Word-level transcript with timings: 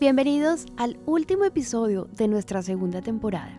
Bienvenidos 0.00 0.66
al 0.76 0.96
último 1.06 1.44
episodio 1.44 2.06
de 2.16 2.28
nuestra 2.28 2.62
segunda 2.62 3.02
temporada. 3.02 3.58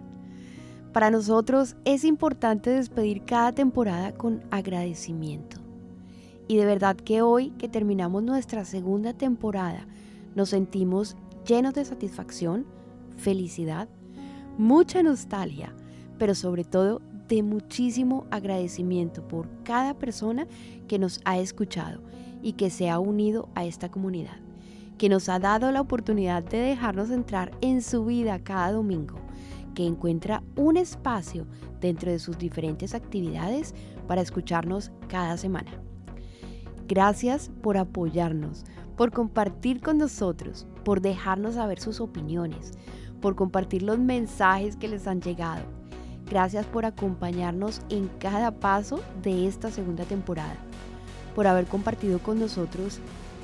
Para 0.93 1.12
nosotros 1.12 1.75
es 1.83 2.05
importante 2.05 2.69
despedir 2.69 3.25
cada 3.25 3.51
temporada 3.51 4.13
con 4.13 4.41
agradecimiento. 4.49 5.57
Y 6.47 6.55
de 6.55 6.65
verdad 6.65 6.96
que 6.96 7.21
hoy 7.21 7.49
que 7.57 7.67
terminamos 7.67 8.23
nuestra 8.23 8.63
segunda 8.63 9.12
temporada 9.12 9.86
nos 10.33 10.52
sentimos 10.52 11.17
llenos 11.46 11.74
de 11.74 11.83
satisfacción, 11.83 12.65
felicidad, 13.17 13.90
mucha 14.58 15.03
nostalgia, 15.03 15.76
pero 16.17 16.35
sobre 16.35 16.63
todo 16.63 17.02
de 17.27 17.44
muchísimo 17.44 18.27
agradecimiento 18.31 19.27
por 19.27 19.49
cada 19.63 19.94
persona 19.94 20.48
que 20.88 20.99
nos 20.99 21.20
ha 21.26 21.38
escuchado 21.38 21.99
y 22.41 22.53
que 22.53 22.70
se 22.70 22.90
ha 22.90 22.98
unido 22.98 23.49
a 23.55 23.66
esta 23.66 23.91
comunidad, 23.91 24.38
que 25.00 25.09
nos 25.09 25.30
ha 25.30 25.40
dado 25.40 25.72
la 25.72 25.81
oportunidad 25.81 26.44
de 26.44 26.59
dejarnos 26.59 27.09
entrar 27.09 27.52
en 27.62 27.81
su 27.81 28.05
vida 28.05 28.44
cada 28.44 28.73
domingo 28.73 29.16
que 29.73 29.88
encuentra 29.88 30.44
un 30.57 30.76
espacio 30.76 31.48
dentro 31.80 32.12
de 32.12 32.20
sus 32.20 32.38
diferentes 32.38 32.94
actividades 32.94 33.73
para 34.07 34.21
escucharnos 34.21 34.91
cada 35.07 35.38
semana. 35.38 35.71
Gracias 36.85 37.49
por 37.62 37.77
apoyarnos, 37.77 38.66
por 38.98 39.12
compartir 39.12 39.80
con 39.80 39.98
nosotros, 39.98 40.67
por 40.84 40.99
dejarnos 40.99 41.55
saber 41.55 41.79
sus 41.79 42.02
opiniones, 42.02 42.73
por 43.21 43.35
compartir 43.35 43.84
los 43.84 43.99
mensajes 43.99 44.76
que 44.76 44.90
les 44.90 45.07
han 45.07 45.21
llegado. 45.21 45.63
Gracias 46.29 46.66
por 46.66 46.85
acompañarnos 46.85 47.81
en 47.90 48.09
cada 48.20 48.52
paso 48.52 48.99
de 49.23 49.48
esta 49.48 49.71
segunda 49.71 50.04
temporada, 50.04 50.57
por 51.35 51.48
haber 51.48 51.68
compartido 51.68 52.20
con 52.20 52.38
nosotros 52.38 52.99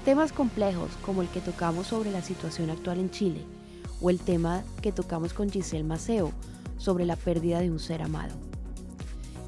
temas 0.05 0.32
complejos 0.32 0.91
como 1.04 1.23
el 1.23 1.27
que 1.30 1.41
tocamos 1.41 1.88
sobre 1.88 2.12
la 2.12 2.22
situación 2.22 2.70
actual 2.70 3.00
en 3.00 3.09
Chile 3.09 3.41
o 4.00 4.12
el 4.12 4.20
tema 4.20 4.63
que 4.84 4.91
tocamos 4.91 5.34
con 5.34 5.50
Giselle 5.50 5.84
Maceo 5.84 6.32
sobre 6.77 7.05
la 7.05 7.16
pérdida 7.16 7.60
de 7.60 7.71
un 7.71 7.79
ser 7.79 8.04
amado. 8.04 8.35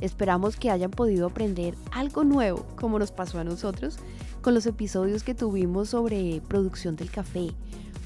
Esperamos 0.01 0.57
que 0.57 0.71
hayan 0.71 0.89
podido 0.89 1.27
aprender 1.27 1.75
algo 1.91 2.23
nuevo, 2.23 2.65
como 2.75 2.97
nos 2.97 3.11
pasó 3.11 3.37
a 3.37 3.43
nosotros, 3.43 3.97
con 4.41 4.55
los 4.55 4.65
episodios 4.65 5.21
que 5.21 5.35
tuvimos 5.35 5.89
sobre 5.89 6.41
producción 6.47 6.95
del 6.95 7.11
café 7.11 7.51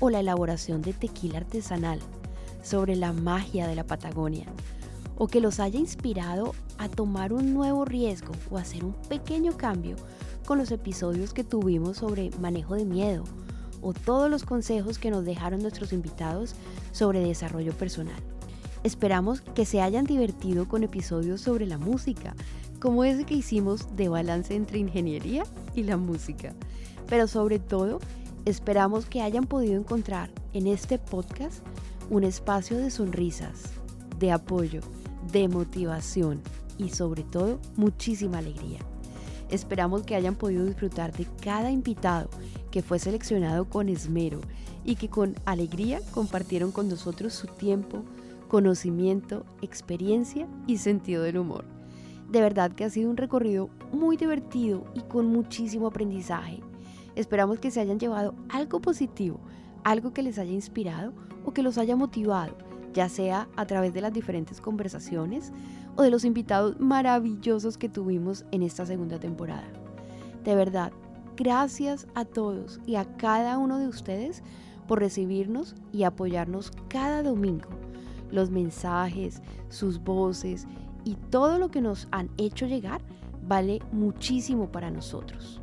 o 0.01 0.09
la 0.09 0.19
elaboración 0.19 0.81
de 0.81 0.91
tequila 0.91 1.37
artesanal, 1.37 1.99
sobre 2.63 2.97
la 2.97 3.13
magia 3.13 3.65
de 3.65 3.75
la 3.75 3.85
Patagonia, 3.85 4.47
o 5.17 5.27
que 5.27 5.39
los 5.39 5.61
haya 5.61 5.79
inspirado 5.79 6.53
a 6.77 6.89
tomar 6.89 7.31
un 7.31 7.53
nuevo 7.53 7.85
riesgo 7.85 8.33
o 8.49 8.57
hacer 8.57 8.83
un 8.83 8.93
pequeño 9.07 9.55
cambio 9.55 9.95
con 10.45 10.57
los 10.57 10.71
episodios 10.71 11.33
que 11.33 11.43
tuvimos 11.43 11.97
sobre 11.97 12.31
manejo 12.39 12.75
de 12.75 12.85
miedo 12.85 13.23
o 13.81 13.93
todos 13.93 14.29
los 14.29 14.43
consejos 14.43 14.99
que 14.99 15.11
nos 15.11 15.25
dejaron 15.25 15.61
nuestros 15.61 15.93
invitados 15.93 16.53
sobre 16.91 17.19
desarrollo 17.19 17.73
personal. 17.73 18.21
Esperamos 18.83 19.41
que 19.41 19.65
se 19.65 19.81
hayan 19.81 20.05
divertido 20.05 20.67
con 20.67 20.83
episodios 20.83 21.41
sobre 21.41 21.67
la 21.67 21.77
música, 21.77 22.35
como 22.79 23.03
ese 23.03 23.25
que 23.25 23.35
hicimos 23.35 23.95
de 23.95 24.09
balance 24.09 24.55
entre 24.55 24.79
ingeniería 24.79 25.43
y 25.75 25.83
la 25.83 25.97
música. 25.97 26.53
Pero 27.07 27.27
sobre 27.27 27.59
todo, 27.59 27.99
esperamos 28.45 29.05
que 29.05 29.21
hayan 29.21 29.45
podido 29.45 29.75
encontrar 29.79 30.31
en 30.53 30.65
este 30.65 30.97
podcast 30.97 31.63
un 32.09 32.23
espacio 32.23 32.77
de 32.77 32.89
sonrisas, 32.89 33.63
de 34.17 34.31
apoyo, 34.31 34.81
de 35.31 35.47
motivación 35.47 36.41
y 36.77 36.89
sobre 36.89 37.23
todo 37.23 37.59
muchísima 37.75 38.39
alegría. 38.39 38.79
Esperamos 39.51 40.03
que 40.03 40.15
hayan 40.15 40.35
podido 40.35 40.65
disfrutar 40.65 41.11
de 41.11 41.27
cada 41.43 41.71
invitado 41.71 42.29
que 42.71 42.81
fue 42.81 42.99
seleccionado 42.99 43.65
con 43.65 43.89
esmero 43.89 44.39
y 44.85 44.95
que 44.95 45.09
con 45.09 45.35
alegría 45.45 45.99
compartieron 46.13 46.71
con 46.71 46.87
nosotros 46.87 47.33
su 47.33 47.47
tiempo, 47.47 48.03
conocimiento, 48.47 49.45
experiencia 49.61 50.47
y 50.67 50.77
sentido 50.77 51.23
del 51.23 51.37
humor. 51.37 51.65
De 52.29 52.39
verdad 52.39 52.71
que 52.71 52.85
ha 52.85 52.89
sido 52.89 53.09
un 53.09 53.17
recorrido 53.17 53.69
muy 53.91 54.15
divertido 54.15 54.85
y 54.95 55.01
con 55.01 55.25
muchísimo 55.25 55.87
aprendizaje. 55.87 56.61
Esperamos 57.15 57.59
que 57.59 57.71
se 57.71 57.81
hayan 57.81 57.99
llevado 57.99 58.33
algo 58.47 58.79
positivo, 58.79 59.41
algo 59.83 60.13
que 60.13 60.23
les 60.23 60.39
haya 60.39 60.53
inspirado 60.53 61.11
o 61.43 61.51
que 61.51 61.61
los 61.61 61.77
haya 61.77 61.97
motivado, 61.97 62.55
ya 62.93 63.09
sea 63.09 63.47
a 63.55 63.65
través 63.65 63.93
de 63.93 64.01
las 64.01 64.13
diferentes 64.13 64.61
conversaciones 64.61 65.51
o 65.95 66.03
de 66.03 66.11
los 66.11 66.25
invitados 66.25 66.79
maravillosos 66.79 67.77
que 67.77 67.89
tuvimos 67.89 68.45
en 68.51 68.63
esta 68.63 68.85
segunda 68.85 69.19
temporada. 69.19 69.67
De 70.43 70.55
verdad, 70.55 70.91
gracias 71.35 72.07
a 72.15 72.25
todos 72.25 72.79
y 72.85 72.95
a 72.95 73.05
cada 73.17 73.57
uno 73.57 73.77
de 73.77 73.87
ustedes 73.87 74.43
por 74.87 74.99
recibirnos 74.99 75.75
y 75.91 76.03
apoyarnos 76.03 76.71
cada 76.87 77.23
domingo. 77.23 77.69
Los 78.31 78.49
mensajes, 78.49 79.41
sus 79.69 80.03
voces 80.03 80.67
y 81.03 81.15
todo 81.15 81.57
lo 81.57 81.71
que 81.71 81.81
nos 81.81 82.07
han 82.11 82.29
hecho 82.37 82.65
llegar 82.65 83.01
vale 83.47 83.79
muchísimo 83.91 84.71
para 84.71 84.91
nosotros. 84.91 85.59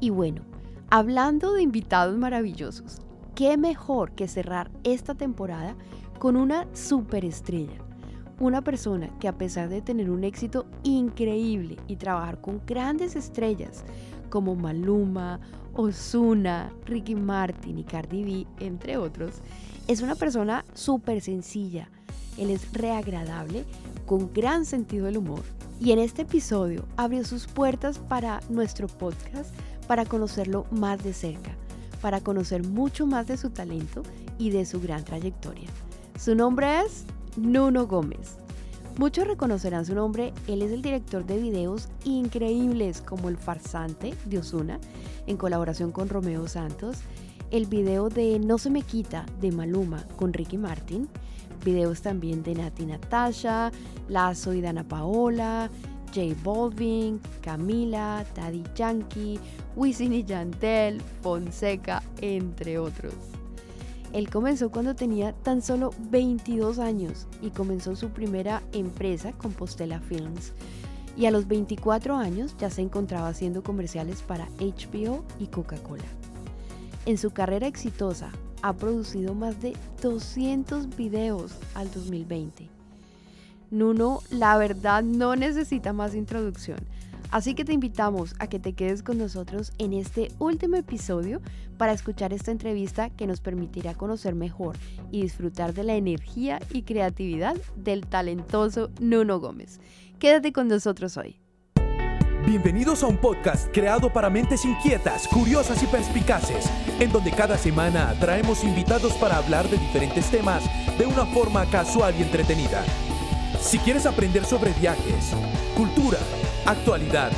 Y 0.00 0.10
bueno, 0.10 0.42
hablando 0.90 1.52
de 1.52 1.62
invitados 1.62 2.16
maravillosos, 2.18 3.00
qué 3.34 3.56
mejor 3.56 4.12
que 4.12 4.28
cerrar 4.28 4.70
esta 4.84 5.14
temporada 5.14 5.76
con 6.22 6.36
una 6.36 6.68
superestrella 6.72 7.82
una 8.38 8.62
persona 8.62 9.10
que 9.18 9.26
a 9.26 9.36
pesar 9.36 9.68
de 9.68 9.82
tener 9.82 10.08
un 10.08 10.22
éxito 10.22 10.66
increíble 10.84 11.78
y 11.88 11.96
trabajar 11.96 12.40
con 12.40 12.62
grandes 12.64 13.16
estrellas 13.16 13.82
como 14.30 14.54
Maluma, 14.54 15.40
Ozuna, 15.74 16.72
Ricky 16.86 17.16
Martin 17.16 17.76
y 17.76 17.82
Cardi 17.82 18.22
B, 18.22 18.46
entre 18.64 18.98
otros, 18.98 19.40
es 19.88 20.00
una 20.00 20.14
persona 20.14 20.64
súper 20.74 21.20
sencilla. 21.22 21.90
Él 22.38 22.50
es 22.50 22.72
reagradable, 22.72 23.64
con 24.06 24.32
gran 24.32 24.64
sentido 24.64 25.06
del 25.06 25.18
humor. 25.18 25.42
Y 25.80 25.90
en 25.90 25.98
este 25.98 26.22
episodio 26.22 26.84
abrió 26.96 27.24
sus 27.24 27.48
puertas 27.48 27.98
para 27.98 28.38
nuestro 28.48 28.86
podcast 28.86 29.52
para 29.88 30.04
conocerlo 30.04 30.66
más 30.70 31.02
de 31.02 31.14
cerca, 31.14 31.50
para 32.00 32.20
conocer 32.20 32.64
mucho 32.64 33.08
más 33.08 33.26
de 33.26 33.36
su 33.36 33.50
talento 33.50 34.04
y 34.38 34.50
de 34.50 34.64
su 34.64 34.80
gran 34.80 35.04
trayectoria. 35.04 35.68
Su 36.22 36.36
nombre 36.36 36.82
es 36.82 37.04
Nuno 37.36 37.88
Gómez. 37.88 38.36
Muchos 38.96 39.26
reconocerán 39.26 39.84
su 39.84 39.92
nombre, 39.92 40.32
él 40.46 40.62
es 40.62 40.70
el 40.70 40.80
director 40.80 41.26
de 41.26 41.36
videos 41.36 41.88
increíbles 42.04 43.02
como 43.02 43.28
El 43.28 43.36
Farsante 43.36 44.14
de 44.26 44.38
Osuna, 44.38 44.78
en 45.26 45.36
colaboración 45.36 45.90
con 45.90 46.08
Romeo 46.08 46.46
Santos, 46.46 46.98
el 47.50 47.66
video 47.66 48.08
de 48.08 48.38
No 48.38 48.58
se 48.58 48.70
me 48.70 48.82
quita 48.82 49.26
de 49.40 49.50
Maluma 49.50 50.06
con 50.16 50.32
Ricky 50.32 50.58
Martin, 50.58 51.08
videos 51.64 52.02
también 52.02 52.44
de 52.44 52.54
Nati 52.54 52.86
Natasha, 52.86 53.72
Lazo 54.06 54.54
y 54.54 54.60
Dana 54.60 54.84
Paola, 54.84 55.68
J 56.14 56.36
Balvin, 56.44 57.20
Camila, 57.40 58.24
Daddy 58.36 58.62
Yankee, 58.76 59.40
Wisin 59.74 60.12
y 60.12 60.24
Fonseca, 61.20 62.00
entre 62.20 62.78
otros. 62.78 63.41
Él 64.12 64.28
comenzó 64.28 64.70
cuando 64.70 64.94
tenía 64.94 65.32
tan 65.32 65.62
solo 65.62 65.94
22 66.10 66.78
años 66.78 67.26
y 67.40 67.50
comenzó 67.50 67.96
su 67.96 68.10
primera 68.10 68.62
empresa, 68.72 69.32
Compostela 69.32 70.00
Films. 70.00 70.52
Y 71.16 71.26
a 71.26 71.30
los 71.30 71.48
24 71.48 72.16
años 72.16 72.54
ya 72.58 72.70
se 72.70 72.82
encontraba 72.82 73.28
haciendo 73.28 73.62
comerciales 73.62 74.22
para 74.22 74.48
HBO 74.58 75.24
y 75.38 75.46
Coca-Cola. 75.46 76.04
En 77.06 77.18
su 77.18 77.30
carrera 77.30 77.66
exitosa 77.66 78.30
ha 78.60 78.74
producido 78.74 79.34
más 79.34 79.60
de 79.60 79.74
200 80.02 80.94
videos 80.96 81.52
al 81.74 81.90
2020. 81.90 82.68
Nuno, 83.70 84.20
la 84.30 84.58
verdad, 84.58 85.02
no 85.02 85.36
necesita 85.36 85.94
más 85.94 86.14
introducción. 86.14 86.78
Así 87.32 87.54
que 87.54 87.64
te 87.64 87.72
invitamos 87.72 88.34
a 88.40 88.46
que 88.46 88.58
te 88.58 88.74
quedes 88.74 89.02
con 89.02 89.16
nosotros 89.16 89.72
en 89.78 89.94
este 89.94 90.30
último 90.38 90.76
episodio 90.76 91.40
para 91.78 91.92
escuchar 91.92 92.34
esta 92.34 92.50
entrevista 92.50 93.08
que 93.08 93.26
nos 93.26 93.40
permitirá 93.40 93.94
conocer 93.94 94.34
mejor 94.34 94.76
y 95.10 95.22
disfrutar 95.22 95.72
de 95.72 95.82
la 95.82 95.94
energía 95.94 96.60
y 96.74 96.82
creatividad 96.82 97.56
del 97.74 98.06
talentoso 98.06 98.90
Nuno 99.00 99.40
Gómez. 99.40 99.80
Quédate 100.18 100.52
con 100.52 100.68
nosotros 100.68 101.16
hoy. 101.16 101.40
Bienvenidos 102.44 103.02
a 103.02 103.06
un 103.06 103.16
podcast 103.16 103.72
creado 103.72 104.12
para 104.12 104.28
mentes 104.28 104.66
inquietas, 104.66 105.26
curiosas 105.26 105.82
y 105.82 105.86
perspicaces, 105.86 106.70
en 107.00 107.10
donde 107.12 107.30
cada 107.30 107.56
semana 107.56 108.14
traemos 108.20 108.62
invitados 108.62 109.14
para 109.14 109.38
hablar 109.38 109.66
de 109.70 109.78
diferentes 109.78 110.30
temas 110.30 110.64
de 110.98 111.06
una 111.06 111.24
forma 111.24 111.64
casual 111.70 112.14
y 112.18 112.24
entretenida. 112.24 112.84
Si 113.58 113.78
quieres 113.78 114.04
aprender 114.04 114.44
sobre 114.44 114.72
viajes, 114.72 115.32
cultura, 115.74 116.18
actualidad, 116.66 117.32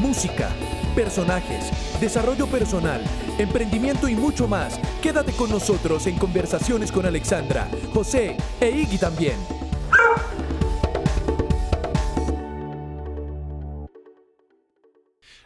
música, 0.00 0.50
personajes, 0.94 1.70
desarrollo 2.00 2.46
personal, 2.46 3.02
emprendimiento 3.38 4.08
y 4.08 4.14
mucho 4.14 4.48
más, 4.48 4.80
quédate 5.02 5.32
con 5.32 5.50
nosotros 5.50 6.06
en 6.06 6.16
conversaciones 6.16 6.90
con 6.90 7.04
Alexandra, 7.04 7.68
José 7.92 8.36
e 8.60 8.70
Iggy 8.70 8.98
también. 8.98 9.36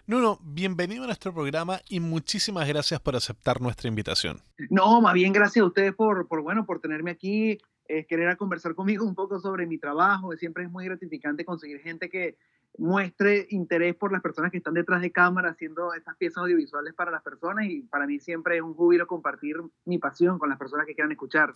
Nuno, 0.06 0.38
bienvenido 0.42 1.04
a 1.04 1.06
nuestro 1.06 1.32
programa 1.32 1.80
y 1.88 1.98
muchísimas 1.98 2.68
gracias 2.68 3.00
por 3.00 3.16
aceptar 3.16 3.60
nuestra 3.60 3.88
invitación. 3.88 4.42
No, 4.68 5.00
más 5.00 5.14
bien 5.14 5.32
gracias 5.32 5.62
a 5.62 5.66
ustedes 5.66 5.94
por, 5.94 6.28
por 6.28 6.42
bueno, 6.42 6.66
por 6.66 6.78
tenerme 6.78 7.10
aquí, 7.10 7.58
eh, 7.88 8.04
querer 8.06 8.36
conversar 8.36 8.74
conmigo 8.74 9.04
un 9.06 9.14
poco 9.14 9.40
sobre 9.40 9.66
mi 9.66 9.78
trabajo. 9.78 10.36
Siempre 10.36 10.64
es 10.64 10.70
muy 10.70 10.84
gratificante 10.84 11.46
conseguir 11.46 11.80
gente 11.80 12.10
que 12.10 12.36
muestre 12.78 13.46
interés 13.50 13.94
por 13.94 14.12
las 14.12 14.22
personas 14.22 14.50
que 14.50 14.58
están 14.58 14.74
detrás 14.74 15.00
de 15.00 15.12
cámara 15.12 15.50
haciendo 15.50 15.94
estas 15.94 16.16
piezas 16.16 16.38
audiovisuales 16.38 16.94
para 16.94 17.10
las 17.10 17.22
personas 17.22 17.66
y 17.66 17.82
para 17.82 18.06
mí 18.06 18.18
siempre 18.18 18.56
es 18.56 18.62
un 18.62 18.74
júbilo 18.74 19.06
compartir 19.06 19.56
mi 19.84 19.98
pasión 19.98 20.38
con 20.38 20.48
las 20.48 20.58
personas 20.58 20.86
que 20.86 20.94
quieran 20.94 21.12
escuchar. 21.12 21.54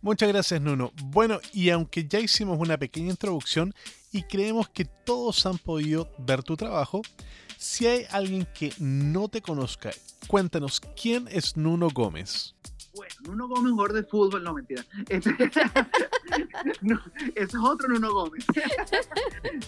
Muchas 0.00 0.28
gracias 0.28 0.60
Nuno. 0.60 0.92
Bueno, 1.06 1.38
y 1.52 1.70
aunque 1.70 2.06
ya 2.06 2.18
hicimos 2.18 2.58
una 2.58 2.76
pequeña 2.76 3.10
introducción 3.10 3.72
y 4.10 4.24
creemos 4.24 4.68
que 4.68 4.84
todos 4.84 5.46
han 5.46 5.58
podido 5.58 6.08
ver 6.18 6.42
tu 6.42 6.56
trabajo, 6.56 7.02
si 7.56 7.86
hay 7.86 8.04
alguien 8.10 8.46
que 8.58 8.72
no 8.78 9.28
te 9.28 9.40
conozca, 9.40 9.90
cuéntanos, 10.26 10.80
¿quién 11.00 11.28
es 11.28 11.56
Nuno 11.56 11.88
Gómez? 11.94 12.54
Bueno, 12.94 13.14
Nuno 13.26 13.48
Gómez, 13.48 13.72
jugador 13.72 13.92
de 13.94 14.02
fútbol, 14.04 14.44
no 14.44 14.54
mentira. 14.54 14.84
Este, 15.08 15.30
no, 16.82 17.00
ese 17.34 17.44
es 17.44 17.54
otro 17.54 17.88
Nuno 17.88 18.12
Gómez. 18.12 18.44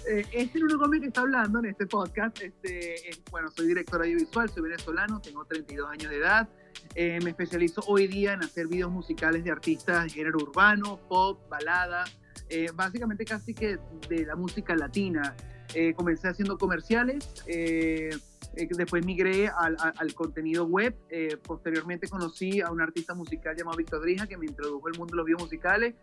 Eh, 0.08 0.26
este 0.32 0.60
Nuno 0.60 0.78
Gómez 0.78 1.00
que 1.00 1.06
está 1.08 1.22
hablando 1.22 1.58
en 1.58 1.66
este 1.66 1.86
podcast, 1.86 2.40
este, 2.40 2.96
bueno, 3.30 3.50
soy 3.50 3.66
director 3.66 4.00
audiovisual, 4.00 4.48
soy 4.50 4.62
venezolano, 4.62 5.20
tengo 5.20 5.44
32 5.44 5.90
años 5.90 6.10
de 6.10 6.18
edad. 6.18 6.48
Eh, 6.94 7.18
me 7.22 7.30
especializo 7.30 7.82
hoy 7.86 8.06
día 8.06 8.34
en 8.34 8.44
hacer 8.44 8.66
videos 8.66 8.90
musicales 8.90 9.44
de 9.44 9.50
artistas 9.50 10.04
de 10.04 10.10
género 10.10 10.38
urbano, 10.38 11.00
pop, 11.08 11.40
balada, 11.48 12.04
eh, 12.48 12.68
básicamente 12.74 13.24
casi 13.24 13.54
que 13.54 13.78
de 14.08 14.26
la 14.26 14.36
música 14.36 14.76
latina. 14.76 15.34
Eh, 15.74 15.94
comencé 15.94 16.28
haciendo 16.28 16.56
comerciales, 16.56 17.26
eh, 18.56 18.62
eh, 18.64 18.68
después 18.76 19.04
migré 19.04 19.48
al, 19.48 19.76
al, 19.78 20.14
contenido 20.14 20.66
web, 20.66 20.94
posteriormente 21.42 22.08
conocí 22.08 22.60
a 22.60 22.70
un 22.70 22.80
artista 22.80 23.14
musical 23.14 23.56
llamado 23.56 23.76
Víctor 23.76 24.02
Drija 24.02 24.26
que 24.26 24.36
me 24.36 24.46
introdujo 24.46 24.86
al 24.88 24.98
mundo 24.98 25.12
de 25.12 25.16
los 25.16 25.26
videos 25.26 25.42
musicales 25.42 25.94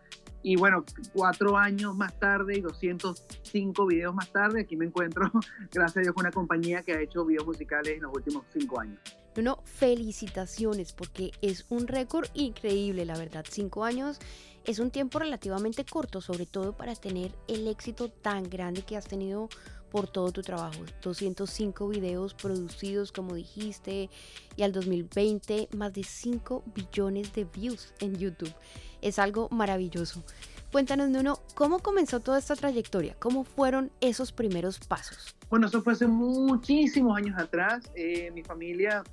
y 0.43 0.55
bueno, 0.55 0.83
cuatro 1.13 1.57
años 1.57 1.95
más 1.95 2.17
tarde 2.19 2.57
y 2.57 2.61
205 2.61 3.85
videos 3.85 4.13
más 4.15 4.31
tarde, 4.31 4.61
aquí 4.61 4.75
me 4.75 4.85
encuentro, 4.85 5.31
gracias 5.71 5.97
a 5.97 6.01
Dios, 6.01 6.13
con 6.13 6.23
una 6.23 6.31
compañía 6.31 6.81
que 6.81 6.93
ha 6.93 7.01
hecho 7.01 7.25
videos 7.25 7.45
musicales 7.45 7.95
en 7.95 8.03
los 8.03 8.13
últimos 8.13 8.45
cinco 8.51 8.79
años. 8.79 8.99
No, 9.35 9.61
felicitaciones 9.63 10.91
porque 10.91 11.31
es 11.41 11.65
un 11.69 11.87
récord 11.87 12.27
increíble, 12.33 13.05
la 13.05 13.17
verdad. 13.17 13.45
Cinco 13.49 13.85
años 13.85 14.19
es 14.65 14.79
un 14.79 14.91
tiempo 14.91 15.19
relativamente 15.19 15.85
corto, 15.85 16.21
sobre 16.21 16.45
todo 16.45 16.73
para 16.73 16.95
tener 16.95 17.31
el 17.47 17.67
éxito 17.67 18.09
tan 18.09 18.49
grande 18.49 18.81
que 18.81 18.97
has 18.97 19.07
tenido 19.07 19.47
por 19.91 20.07
todo 20.07 20.31
tu 20.31 20.41
trabajo. 20.41 20.79
205 21.01 21.87
videos 21.89 22.33
producidos, 22.33 23.11
como 23.11 23.35
dijiste, 23.35 24.09
y 24.55 24.63
al 24.63 24.71
2020 24.71 25.69
más 25.75 25.93
de 25.93 26.03
5 26.03 26.63
billones 26.73 27.33
de 27.33 27.45
views 27.45 27.93
en 27.99 28.15
YouTube. 28.17 28.53
Es 29.01 29.19
algo 29.19 29.49
maravilloso. 29.49 30.23
Cuéntanos, 30.71 31.09
Nuno, 31.09 31.39
¿cómo 31.53 31.79
comenzó 31.79 32.21
toda 32.21 32.39
esta 32.39 32.55
trayectoria? 32.55 33.15
¿Cómo 33.19 33.43
fueron 33.43 33.91
esos 33.99 34.31
primeros 34.31 34.79
pasos? 34.79 35.35
Bueno, 35.49 35.67
eso 35.67 35.81
fue 35.81 35.93
hace 35.93 36.07
muchísimos 36.07 37.17
años 37.17 37.37
atrás. 37.37 37.91
Eh, 37.93 38.31
mi 38.31 38.41
familia 38.41 39.03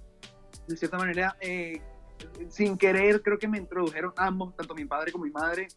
de 0.68 0.76
cierta 0.76 0.98
manera, 0.98 1.36
eh, 1.40 1.80
sin 2.48 2.76
querer, 2.76 3.22
creo 3.22 3.38
que 3.38 3.48
me 3.48 3.58
introdujeron 3.58 4.12
ambos, 4.16 4.54
tanto 4.54 4.74
mi 4.74 4.84
padre 4.84 5.10
como 5.10 5.24
mi 5.24 5.30
madre, 5.30 5.68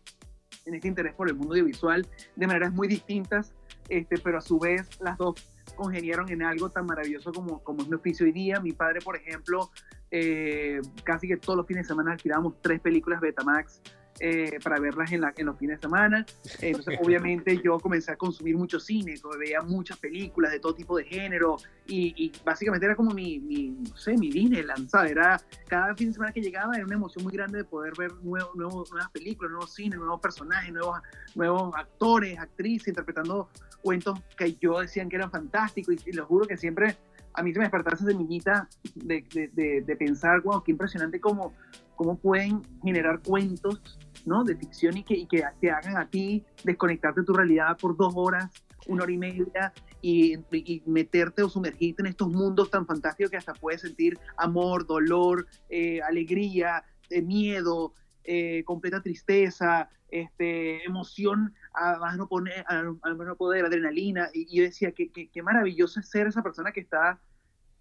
en 0.66 0.76
este 0.76 0.88
interés 0.88 1.16
por 1.16 1.28
el 1.28 1.36
mundo 1.36 1.54
audiovisual 1.54 2.06
de 2.36 2.48
maneras 2.48 2.72
muy 2.72 2.88
distintas, 2.88 3.54
este, 3.90 4.18
pero 4.18 4.38
a 4.38 4.42
su 4.42 4.60
vez 4.60 4.88
las 5.00 5.18
dos 5.18 5.36
congeniaron 5.76 6.30
en 6.30 6.44
algo 6.44 6.70
tan 6.70 6.86
maravilloso 6.86 7.32
como, 7.32 7.64
como 7.64 7.82
es 7.82 7.90
mi 7.90 7.96
oficio 7.96 8.26
hoy 8.26 8.32
día. 8.32 8.60
Mi 8.60 8.72
padre, 8.72 9.00
por 9.02 9.16
ejemplo, 9.16 9.72
eh, 10.12 10.82
casi 11.04 11.28
que 11.28 11.38
todos 11.38 11.58
los 11.58 11.66
fines 11.66 11.86
de 11.86 11.88
semana 11.90 12.12
alquilábamos 12.12 12.62
tres 12.62 12.80
películas 12.82 13.22
Betamax 13.22 13.82
eh, 14.24 14.60
para 14.64 14.80
verlas 14.80 15.12
en, 15.12 15.22
la, 15.22 15.34
en, 15.36 15.48
los 15.48 15.58
fines 15.58 15.78
de 15.78 15.82
semana. 15.82 16.24
Entonces, 16.62 17.00
obviamente, 17.04 17.60
yo 17.64 17.80
comencé 17.80 18.12
a 18.12 18.16
consumir 18.16 18.56
mucho 18.56 18.80
cine, 18.80 19.16
veía 19.40 19.62
muchas 19.62 19.98
películas 19.98 20.52
de 20.52 20.60
todo 20.60 20.76
tipo 20.76 20.96
de 20.96 21.06
género 21.06 21.58
y, 21.88 22.32
básicamente 22.46 22.86
era 22.86 22.96
como 22.96 23.12
mi, 23.12 23.40
mi, 23.40 23.70
no 23.70 23.98
sé, 23.98 24.16
mi 24.16 24.30
Disneyland, 24.30 24.90
¿sabes? 24.90 25.14
Era 25.14 25.42
cada 25.68 25.96
fin 25.96 26.10
de 26.10 26.14
semana 26.14 26.32
que 26.32 26.42
llegaba 26.42 26.76
era 26.76 26.86
una 26.86 26.96
emoción 26.96 27.24
muy 27.24 27.34
grande 27.34 27.58
de 27.58 27.64
poder 27.64 27.94
ver 27.98 28.14
nuevo, 28.22 28.52
nuevo, 28.54 28.84
nuevas 28.92 29.10
películas, 29.10 29.52
nuevos 29.52 29.74
cines, 29.74 29.98
nuevos 29.98 30.20
personajes, 30.20 30.72
nuevos, 30.72 31.00
nuevos 31.34 31.74
actores, 31.76 32.38
actrices, 32.38 32.90
interpretando 32.90 33.50
cuentos 33.82 34.20
que 34.38 34.54
yo 34.62 34.80
decían 34.82 35.10
que 35.10 35.16
eran 35.16 35.32
fantásticos 35.32 35.96
y, 35.96 36.10
y 36.12 36.14
lo 36.14 36.28
juro 36.28 36.46
que 36.46 36.58
siempre 36.58 36.96
a 37.34 37.42
mí 37.42 37.54
se 37.54 37.60
me 37.60 37.66
despertaba 37.66 37.96
esa 37.96 38.06
semillita 38.06 38.70
de, 38.94 39.26
de, 39.54 39.82
de, 39.82 39.96
pensar, 39.96 40.42
wow, 40.42 40.62
qué 40.64 40.72
impresionante 40.72 41.20
cómo, 41.20 41.54
cómo 41.96 42.18
pueden 42.18 42.62
generar 42.84 43.20
cuentos 43.22 43.82
¿no? 44.26 44.44
de 44.44 44.56
ficción 44.56 44.98
y 44.98 45.04
que, 45.04 45.16
y 45.16 45.26
que 45.26 45.44
te 45.60 45.72
hagan 45.72 45.98
a 45.98 46.08
ti 46.08 46.44
desconectarte 46.64 47.22
de 47.22 47.26
tu 47.26 47.34
realidad 47.34 47.78
por 47.78 47.96
dos 47.96 48.14
horas, 48.16 48.52
una 48.88 49.04
hora 49.04 49.12
y 49.12 49.18
media 49.18 49.74
y, 50.02 50.38
meterte 50.86 51.44
o 51.44 51.50
sumergirte 51.50 52.02
en 52.02 52.08
estos 52.08 52.30
mundos 52.30 52.70
tan 52.70 52.86
fantásticos 52.86 53.32
que 53.32 53.38
hasta 53.38 53.54
puedes 53.54 53.82
sentir 53.82 54.18
amor, 54.38 54.86
dolor, 54.86 55.48
eh, 55.70 56.02
alegría, 56.02 56.84
eh, 57.10 57.22
miedo, 57.22 57.94
eh, 58.24 58.64
completa 58.66 59.02
tristeza, 59.02 59.90
este, 60.10 60.84
emoción, 60.84 61.54
a 61.74 61.98
más 61.98 62.18
no, 62.18 62.28
poner, 62.28 62.66
no 63.04 63.36
poder, 63.36 63.66
adrenalina. 63.66 64.30
Y, 64.34 64.56
yo 64.56 64.64
decía, 64.64 64.92
qué, 64.92 65.10
qué, 65.10 65.44
maravilloso 65.44 66.00
es 66.00 66.10
ser 66.10 66.28
esa 66.28 66.44
persona 66.44 66.72
que 66.72 66.82
está 66.82 67.20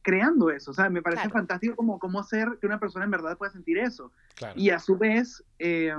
creando 0.03 0.51
eso. 0.51 0.71
O 0.71 0.75
sea, 0.75 0.89
me 0.89 1.03
parece 1.03 1.29
fantástico 1.29 1.77
como 1.77 1.99
cómo 1.99 2.21
hacer 2.21 2.59
que 2.61 2.67
una 2.67 2.81
persona 2.81 3.05
en 3.05 3.11
verdad 3.11 3.37
pueda 3.37 3.53
sentir 3.53 3.79
eso. 3.79 4.13
Y 4.57 4.71
a 4.71 4.79
su 4.79 4.97
vez, 4.97 5.45
eh, 5.59 5.95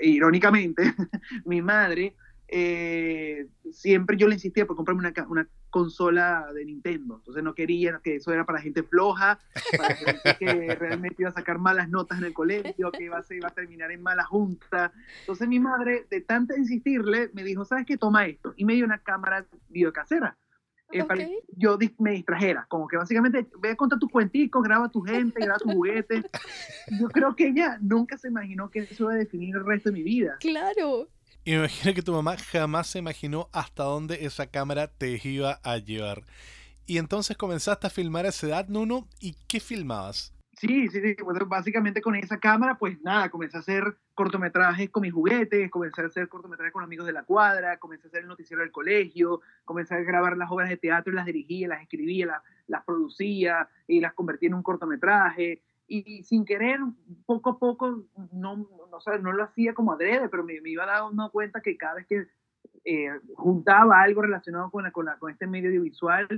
irónicamente, 0.00 0.82
mi 1.44 1.62
madre, 1.62 2.14
eh, 2.52 3.46
siempre 3.70 4.16
yo 4.16 4.26
le 4.26 4.34
insistía 4.34 4.66
por 4.66 4.74
comprarme 4.74 5.06
una, 5.06 5.26
una, 5.28 5.48
consola 5.70 6.48
de 6.52 6.64
Nintendo. 6.64 7.18
Entonces 7.18 7.44
no 7.44 7.54
quería 7.54 8.00
que 8.02 8.16
eso 8.16 8.32
era 8.32 8.44
para 8.44 8.60
gente 8.60 8.82
floja, 8.82 9.38
para 9.78 9.94
gente 9.94 10.36
que 10.36 10.74
realmente 10.74 11.22
iba 11.22 11.30
a 11.30 11.32
sacar 11.32 11.58
malas 11.58 11.88
notas 11.88 12.18
en 12.18 12.24
el 12.24 12.32
colegio, 12.32 12.90
que 12.90 13.04
iba 13.04 13.18
a, 13.18 13.34
iba 13.34 13.46
a 13.46 13.54
terminar 13.54 13.92
en 13.92 14.02
mala 14.02 14.24
junta. 14.24 14.92
Entonces 15.20 15.46
mi 15.46 15.60
madre, 15.60 16.06
de 16.10 16.22
tanto 16.22 16.56
insistirle, 16.56 17.30
me 17.34 17.44
dijo, 17.44 17.64
¿sabes 17.64 17.86
qué? 17.86 17.96
Toma 17.96 18.26
esto. 18.26 18.52
Y 18.56 18.64
me 18.64 18.74
dio 18.74 18.84
una 18.84 18.98
cámara 18.98 19.46
videocasera. 19.68 20.36
Eh, 20.92 21.02
okay. 21.02 21.38
yo 21.56 21.78
me 21.98 22.12
distrajera, 22.12 22.66
como 22.68 22.88
que 22.88 22.96
básicamente 22.96 23.46
ve 23.60 23.70
a 23.70 23.76
contar 23.76 23.98
tus 23.98 24.10
cuenticos, 24.10 24.62
graba 24.62 24.88
tu 24.88 25.02
gente, 25.02 25.40
graba 25.40 25.58
tus 25.58 25.72
juguetes. 25.72 26.24
Yo 26.98 27.08
creo 27.08 27.36
que 27.36 27.48
ella 27.48 27.78
nunca 27.80 28.18
se 28.18 28.28
imaginó 28.28 28.70
que 28.70 28.80
eso 28.80 29.04
iba 29.04 29.12
a 29.12 29.16
definir 29.16 29.54
el 29.56 29.64
resto 29.64 29.90
de 29.90 29.94
mi 29.94 30.02
vida. 30.02 30.36
Claro. 30.40 31.08
Y 31.44 31.52
me 31.52 31.58
imagino 31.58 31.94
que 31.94 32.02
tu 32.02 32.12
mamá 32.12 32.36
jamás 32.36 32.88
se 32.88 32.98
imaginó 32.98 33.48
hasta 33.52 33.84
dónde 33.84 34.24
esa 34.24 34.46
cámara 34.46 34.88
te 34.88 35.20
iba 35.22 35.60
a 35.62 35.78
llevar. 35.78 36.24
Y 36.86 36.98
entonces 36.98 37.36
comenzaste 37.36 37.86
a 37.86 37.90
filmar 37.90 38.26
a 38.26 38.30
esa 38.30 38.48
edad, 38.48 38.68
Nuno, 38.68 39.06
¿y 39.20 39.36
qué 39.46 39.60
filmabas? 39.60 40.34
Sí, 40.60 40.88
sí, 40.90 41.00
sí. 41.00 41.14
Pues 41.24 41.38
básicamente 41.48 42.02
con 42.02 42.14
esa 42.14 42.38
cámara, 42.38 42.76
pues 42.76 43.00
nada, 43.00 43.30
comencé 43.30 43.56
a 43.56 43.60
hacer 43.60 43.96
cortometrajes 44.14 44.90
con 44.90 45.00
mis 45.00 45.12
juguetes, 45.12 45.70
comencé 45.70 46.02
a 46.02 46.06
hacer 46.06 46.28
cortometrajes 46.28 46.70
con 46.70 46.84
amigos 46.84 47.06
de 47.06 47.14
la 47.14 47.22
cuadra, 47.22 47.78
comencé 47.78 48.06
a 48.06 48.08
hacer 48.08 48.20
el 48.20 48.28
noticiero 48.28 48.62
del 48.62 48.70
colegio, 48.70 49.40
comencé 49.64 49.94
a 49.94 50.00
grabar 50.00 50.36
las 50.36 50.50
obras 50.50 50.68
de 50.68 50.76
teatro 50.76 51.14
y 51.14 51.16
las 51.16 51.24
dirigía, 51.24 51.66
las 51.66 51.80
escribía, 51.80 52.26
las, 52.26 52.42
las 52.66 52.84
producía 52.84 53.70
y 53.86 54.00
las 54.00 54.12
convertí 54.12 54.46
en 54.46 54.54
un 54.54 54.62
cortometraje 54.62 55.62
y 55.88 56.24
sin 56.24 56.44
querer, 56.44 56.78
poco 57.24 57.50
a 57.50 57.58
poco, 57.58 58.04
no, 58.30 58.56
no, 58.56 59.18
no 59.22 59.32
lo 59.32 59.42
hacía 59.42 59.72
como 59.72 59.94
adrede, 59.94 60.28
pero 60.28 60.44
me, 60.44 60.60
me, 60.60 60.68
iba 60.68 60.84
dando 60.84 61.30
cuenta 61.30 61.62
que 61.62 61.78
cada 61.78 61.94
vez 61.94 62.06
que 62.06 62.26
eh, 62.84 63.18
juntaba 63.34 64.02
algo 64.02 64.20
relacionado 64.20 64.70
con, 64.70 64.84
la, 64.84 64.92
con, 64.92 65.06
la, 65.06 65.16
con, 65.16 65.30
este 65.30 65.46
medio 65.46 65.70
audiovisual, 65.70 66.28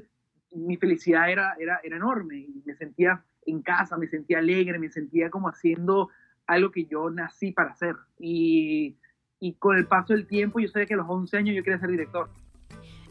mi 0.53 0.77
felicidad 0.77 1.29
era, 1.29 1.57
era, 1.59 1.81
era 1.83 1.97
enorme 1.97 2.37
y 2.37 2.63
me 2.65 2.77
sentía 2.77 3.25
en 3.47 3.63
casa, 3.63 3.97
me 3.97 4.09
sentía 4.09 4.39
alegre, 4.39 4.79
me 4.79 4.91
sentía 4.91 5.31
como 5.31 5.49
haciendo 5.49 6.09
algo 6.47 6.71
que 6.71 6.87
yo 6.87 7.11
nací 7.11 7.53
para 7.53 7.71
hacer. 7.71 7.97
Y, 8.19 8.97
y 9.41 9.55
con 9.55 9.77
el 9.77 9.87
paso 9.87 10.13
del 10.13 10.27
tiempo, 10.27 10.61
yo 10.61 10.69
sabía 10.69 10.87
que 10.87 10.95
a 10.95 10.99
los 10.99 11.09
11 11.09 11.37
años 11.37 11.57
yo 11.57 11.63
quería 11.63 11.81
ser 11.81 11.91
director. 11.91 12.31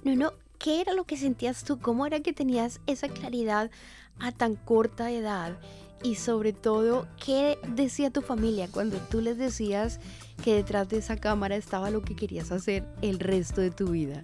No, 0.03 0.15
no, 0.15 0.33
¿qué 0.57 0.81
era 0.81 0.93
lo 0.93 1.05
que 1.05 1.17
sentías 1.17 1.63
tú? 1.63 1.79
¿Cómo 1.79 2.05
era 2.05 2.21
que 2.21 2.33
tenías 2.33 2.81
esa 2.87 3.07
claridad 3.07 3.71
a 4.19 4.31
tan 4.31 4.55
corta 4.55 5.11
edad? 5.11 5.57
y 6.03 6.15
sobre 6.15 6.53
todo, 6.53 7.07
¿qué 7.23 7.59
decía 7.67 8.09
tu 8.09 8.21
familia 8.21 8.67
cuando 8.71 8.97
tú 8.97 9.21
les 9.21 9.37
decías 9.37 9.99
que 10.43 10.55
detrás 10.55 10.89
de 10.89 10.97
esa 10.97 11.17
cámara 11.17 11.55
estaba 11.55 11.89
lo 11.89 12.01
que 12.01 12.15
querías 12.15 12.51
hacer 12.51 12.85
el 13.01 13.19
resto 13.19 13.61
de 13.61 13.71
tu 13.71 13.91
vida? 13.91 14.21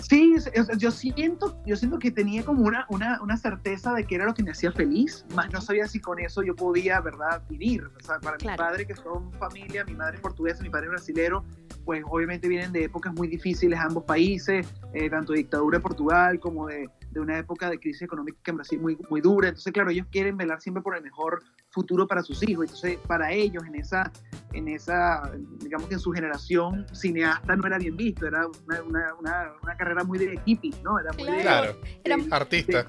Sí, 0.00 0.36
yo 0.78 0.90
siento, 0.92 1.60
yo 1.66 1.76
siento 1.76 1.98
que 1.98 2.10
tenía 2.10 2.44
como 2.44 2.62
una, 2.62 2.86
una, 2.88 3.20
una, 3.20 3.36
certeza 3.36 3.92
de 3.94 4.04
que 4.04 4.14
era 4.14 4.26
lo 4.26 4.32
que 4.32 4.44
me 4.44 4.52
hacía 4.52 4.70
feliz, 4.70 5.26
más 5.34 5.52
no 5.52 5.60
sabía 5.60 5.88
si 5.88 6.00
con 6.00 6.20
eso 6.20 6.42
yo 6.42 6.54
podía, 6.54 7.00
¿verdad?, 7.00 7.42
vivir. 7.48 7.84
O 7.84 8.00
sea, 8.00 8.20
para 8.20 8.36
claro. 8.36 8.54
mi 8.54 8.68
padre, 8.68 8.86
que 8.86 8.94
son 8.94 9.32
familia, 9.32 9.84
mi 9.84 9.94
madre 9.94 10.16
es 10.16 10.22
portuguesa, 10.22 10.62
mi 10.62 10.70
padre 10.70 10.86
es 10.86 10.90
brasilero, 10.92 11.44
pues 11.84 12.04
obviamente 12.08 12.46
vienen 12.46 12.70
de 12.70 12.84
épocas 12.84 13.12
muy 13.12 13.26
difíciles 13.26 13.78
ambos 13.80 14.04
países, 14.04 14.72
eh, 14.92 15.10
tanto 15.10 15.32
de 15.32 15.38
dictadura 15.38 15.78
de 15.78 15.82
Portugal 15.82 16.38
como 16.38 16.68
de, 16.68 16.88
de 17.10 17.20
una 17.20 17.38
época 17.38 17.70
de 17.70 17.78
crisis 17.78 18.02
económica 18.02 18.38
en 18.46 18.56
Brasil 18.56 18.80
muy, 18.80 18.96
muy 19.10 19.20
dura. 19.20 19.48
Entonces, 19.48 19.72
claro, 19.72 19.90
ellos 19.90 20.06
quieren 20.10 20.36
velar 20.36 20.60
siempre 20.60 20.82
por 20.82 20.96
el 20.96 21.02
mejor 21.02 21.42
futuro 21.70 22.06
para 22.06 22.22
sus 22.22 22.42
hijos. 22.48 22.66
Entonces, 22.66 22.98
para 23.06 23.32
ellos, 23.32 23.64
en 23.66 23.74
esa, 23.74 24.10
en 24.52 24.68
esa 24.68 25.30
digamos 25.58 25.88
que 25.88 25.94
en 25.94 26.00
su 26.00 26.12
generación, 26.12 26.86
cineasta 26.92 27.56
no 27.56 27.66
era 27.66 27.78
bien 27.78 27.96
visto, 27.96 28.26
era 28.26 28.46
una, 28.46 28.82
una, 28.82 29.14
una, 29.14 29.52
una 29.62 29.76
carrera 29.76 30.04
muy 30.04 30.18
de 30.18 30.40
hippie, 30.44 30.72
¿no? 30.82 30.98
Era 30.98 31.12
muy 31.12 31.26
claro, 31.42 31.76
era, 32.04 32.16
artista. 32.30 32.86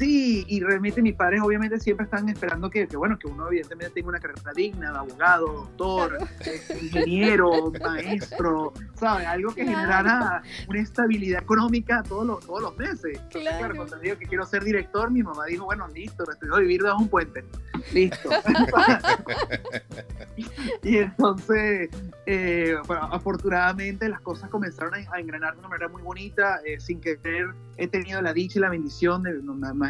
Sí, 0.00 0.46
y 0.48 0.60
realmente 0.60 1.02
mis 1.02 1.14
padres 1.14 1.42
obviamente 1.42 1.78
siempre 1.78 2.04
están 2.04 2.26
esperando 2.30 2.70
que, 2.70 2.86
bueno, 2.86 3.18
que 3.18 3.26
uno 3.26 3.48
evidentemente 3.48 3.96
tenga 3.96 4.08
una 4.08 4.18
carrera 4.18 4.50
digna 4.56 4.92
de 4.92 4.96
abogado, 4.96 5.46
doctor, 5.46 6.16
este, 6.40 6.86
ingeniero, 6.86 7.70
maestro, 7.82 8.72
¿sabes? 8.94 9.26
Algo 9.26 9.54
que 9.54 9.66
generara 9.66 10.40
una 10.68 10.80
estabilidad 10.80 11.42
económica 11.42 12.02
todos 12.02 12.26
los, 12.26 12.46
todos 12.46 12.62
los 12.62 12.78
meses. 12.78 13.20
claro. 13.28 13.76
cuando 13.76 13.98
digo 13.98 14.16
que 14.16 14.24
quiero 14.24 14.46
ser 14.46 14.64
director, 14.64 15.10
mi 15.10 15.22
mamá 15.22 15.44
dijo, 15.44 15.66
bueno, 15.66 15.86
listo, 15.88 16.24
estoy 16.30 16.48
a 16.50 16.60
vivir 16.60 16.80
debajo 16.80 17.00
de 17.00 17.04
un 17.04 17.10
puente. 17.10 17.44
Listo. 17.92 18.30
y 20.82 20.96
entonces, 20.96 21.90
eh, 22.24 22.74
bueno, 22.86 23.02
afortunadamente 23.12 24.08
las 24.08 24.22
cosas 24.22 24.48
comenzaron 24.48 24.94
a, 24.94 25.20
engranar 25.20 25.52
de 25.52 25.58
una 25.58 25.68
manera 25.68 25.88
muy 25.88 26.00
bonita, 26.00 26.62
eh, 26.64 26.80
sin 26.80 27.02
querer 27.02 27.48
he 27.80 27.88
tenido 27.88 28.20
la 28.20 28.34
dicha 28.34 28.58
y 28.58 28.62
la 28.62 28.68
bendición 28.68 29.22
de, 29.22 29.40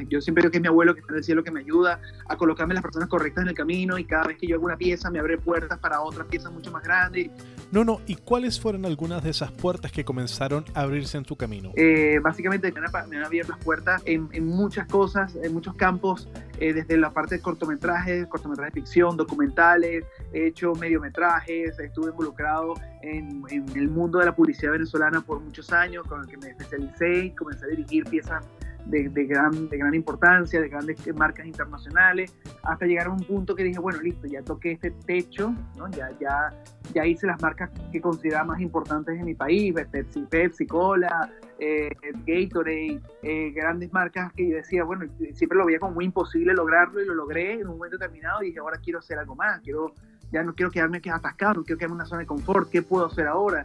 yo 0.09 0.21
siempre 0.21 0.43
digo 0.43 0.53
que 0.53 0.59
es 0.59 0.63
mi 0.63 0.69
abuelo 0.69 0.95
que 0.95 1.01
está 1.01 1.13
en 1.13 1.19
el 1.19 1.25
cielo 1.25 1.43
que 1.43 1.51
me 1.51 1.61
ayuda 1.61 2.01
a 2.29 2.37
colocarme 2.37 2.73
las 2.73 2.83
personas 2.85 3.09
correctas 3.09 3.43
en 3.43 3.49
el 3.49 3.55
camino 3.55 3.99
y 3.99 4.05
cada 4.05 4.29
vez 4.29 4.39
que 4.39 4.47
yo 4.47 4.57
hago 4.57 4.67
una 4.67 4.77
pieza 4.77 5.11
me 5.11 5.19
abre 5.19 5.37
puertas 5.39 5.77
para 5.81 6.01
otras 6.01 6.29
piezas 6.29 6.53
mucho 6.53 6.71
más 6.71 6.85
grandes. 6.85 7.31
No, 7.73 7.85
no, 7.85 8.01
¿y 8.09 8.17
cuáles 8.17 8.59
fueron 8.59 8.85
algunas 8.85 9.23
de 9.23 9.31
esas 9.31 9.53
puertas 9.53 9.93
que 9.93 10.05
comenzaron 10.05 10.65
a 10.75 10.81
abrirse 10.81 11.17
en 11.17 11.25
tu 11.25 11.37
camino? 11.37 11.71
Eh, 11.77 12.19
básicamente 12.21 12.73
me 12.73 12.81
han, 12.81 13.25
abierto 13.25 13.53
las 13.53 13.65
puertas 13.65 14.03
en, 14.07 14.29
muchas 14.45 14.89
cosas, 14.89 15.37
en 15.37 15.55
muchos 15.55 15.77
campos, 15.77 16.29
eh, 16.59 16.73
desde 16.73 16.97
la 16.97 17.13
parte 17.13 17.37
de 17.37 17.41
cortometrajes, 17.41 18.27
cortometrajes 18.27 18.75
de 18.75 18.81
ficción, 18.81 19.17
documentales, 19.17 20.05
he 20.33 20.49
hecho 20.49 20.75
mediometrajes, 20.75 21.79
estuve 21.79 22.11
involucrado 22.11 22.75
en, 23.03 23.45
en, 23.51 23.69
el 23.77 23.89
mundo 23.89 24.19
de 24.19 24.27
la 24.27 24.35
publicidad 24.35 24.73
venezolana 24.73 25.21
por 25.21 25.41
muchos 25.41 25.73
años, 25.73 26.05
con 26.09 26.23
el 26.23 26.27
que 26.27 26.39
me 26.39 26.49
especialicé 26.49 27.27
y 27.27 27.31
comencé 27.31 27.67
a 27.67 27.69
dirigir 27.69 28.05
piezas 28.05 28.45
de, 28.87 29.09
de, 29.09 29.25
gran, 29.27 29.69
de 29.69 29.79
gran 29.79 29.95
importancia, 29.95 30.61
de 30.61 30.69
grandes 30.69 31.15
marcas 31.15 31.47
internacionales, 31.47 32.35
hasta 32.63 32.87
llegar 32.87 33.07
a 33.07 33.11
un 33.11 33.21
punto 33.21 33.55
que 33.55 33.65
dije, 33.65 33.79
bueno, 33.79 34.01
listo, 34.01 34.27
ya 34.27 34.43
toqué 34.43 34.73
este 34.73 34.91
techo, 34.91 35.55
¿no? 35.77 35.91
ya, 35.91 36.11
ya, 36.21 36.51
ya 36.95 37.07
hice 37.07 37.27
las 37.27 37.41
marcas 37.43 37.71
que 37.93 38.01
consideraba 38.01 38.45
más 38.45 38.61
importantes 38.61 39.19
en 39.19 39.25
mi 39.25 39.35
país, 39.35 39.75
Pepsi, 39.91 40.23
Pepsi 40.23 40.67
Cola, 40.67 41.31
eh, 41.59 41.91
Gatorade, 42.27 43.01
eh, 43.23 43.51
grandes 43.51 43.93
marcas 43.93 44.33
que 44.33 44.49
yo 44.49 44.57
decía, 44.57 44.85
bueno, 44.85 45.05
siempre 45.35 45.59
lo 45.59 45.67
veía 45.67 45.79
como 45.79 45.95
muy 45.95 46.07
imposible 46.07 46.55
lograrlo 46.55 47.03
y 47.03 47.07
lo 47.07 47.15
logré 47.15 47.55
en 47.55 47.69
un 47.69 47.77
momento 47.77 47.99
determinado 47.99 48.43
y 48.43 48.47
dije, 48.47 48.61
ahora 48.61 48.79
quiero 48.83 48.99
hacer 48.99 49.19
algo 49.19 49.35
más, 49.35 49.61
quiero, 49.61 49.93
ya 50.33 50.43
no 50.43 50.55
quiero 50.55 50.71
quedarme 50.71 51.01
atascado, 51.13 51.55
no 51.55 51.65
quiero 51.65 51.79
quedarme 51.79 51.95
en 51.95 52.01
una 52.01 52.07
zona 52.07 52.21
de 52.21 52.27
confort, 52.27 52.71
¿qué 52.71 52.83
puedo 52.83 53.07
hacer 53.07 53.27
ahora? 53.27 53.65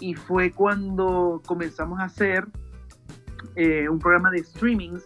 Y 0.00 0.14
fue 0.14 0.50
cuando 0.50 1.42
comenzamos 1.46 2.00
a 2.00 2.04
hacer 2.04 2.46
eh, 3.54 3.88
un 3.88 3.98
programa 3.98 4.30
de 4.30 4.42
streamings, 4.42 5.04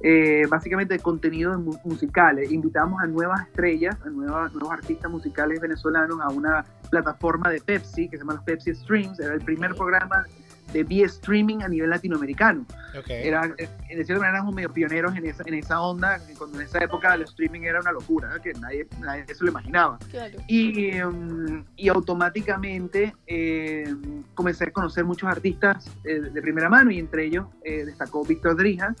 eh, 0.00 0.46
básicamente 0.48 0.94
de 0.94 1.00
contenidos 1.00 1.58
musicales. 1.84 2.50
Invitamos 2.52 3.02
a 3.02 3.06
nuevas 3.06 3.46
estrellas, 3.46 3.96
a 4.04 4.10
nuevos 4.10 4.70
artistas 4.70 5.10
musicales 5.10 5.60
venezolanos 5.60 6.20
a 6.20 6.28
una 6.28 6.64
plataforma 6.90 7.50
de 7.50 7.60
Pepsi 7.60 8.08
que 8.08 8.16
se 8.16 8.22
llama 8.22 8.34
los 8.34 8.44
Pepsi 8.44 8.74
Streams. 8.74 9.18
Era 9.18 9.34
el 9.34 9.40
primer 9.40 9.74
programa 9.74 10.24
de 10.72 10.84
vía 10.84 11.06
streaming 11.06 11.62
a 11.62 11.68
nivel 11.68 11.90
latinoamericano. 11.90 12.64
Era, 13.08 13.44
en 13.44 14.04
cierta 14.04 14.14
manera, 14.14 14.38
éramos 14.38 14.54
medio 14.54 14.72
pioneros 14.72 15.16
en 15.16 15.26
esa, 15.26 15.42
en 15.46 15.54
esa 15.54 15.80
onda, 15.80 16.20
cuando 16.36 16.60
en 16.60 16.66
esa 16.66 16.78
época 16.78 17.14
el 17.14 17.22
streaming 17.22 17.62
era 17.62 17.80
una 17.80 17.92
locura, 17.92 18.30
que 18.42 18.52
nadie, 18.54 18.86
nadie 19.00 19.24
se 19.26 19.44
lo 19.44 19.50
imaginaba. 19.50 19.98
Y, 20.46 20.90
em, 20.90 21.64
y, 21.76 21.88
automáticamente 21.88 23.14
eh, 23.26 23.94
comencé 24.34 24.64
a 24.64 24.70
conocer 24.72 25.04
muchos 25.04 25.28
artistas 25.28 25.90
eh, 26.04 26.20
de 26.20 26.42
primera 26.42 26.68
mano, 26.68 26.90
y 26.90 26.98
entre 26.98 27.26
ellos 27.26 27.46
eh, 27.62 27.84
destacó 27.84 28.24
Víctor 28.24 28.56
Drija, 28.56 28.94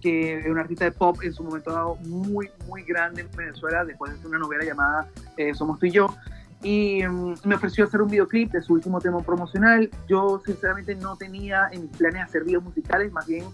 que 0.00 0.38
es 0.38 0.46
un 0.46 0.58
artista 0.58 0.86
de 0.86 0.92
pop 0.92 1.22
en 1.22 1.32
su 1.32 1.44
momento 1.44 1.72
dado 1.72 1.96
muy, 1.96 2.50
muy 2.66 2.82
grande 2.84 3.22
en 3.22 3.30
Venezuela, 3.36 3.84
después 3.84 4.18
de 4.20 4.28
una 4.28 4.38
novela 4.38 4.64
llamada 4.64 5.06
Somos 5.54 5.78
tú 5.78 5.86
y 5.86 5.90
yo 5.90 6.06
y 6.62 7.02
mm, 7.06 7.34
me 7.44 7.54
ofreció 7.54 7.84
hacer 7.84 8.02
un 8.02 8.08
videoclip 8.08 8.52
de 8.52 8.62
su 8.62 8.74
último 8.74 9.00
tema 9.00 9.20
promocional. 9.22 9.90
Yo 10.08 10.40
sinceramente 10.44 10.94
no 10.94 11.16
tenía 11.16 11.68
en 11.72 11.82
mis 11.82 11.96
planes 11.96 12.22
hacer 12.22 12.44
videos 12.44 12.64
musicales, 12.64 13.12
más 13.12 13.26
bien 13.26 13.44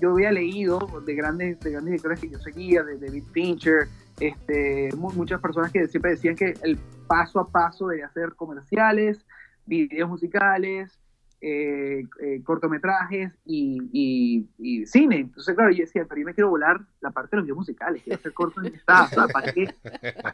yo 0.00 0.12
había 0.12 0.32
leído 0.32 0.78
de 1.04 1.14
grandes, 1.14 1.60
de 1.60 1.72
grandes 1.72 1.92
directores 1.92 2.20
que 2.20 2.30
yo 2.30 2.38
seguía, 2.38 2.82
de 2.82 2.98
David 2.98 3.24
Fincher, 3.32 3.88
este, 4.18 4.90
muchas 4.96 5.40
personas 5.40 5.72
que 5.72 5.86
siempre 5.88 6.12
decían 6.12 6.36
que 6.36 6.54
el 6.62 6.78
paso 7.06 7.40
a 7.40 7.48
paso 7.48 7.88
de 7.88 8.02
hacer 8.02 8.34
comerciales, 8.34 9.26
videos 9.66 10.08
musicales, 10.08 10.98
eh, 11.46 12.06
eh, 12.22 12.40
cortometrajes 12.42 13.30
y, 13.44 14.48
cine. 14.86 15.16
Entonces, 15.16 15.54
claro, 15.54 15.70
yo 15.72 15.84
decía, 15.84 16.06
pero 16.08 16.18
yo 16.18 16.24
me 16.24 16.32
quiero 16.32 16.48
volar 16.48 16.80
la 17.02 17.10
parte 17.10 17.32
de 17.32 17.36
los 17.36 17.44
videos 17.44 17.58
musicales, 17.58 18.02
quiero 18.02 18.18
hacer 18.18 18.32
cortos 18.32 18.64
en 18.64 18.74
esta, 18.74 19.10
¿para 19.30 19.52
qué, 19.52 19.74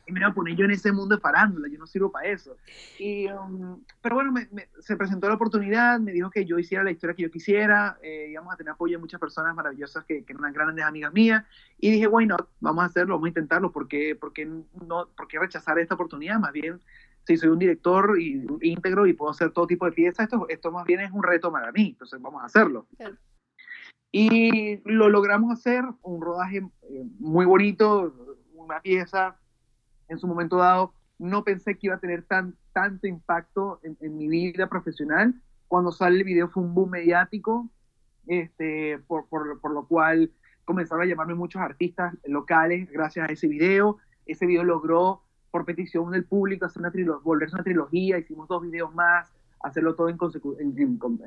me 0.07 0.21
voy 0.21 0.31
a 0.31 0.33
poner 0.33 0.55
yo 0.55 0.67
en 0.67 0.71
ese 0.71 0.93
mundo 0.93 1.17
de 1.17 1.21
farándula? 1.21 1.67
Yo 1.67 1.81
no 1.81 1.87
sirvo 1.89 2.13
para 2.13 2.29
eso. 2.29 2.57
Y, 3.01 3.27
um, 3.27 3.83
pero 4.01 4.15
bueno, 4.15 4.33
se 4.79 4.97
presentó 4.97 5.27
la 5.27 5.35
oportunidad, 5.35 5.99
me 5.99 6.13
dijo 6.13 6.31
que 6.31 6.45
yo 6.45 6.61
hiciera 6.61 6.85
la 6.85 6.93
historia 6.93 7.17
que 7.17 7.25
yo 7.25 7.31
quisiera, 7.33 7.99
eh, 8.03 8.29
íbamos 8.31 8.55
a 8.55 8.57
tener 8.57 8.73
apoyo 8.73 8.97
de 8.97 9.01
muchas 9.01 9.19
personas 9.19 9.53
maravillosas 9.57 10.05
que, 10.05 10.23
que, 10.25 10.33
eran 10.33 10.53
grandes 10.53 10.85
amigas 10.85 11.13
mías, 11.13 11.45
y 11.81 11.91
dije, 11.91 12.07
why 12.07 12.25
not, 12.25 12.49
vamos 12.61 12.85
a 12.85 12.87
hacerlo, 12.87 13.15
vamos 13.15 13.27
a 13.27 13.31
intentarlo, 13.31 13.73
¿por 13.73 13.89
qué, 13.89 14.15
por 14.15 14.33
qué 14.33 14.47
no, 14.47 15.09
por 15.17 15.27
qué 15.27 15.41
rechazar 15.41 15.77
esta 15.81 15.97
oportunidad? 15.97 16.39
Más 16.39 16.53
bien 16.53 16.81
si 17.27 17.37
soy 17.37 17.51
un 17.51 17.59
director 17.59 18.19
íntegro 18.61 19.07
y 19.07 19.13
puedo 19.13 19.31
hacer 19.31 19.53
todo 19.53 19.67
tipo 19.67 19.87
de 19.87 19.93
piezas, 19.93 20.25
esto, 20.25 20.47
esto 20.49 20.73
más 20.73 20.85
bien 20.85 21.01
es 21.01 21.11
un 21.13 21.23
reto 21.23 21.53
para 21.53 21.71
mí, 21.73 21.91
entonces 21.91 22.21
vamos 22.21 22.43
a 22.43 22.47
hacerlo. 22.47 22.87
Y 24.13 24.79
lo 24.91 25.09
logramos 25.09 25.53
hacer, 25.53 25.85
un 26.03 26.21
rodaje 26.21 26.59
eh, 26.59 27.05
muy 27.19 27.47
bonito, 27.47 28.13
una 28.55 28.81
pieza 28.81 29.37
en 30.09 30.19
su 30.19 30.27
momento 30.27 30.57
dado. 30.57 30.95
No 31.19 31.45
pensé 31.45 31.79
que 31.79 31.87
iba 31.87 31.97
a 31.97 32.01
tener 32.01 32.25
tan, 32.25 32.57
tanto 32.73 33.07
impacto 33.07 33.81
en, 33.83 34.17
mi 34.17 34.29
vida 34.29 34.69
profesional. 34.69 35.35
Cuando 35.69 35.93
sale 35.93 36.19
el 36.19 36.25
video 36.25 36.49
fue 36.49 36.65
un 36.65 36.75
boom 36.75 36.91
mediático, 36.91 37.71
este, 38.27 38.99
por, 39.07 39.29
por, 39.29 39.61
por 39.61 39.73
lo 39.73 39.87
cual 39.87 40.33
comenzaron 40.65 41.05
a 41.05 41.07
llamarme 41.07 41.35
muchos 41.35 41.63
artistas 41.63 42.17
locales 42.25 42.91
gracias 42.91 43.29
a 43.29 43.33
ese 43.33 43.47
video. 43.47 43.99
Ese 44.27 44.47
video 44.47 44.65
logró 44.65 45.23
por 45.51 45.65
petición 45.65 46.11
del 46.11 46.25
público, 46.25 46.67
hacer 46.67 46.83
una 46.83 46.93
volverse 47.23 47.57
una 47.57 47.65
trilogía, 47.65 48.19
hicimos 48.19 48.49
dos 48.49 48.63
videos 48.63 48.95
más, 48.95 49.33
hacerlo 49.61 49.95
todo 49.95 50.09
en, 50.09 50.19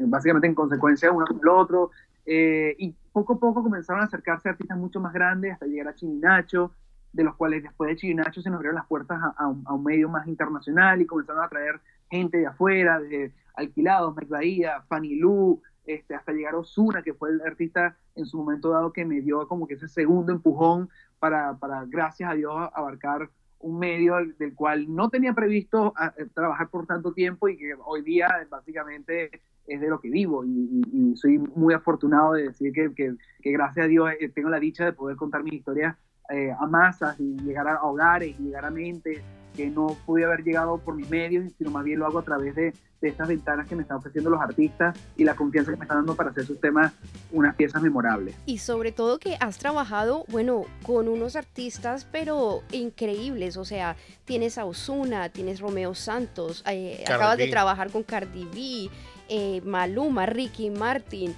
básicamente 0.10 0.48
en 0.48 0.56
consecuencia 0.56 1.12
uno 1.12 1.26
con 1.26 1.40
el 1.40 1.48
otro, 1.48 1.92
eh, 2.26 2.76
y 2.80 2.96
poco 3.12 3.34
a 3.34 3.40
poco 3.40 3.64
comenzaron 3.64 4.02
a 4.02 4.06
acercarse 4.06 4.50
artistas 4.50 4.78
mucho 4.78 5.00
más 5.00 5.14
grandes 5.14 5.54
hasta 5.54 5.66
llegar 5.66 5.90
a 5.90 5.96
Chirinacho, 5.96 6.72
de 7.12 7.24
los 7.24 7.36
cuales 7.36 7.64
después 7.64 7.90
de 7.90 7.96
Chirinacho 7.96 8.42
se 8.42 8.50
nos 8.50 8.58
abrieron 8.58 8.76
las 8.76 8.88
puertas 8.88 9.20
a, 9.38 9.48
un, 9.48 9.84
medio 9.84 10.10
más 10.10 10.28
internacional 10.28 11.02
y 11.02 11.06
comenzaron 11.06 11.44
a 11.44 11.50
traer 11.50 11.80
gente 12.10 12.38
de 12.38 12.48
afuera, 12.48 13.00
de 13.00 13.32
alquilados, 13.56 14.16
Mike 14.16 14.32
Bahía, 14.32 14.82
Fanny 14.88 15.16
Lu, 15.16 15.62
este, 15.86 16.16
hasta 16.16 16.32
llegar 16.32 16.56
a 16.56 16.60
Osuna, 16.60 17.04
que 17.04 17.14
fue 17.14 17.30
el 17.30 17.42
artista 17.42 17.98
en 18.16 18.26
su 18.26 18.38
momento 18.38 18.70
dado 18.70 18.94
que 18.94 19.06
me 19.06 19.22
dio 19.22 19.48
como 19.48 19.68
que 19.68 19.76
ese 19.76 19.88
segundo 19.88 20.32
empujón 20.32 20.90
para, 21.20 21.56
para 21.56 21.86
gracias 21.86 22.32
a 22.32 22.34
Dios, 22.34 22.70
abarcar 22.74 23.30
un 23.64 23.80
medio 23.80 24.16
del 24.38 24.54
cual 24.54 24.94
no 24.94 25.10
tenía 25.10 25.34
previsto 25.34 25.94
ah, 25.98 26.14
eh, 26.18 26.26
trabajar 26.34 26.70
por 26.70 26.86
tanto 26.86 27.14
tiempo 27.14 27.48
y 27.48 27.58
que 27.58 27.74
hoy 27.86 28.02
día 28.02 28.30
básicamente 28.50 29.32
es 29.66 29.82
de 29.82 29.88
lo 29.88 30.00
que 30.00 30.10
vivo. 30.10 30.44
Y, 30.46 31.16
soy 31.16 31.38
muy 31.38 31.74
afortunado 31.74 32.34
de 32.34 32.48
decir 32.48 32.74
que, 32.74 32.92
que, 32.96 33.52
gracias 33.52 33.86
a 33.86 33.88
Dios 33.88 34.10
eh, 34.20 34.30
tengo 34.30 34.50
la 34.50 34.60
dicha 34.60 34.86
de 34.86 34.94
poder 34.94 35.16
contar 35.16 35.44
mi 35.44 35.52
historia 35.52 35.98
eh, 36.30 36.52
a 36.58 36.66
masas 36.66 37.20
y 37.20 37.36
llegar 37.42 37.68
a 37.68 37.84
hogares 37.84 38.36
y 38.40 38.44
llegar 38.44 38.66
a 38.66 38.72
mentes 38.72 39.22
que 39.56 39.70
no 39.70 39.96
pude 40.06 40.26
haber 40.26 40.44
llegado 40.44 40.78
por 40.78 40.96
mis 40.96 41.10
medios, 41.10 41.52
sino 41.58 41.72
más 41.72 41.84
bien 41.84 42.00
lo 42.00 42.08
hago 42.08 42.20
a 42.20 42.24
través 42.24 42.56
de, 42.56 42.74
de, 43.02 43.08
estas 43.08 43.28
ventanas 43.28 43.68
que 43.68 43.76
me 43.76 43.84
están 43.84 43.98
ofreciendo 43.98 44.30
los 44.30 44.42
artistas 44.42 44.98
y 45.16 45.24
la 45.24 45.36
confianza 45.36 45.72
que 45.72 45.78
me 45.78 45.84
están 45.84 46.00
dando 46.00 46.16
para 46.16 46.32
hacer 46.32 46.46
sus 46.46 46.60
temas 46.60 46.92
unas 47.32 47.56
piezas 47.56 47.82
memorables. 47.82 48.36
Y 48.46 48.58
sobre 48.58 48.92
todo 48.92 49.20
que 49.20 49.38
has 49.40 49.60
trabajado, 49.60 50.26
bueno, 50.30 50.64
con 50.84 51.08
unos 51.08 51.36
artistas, 51.36 52.08
pero 52.12 52.62
increíbles, 52.72 53.58
o 53.58 53.66
sea, 53.66 53.96
tienes 54.26 54.58
a 54.58 54.66
Osuna, 54.66 55.30
tienes 55.30 55.60
Romeo 55.60 55.94
Santos, 55.94 56.64
eh, 56.68 57.04
acabas 57.06 57.38
de 57.38 57.48
trabajar 57.48 57.92
con 57.92 58.04
Cardi 58.04 58.46
B, 58.46 58.90
eh, 59.30 59.62
Maluma, 59.64 60.26
Ricky 60.26 60.70
Martin. 60.70 61.36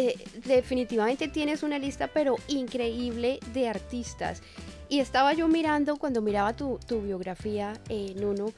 Eh, 0.00 0.14
definitivamente 0.44 1.26
tienes 1.26 1.64
una 1.64 1.76
lista 1.76 2.06
pero 2.06 2.36
increíble 2.46 3.40
de 3.52 3.68
artistas. 3.68 4.42
Y 4.88 5.00
estaba 5.00 5.32
yo 5.32 5.48
mirando, 5.48 5.96
cuando 5.96 6.22
miraba 6.22 6.54
tu, 6.54 6.78
biografía, 7.02 7.72
en 7.88 8.24
uno, 8.24 8.52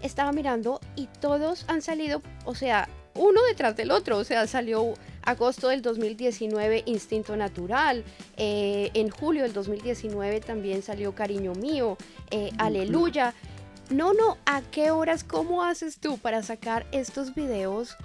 estaba 0.00 0.32
mirando 0.32 0.80
y 0.96 1.08
todos 1.20 1.66
han 1.68 1.82
salido, 1.82 2.22
o 2.46 2.54
sea, 2.54 2.88
uno 3.14 3.42
detrás 3.42 3.76
del 3.76 3.90
otro. 3.90 4.16
O 4.16 4.24
sea, 4.24 4.46
salió 4.46 4.94
agosto 5.24 5.68
del 5.68 5.82
2019 5.82 6.84
Instinto 6.86 7.36
Natural, 7.36 8.02
eh, 8.38 8.90
en 8.94 9.10
julio 9.10 9.42
del 9.42 9.52
2019 9.52 10.40
también 10.40 10.82
salió 10.82 11.14
Cariño 11.14 11.52
Mío, 11.52 11.98
eh, 12.30 12.50
Aleluya. 12.56 13.34
No, 13.90 14.14
no, 14.14 14.38
¿a 14.46 14.62
qué 14.62 14.90
horas, 14.90 15.22
cómo 15.22 15.64
haces 15.64 15.98
tú 15.98 16.16
para 16.16 16.42
sacar 16.42 16.86
estos 16.92 17.34
videos 17.34 17.98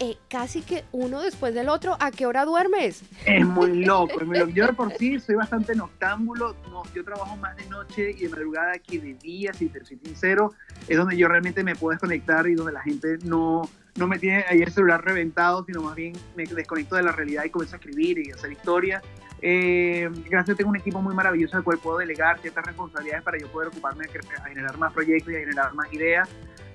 eh, 0.00 0.16
casi 0.28 0.62
que 0.62 0.84
uno 0.92 1.20
después 1.20 1.54
del 1.54 1.68
otro. 1.68 1.94
¿A 2.00 2.10
qué 2.10 2.24
hora 2.24 2.46
duermes? 2.46 3.02
Es 3.26 3.46
muy 3.46 3.84
loco, 3.84 4.18
es 4.18 4.26
muy 4.26 4.38
loco. 4.38 4.50
Yo 4.50 4.72
por 4.72 4.92
sí 4.94 5.20
soy 5.20 5.34
bastante 5.34 5.74
noctámbulo. 5.74 6.56
No, 6.70 6.82
yo 6.94 7.04
trabajo 7.04 7.36
más 7.36 7.54
de 7.56 7.66
noche 7.66 8.10
y 8.10 8.22
de 8.22 8.28
madrugada 8.30 8.78
que 8.78 8.98
de 8.98 9.14
día, 9.14 9.52
si 9.52 9.68
te 9.68 9.84
soy 9.84 9.98
sincero. 10.02 10.54
Es 10.88 10.96
donde 10.96 11.18
yo 11.18 11.28
realmente 11.28 11.62
me 11.62 11.76
puedo 11.76 11.92
desconectar 11.92 12.46
y 12.46 12.54
donde 12.54 12.72
la 12.72 12.80
gente 12.80 13.18
no, 13.24 13.68
no 13.96 14.06
me 14.06 14.18
tiene 14.18 14.42
ahí 14.48 14.62
el 14.62 14.72
celular 14.72 15.04
reventado, 15.04 15.64
sino 15.66 15.82
más 15.82 15.94
bien 15.94 16.14
me 16.34 16.46
desconecto 16.46 16.96
de 16.96 17.02
la 17.02 17.12
realidad 17.12 17.44
y 17.44 17.50
comienzo 17.50 17.76
a 17.76 17.78
escribir 17.78 18.26
y 18.26 18.30
a 18.30 18.36
hacer 18.36 18.50
historia. 18.50 19.02
Eh, 19.42 20.10
gracias, 20.28 20.56
tengo 20.56 20.70
un 20.70 20.76
equipo 20.76 21.00
muy 21.00 21.14
maravilloso 21.14 21.56
al 21.58 21.64
cual 21.64 21.78
puedo 21.78 21.98
delegar 21.98 22.38
ciertas 22.40 22.64
responsabilidades 22.64 23.22
para 23.22 23.38
yo 23.38 23.48
poder 23.48 23.68
ocuparme 23.68 24.06
de 24.06 24.20
generar 24.48 24.78
más 24.78 24.92
proyectos 24.92 25.32
y 25.32 25.36
a 25.36 25.40
generar 25.40 25.74
más 25.74 25.92
ideas. 25.92 26.28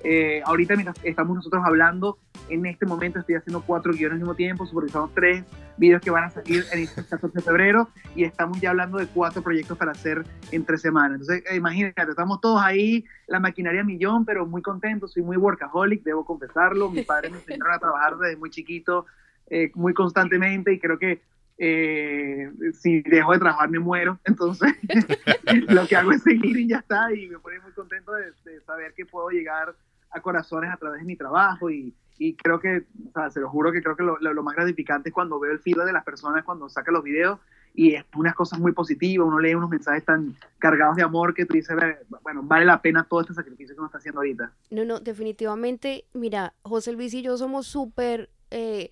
Eh, 0.08 0.44
ahorita 0.46 0.76
mientras 0.76 1.04
estamos 1.04 1.36
nosotros 1.36 1.64
hablando, 1.66 2.20
en 2.50 2.68
este 2.68 2.86
momento 2.86 3.18
estoy 3.18 3.34
haciendo 3.34 3.64
cuatro 3.64 3.92
guiones 3.92 4.14
al 4.14 4.20
mismo 4.20 4.36
tiempo, 4.36 4.64
supervisamos 4.68 5.12
tres 5.16 5.44
videos 5.78 6.00
que 6.00 6.12
van 6.12 6.26
a 6.26 6.30
salir 6.30 6.64
en 6.72 6.84
este 6.84 7.04
14 7.10 7.36
de 7.36 7.42
febrero 7.42 7.90
y 8.16 8.24
estamos 8.24 8.62
ya 8.62 8.70
hablando 8.70 9.00
de 9.00 9.08
cuatro 9.08 9.42
proyectos 9.42 9.76
para 9.80 9.94
hacer 9.94 10.24
en 10.52 10.64
tres 10.64 10.82
semanas. 10.82 11.22
Entonces, 11.22 11.44
eh, 11.50 11.56
imagínate, 11.56 12.04
estamos 12.08 12.40
todos 12.40 12.62
ahí, 12.62 13.04
la 13.26 13.40
maquinaria 13.40 13.84
millón, 13.84 14.26
pero 14.26 14.46
muy 14.46 14.62
contentos, 14.62 15.12
soy 15.12 15.24
muy 15.24 15.38
workaholic, 15.38 16.04
debo 16.04 16.24
confesarlo. 16.24 16.92
Mis 16.92 17.04
padres 17.04 17.32
me 17.32 17.40
enseñaron 17.40 17.74
a 17.74 17.80
trabajar 17.80 18.16
desde 18.18 18.38
muy 18.38 18.52
chiquito, 18.52 19.08
eh, 19.50 19.72
muy 19.74 19.96
constantemente 19.96 20.72
y 20.72 20.80
creo 20.80 21.00
que 21.00 21.24
si 22.74 23.02
dejo 23.02 23.32
de 23.32 23.40
trabajar 23.40 23.70
me 23.70 23.80
muero, 23.80 24.20
entonces 24.26 24.74
lo 25.70 25.88
que 25.88 25.96
hago 25.96 26.12
es 26.12 26.22
seguir 26.22 26.58
y 26.58 26.68
ya 26.68 26.80
está 26.80 27.12
y 27.14 27.28
me 27.28 27.40
pone 27.40 27.60
muy 27.62 27.72
contento 27.72 28.12
de, 28.12 28.26
de 28.44 28.60
saber 28.62 28.94
que 28.94 29.06
puedo 29.06 29.30
llegar 29.30 29.74
corazones 30.22 30.72
a 30.72 30.78
través 30.78 31.02
de 31.02 31.06
mi 31.06 31.16
trabajo 31.16 31.70
y, 31.70 31.94
y 32.18 32.36
creo 32.36 32.60
que, 32.60 32.86
o 33.08 33.12
sea, 33.14 33.30
se 33.30 33.40
lo 33.40 33.50
juro 33.50 33.72
que 33.72 33.82
creo 33.82 33.96
que 33.96 34.04
lo, 34.04 34.18
lo, 34.20 34.44
más 34.44 34.56
gratificante 34.56 35.10
es 35.10 35.14
cuando 35.14 35.40
veo 35.40 35.52
el 35.52 35.60
feedback 35.60 35.88
de 35.88 35.94
las 35.94 36.04
personas 36.04 36.44
cuando 36.44 36.70
saca 36.70 36.92
los 36.92 37.04
videos 37.04 37.40
y 37.74 37.94
es 37.94 38.06
unas 38.16 38.34
cosas 38.36 38.58
muy 38.58 38.72
positivas, 38.72 39.28
uno 39.28 39.40
lee 39.40 39.54
unos 39.54 39.70
mensajes 39.70 40.06
tan 40.06 40.34
cargados 40.60 40.96
de 40.96 41.04
amor 41.04 41.34
que 41.34 41.46
tú 41.46 41.56
dices, 41.56 41.76
bueno, 42.24 42.42
vale 42.44 42.66
la 42.66 42.82
pena 42.82 43.04
todo 43.04 43.22
este 43.22 43.34
sacrificio 43.34 43.76
que 43.76 43.80
uno 43.80 43.88
está 43.88 43.98
haciendo 43.98 44.22
ahorita. 44.22 44.54
No, 44.72 44.86
no, 44.86 45.00
definitivamente, 45.02 46.06
mira, 46.14 46.54
José 46.62 46.94
Luis 46.94 47.14
y 47.14 47.22
yo 47.22 47.38
somos 47.38 47.68
súper... 47.68 48.30
Eh, 48.52 48.92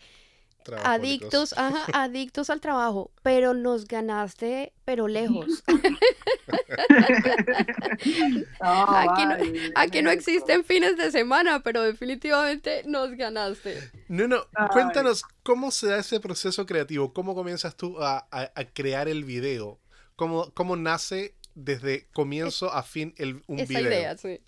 adictos, 0.84 1.53
ajá, 1.58 1.86
adictos 1.93 2.50
al 2.50 2.62
trabajo, 2.62 3.12
pero 3.22 3.53
nos 3.53 3.86
ganaste, 3.88 4.74
pero 4.86 5.08
lejos. 5.08 5.63
aquí, 8.60 9.25
no, 9.25 9.36
aquí 9.75 10.01
no 10.01 10.12
existen 10.12 10.63
fines 10.63 10.98
de 10.98 11.12
semana, 11.12 11.62
pero 11.62 11.82
definitivamente 11.82 12.84
nos 12.86 13.12
ganaste. 13.12 13.91
No, 14.08 14.27
no, 14.27 14.46
cuéntanos 14.72 15.24
cómo 15.43 15.72
se 15.72 15.88
da 15.88 16.00
ese 16.00 16.20
proceso 16.20 16.65
creativo, 16.65 17.13
cómo 17.13 17.36
comienzas 17.36 17.75
tú 17.75 17.98
a, 18.01 18.27
crear 18.74 19.08
el 19.08 19.24
video, 19.24 19.79
cómo, 20.15 20.51
cómo 20.53 20.75
nace 20.75 21.36
desde 21.55 22.08
comienzo 22.13 22.74
a 22.74 22.84
fin 22.84 23.13
el, 23.17 23.43
un 23.48 23.60
Esa 23.60 23.82
idea, 23.82 24.17
sí. 24.17 24.41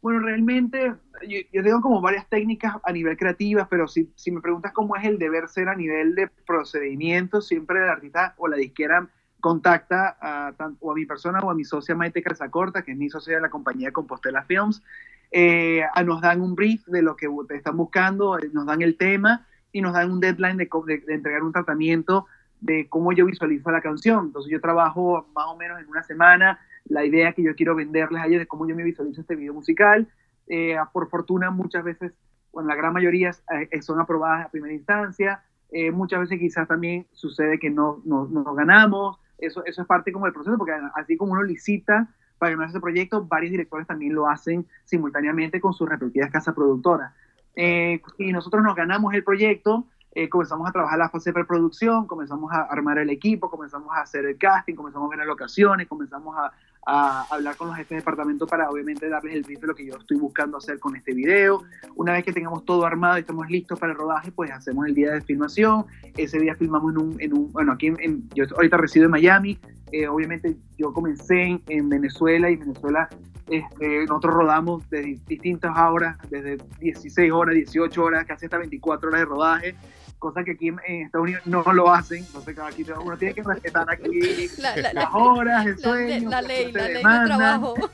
Bueno, 0.00 0.20
realmente 0.20 0.94
yo, 1.26 1.62
tengo 1.62 1.80
como 1.80 2.00
varias 2.00 2.28
técnicas 2.28 2.76
a 2.84 2.92
nivel 2.92 3.16
creativas, 3.16 3.66
pero 3.68 3.88
si, 3.88 4.12
si, 4.14 4.30
me 4.30 4.40
preguntas 4.40 4.72
cómo 4.72 4.94
es 4.94 5.04
el 5.04 5.18
deber 5.18 5.48
ser 5.48 5.68
a 5.68 5.74
nivel 5.74 6.14
de 6.14 6.28
procedimiento, 6.46 7.40
siempre 7.40 7.82
el 7.82 7.88
artista 7.88 8.34
o 8.36 8.46
la 8.46 8.56
disquera 8.56 9.08
contacta 9.40 10.16
a, 10.20 10.52
o 10.80 10.92
a 10.92 10.94
mi 10.94 11.04
persona 11.04 11.40
o 11.40 11.50
a 11.50 11.54
mi 11.54 11.64
socia 11.64 11.94
Maite 11.94 12.22
Calzacorta, 12.22 12.82
que 12.82 12.92
es 12.92 12.98
mi 12.98 13.08
socia 13.08 13.36
de 13.36 13.40
la 13.40 13.50
compañía 13.50 13.92
Compostela 13.92 14.44
Films, 14.44 14.82
eh, 15.30 15.82
nos 16.04 16.20
dan 16.20 16.40
un 16.40 16.54
brief 16.54 16.86
de 16.86 17.02
lo 17.02 17.16
que 17.16 17.28
están 17.50 17.76
buscando, 17.76 18.38
eh, 18.38 18.50
nos 18.52 18.66
dan 18.66 18.82
el 18.82 18.96
tema 18.96 19.46
y 19.72 19.80
nos 19.80 19.92
dan 19.92 20.10
un 20.10 20.20
deadline 20.20 20.56
de, 20.56 20.68
de, 21.06 21.14
entregar 21.14 21.42
un 21.42 21.52
tratamiento 21.52 22.26
de 22.60 22.88
cómo 22.88 23.12
yo 23.12 23.26
visualizo 23.26 23.70
la 23.70 23.80
canción. 23.80 24.26
Entonces 24.26 24.50
yo 24.50 24.60
trabajo 24.60 25.28
más 25.34 25.46
o 25.48 25.56
menos 25.56 25.80
en 25.80 25.88
una 25.88 26.02
semana 26.02 26.58
la 26.88 27.04
idea 27.04 27.32
que 27.32 27.42
yo 27.42 27.54
quiero 27.54 27.74
venderles 27.74 28.22
a 28.22 28.26
ellos 28.26 28.40
de 28.40 28.46
cómo 28.46 28.66
yo 28.68 28.74
me 28.74 28.82
visualizo 28.82 29.20
este 29.20 29.36
video 29.36 29.54
musical. 29.54 30.08
Eh, 30.48 30.76
por 30.92 31.08
fortuna, 31.08 31.50
muchas 31.50 31.84
veces, 31.84 32.12
bueno, 32.52 32.68
la 32.68 32.74
gran 32.74 32.92
mayoría 32.92 33.30
eh, 33.70 33.82
son 33.82 34.00
aprobadas 34.00 34.46
a 34.46 34.50
primera 34.50 34.72
instancia. 34.72 35.42
Eh, 35.70 35.90
muchas 35.90 36.20
veces 36.20 36.38
quizás 36.38 36.66
también 36.66 37.06
sucede 37.12 37.58
que 37.58 37.70
no, 37.70 38.00
no, 38.04 38.26
no, 38.26 38.54
ganamos. 38.54 39.18
Eso, 39.36 39.64
eso 39.66 39.82
es 39.82 39.88
parte 39.88 40.10
como 40.10 40.24
del 40.24 40.34
proceso, 40.34 40.56
porque 40.56 40.72
así 40.94 41.16
como 41.16 41.32
uno 41.32 41.42
licita 41.42 42.08
para 42.38 42.52
ganar 42.52 42.68
ese 42.70 42.80
proyecto, 42.80 43.24
varios 43.24 43.50
directores 43.50 43.86
también 43.86 44.14
lo 44.14 44.28
hacen 44.28 44.66
simultáneamente 44.84 45.60
con 45.60 45.74
sus 45.74 45.88
respectivas 45.88 46.30
casas 46.30 46.54
productoras. 46.54 47.12
y 47.54 48.32
nosotros 48.32 48.62
nos 48.62 48.76
ganamos 48.76 49.12
el 49.14 49.24
proyecto, 49.24 49.86
comenzamos 50.30 50.68
a 50.68 50.72
trabajar 50.72 50.98
la 50.98 51.08
fase 51.08 51.30
de 51.30 51.34
preproducción, 51.34 52.06
comenzamos 52.06 52.52
a 52.52 52.62
armar 52.62 52.98
el 52.98 53.10
equipo, 53.10 53.50
comenzamos 53.50 53.90
a 53.96 54.02
hacer 54.02 54.24
el 54.24 54.38
casting, 54.38 54.74
comenzamos 54.74 55.06
a 55.06 55.10
ver 55.10 55.18
las 55.18 55.26
locaciones, 55.26 55.88
comenzamos 55.88 56.36
a, 56.36 56.52
a 56.90 57.26
hablar 57.30 57.54
con 57.56 57.68
los 57.68 57.76
jefes 57.76 57.90
de 57.90 57.96
departamento 57.96 58.46
para 58.46 58.70
obviamente 58.70 59.10
darles 59.10 59.34
el 59.34 59.42
brief 59.42 59.60
de 59.60 59.66
lo 59.66 59.74
que 59.74 59.84
yo 59.84 59.96
estoy 59.96 60.16
buscando 60.16 60.56
hacer 60.56 60.78
con 60.78 60.96
este 60.96 61.12
video. 61.12 61.62
Una 61.96 62.14
vez 62.14 62.24
que 62.24 62.32
tengamos 62.32 62.64
todo 62.64 62.86
armado 62.86 63.18
y 63.18 63.20
estamos 63.20 63.50
listos 63.50 63.78
para 63.78 63.92
el 63.92 63.98
rodaje, 63.98 64.32
pues 64.32 64.50
hacemos 64.50 64.86
el 64.86 64.94
día 64.94 65.12
de 65.12 65.20
filmación. 65.20 65.84
Ese 66.16 66.38
día 66.40 66.54
filmamos 66.54 66.94
en 66.94 66.98
un, 66.98 67.20
en 67.20 67.34
un 67.34 67.52
bueno, 67.52 67.72
aquí 67.72 67.88
en, 67.88 68.26
yo 68.34 68.46
ahorita 68.56 68.78
resido 68.78 69.04
en 69.04 69.10
Miami. 69.10 69.58
Eh, 69.92 70.08
obviamente 70.08 70.56
yo 70.78 70.94
comencé 70.94 71.60
en, 71.66 71.88
Venezuela 71.90 72.50
y 72.50 72.54
en 72.54 72.60
Venezuela 72.60 73.08
este, 73.48 74.06
nosotros 74.06 74.34
rodamos 74.34 74.88
de 74.88 75.18
distintas 75.26 75.76
horas, 75.76 76.16
desde 76.30 76.56
16 76.80 77.32
horas, 77.32 77.54
18 77.54 78.02
horas, 78.02 78.24
casi 78.26 78.46
hasta 78.46 78.56
24 78.56 79.08
horas 79.10 79.20
de 79.20 79.24
rodaje 79.26 79.74
cosa 80.18 80.42
que 80.42 80.52
aquí 80.52 80.68
en, 80.68 80.78
Estados 81.06 81.24
Unidos 81.24 81.46
no 81.46 81.62
lo 81.72 81.90
hacen, 81.92 82.24
entonces 82.24 82.58
aquí 82.58 82.84
uno 83.04 83.16
tiene 83.16 83.34
que 83.34 83.42
respetar 83.42 83.90
aquí 83.90 84.48
las 84.58 85.08
horas, 85.12 85.66
el 85.66 85.78
sueño, 85.78 86.30
la, 86.30 86.42
ley, 86.42 86.72
la 86.72 86.88
ley 86.88 86.96
de 86.96 87.26
trabajo. 87.26 87.74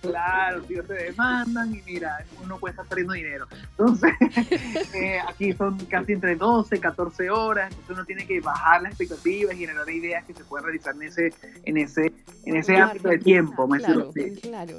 Claro, 0.00 0.62
si 0.68 0.74
te 0.74 0.94
demandan 0.94 1.74
y 1.74 1.82
mira, 1.82 2.24
uno 2.42 2.58
puede 2.58 2.72
estar 2.72 2.86
perdiendo 2.86 3.14
dinero. 3.14 3.46
Entonces, 3.70 4.12
eh, 4.94 5.18
aquí 5.26 5.52
son 5.54 5.78
casi 5.86 6.12
entre 6.12 6.36
12, 6.36 6.78
14 6.78 7.30
horas, 7.30 7.70
entonces 7.70 7.96
uno 7.96 8.04
tiene 8.04 8.26
que 8.26 8.40
bajar 8.40 8.82
las 8.82 8.92
expectativas 8.92 9.54
y 9.54 9.58
generar 9.58 9.88
ideas 9.88 10.24
que 10.24 10.34
se 10.34 10.44
puedan 10.44 10.66
realizar 10.66 10.94
en 10.94 11.02
ese, 11.02 11.32
en 11.64 11.78
ese, 11.78 12.12
en 12.44 12.56
ese 12.56 12.76
ámbito 12.76 13.08
de 13.08 13.18
tiempo. 13.18 13.66
Claro, 13.68 14.12
claro. 14.42 14.78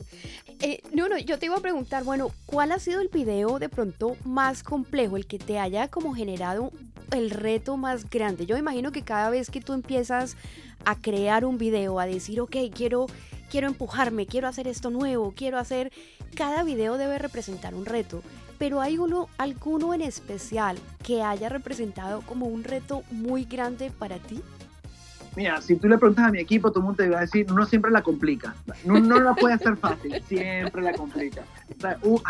Eh, 0.62 0.82
no, 0.94 1.10
no, 1.10 1.18
yo 1.18 1.38
te 1.38 1.48
iba 1.48 1.58
a 1.58 1.62
preguntar, 1.62 2.04
bueno, 2.04 2.32
¿cuál 2.46 2.72
ha 2.72 2.80
sido 2.80 3.02
el 3.02 3.10
video 3.10 3.60
de 3.60 3.70
pronto 3.70 4.16
más 4.24 4.64
complejo, 4.64 5.18
el 5.18 5.28
que 5.28 5.38
te 5.38 5.60
haya 5.60 5.90
como 5.90 6.16
generado 6.16 6.72
el 7.12 7.30
reto 7.30 7.78
más 7.78 8.10
grande? 8.10 8.46
Yo 8.46 8.58
imagino 8.58 8.92
que 8.92 9.04
cada 9.04 9.30
vez 9.30 9.50
que 9.50 9.62
tú 9.62 9.74
empiezas 9.74 10.38
a 10.86 10.96
crear 10.96 11.46
un 11.46 11.58
video, 11.58 12.00
a 12.00 12.06
decir, 12.06 12.40
ok, 12.40 12.56
quiero, 12.74 13.08
quiero 13.50 13.68
empujarme, 13.68 14.28
quiero 14.28 14.48
hacer 14.48 14.68
esto 14.68 14.90
nuevo, 14.90 15.34
quiero 15.36 15.58
hacer, 15.60 15.92
cada 16.36 16.64
video 16.64 16.98
debe 16.98 17.20
representar 17.20 17.76
un 17.76 17.86
reto. 17.86 18.22
Pero 18.58 18.80
hay 18.80 18.98
uno, 18.98 19.28
alguno 19.38 19.94
en 19.94 20.02
especial 20.02 20.78
que 21.04 21.22
haya 21.22 21.50
representado 21.50 22.22
como 22.22 22.46
un 22.46 22.64
reto 22.64 23.04
muy 23.12 23.44
grande 23.44 23.92
para 23.92 24.18
ti? 24.18 24.42
Mira, 25.36 25.62
si 25.62 25.76
tú 25.76 25.90
le 25.90 25.98
preguntas 25.98 26.26
a 26.26 26.32
mi 26.32 26.40
equipo, 26.40 26.70
todo 26.70 26.80
el 26.80 26.86
mundo 26.86 27.04
te 27.04 27.10
va 27.10 27.18
a 27.18 27.22
decir, 27.22 27.46
uno 27.52 27.66
siempre 27.66 27.92
la 27.92 28.02
complica. 28.02 28.56
No, 28.86 29.00
no 29.00 29.20
la 29.20 29.34
puede 29.34 29.56
hacer 29.56 29.76
fácil, 29.76 30.22
siempre 30.28 30.82
la 30.82 30.94
complica. 30.94 31.44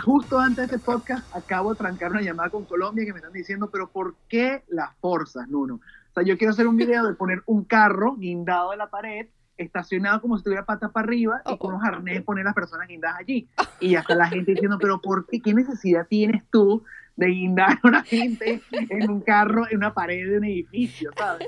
justo 0.04 0.40
antes 0.40 0.58
de 0.70 0.76
este 0.76 0.80
podcast 0.80 1.24
acabo 1.36 1.74
de 1.74 1.78
trancar 1.78 2.12
una 2.12 2.22
llamada 2.22 2.50
con 2.50 2.66
Colombia 2.66 3.06
que 3.06 3.14
me 3.14 3.20
están 3.20 3.34
diciendo, 3.34 3.70
pero 3.72 3.90
¿por 3.90 4.16
qué 4.28 4.64
las 4.68 4.90
forzas, 5.00 5.48
Nuno? 5.48 5.76
O 5.76 6.14
sea, 6.14 6.24
yo 6.24 6.38
quiero 6.38 6.54
hacer 6.54 6.68
un 6.68 6.78
video 6.78 7.06
de 7.06 7.14
poner 7.14 7.44
un 7.46 7.64
carro 7.64 8.16
guindado 8.16 8.72
de 8.72 8.78
la 8.78 8.90
pared, 8.90 9.28
estacionado 9.58 10.20
como 10.22 10.36
si 10.36 10.40
estuviera 10.40 10.66
pata 10.66 10.90
para 10.90 11.06
arriba 11.06 11.42
y 11.46 11.58
con 11.58 11.76
unos 11.76 11.88
arnés 11.88 12.24
poner 12.24 12.44
las 12.44 12.54
personas 12.54 12.88
guindadas 12.88 13.20
allí. 13.20 13.48
Y 13.80 13.96
hasta 13.96 14.16
la 14.16 14.28
gente 14.28 14.52
diciendo, 14.52 14.78
pero 14.80 15.00
¿por 15.00 15.28
qué? 15.28 15.42
¿Qué 15.42 15.54
necesidad 15.54 16.08
tienes 16.08 16.44
tú 16.50 16.84
de 17.16 17.28
guindar 17.28 17.80
a 17.82 17.88
una 17.88 18.04
gente 18.04 18.62
en 18.72 19.10
un 19.10 19.22
carro, 19.22 19.66
en 19.70 19.78
una 19.78 19.94
pared 19.94 20.30
de 20.30 20.38
un 20.38 20.44
edificio, 20.44 21.12
¿sabes? 21.18 21.48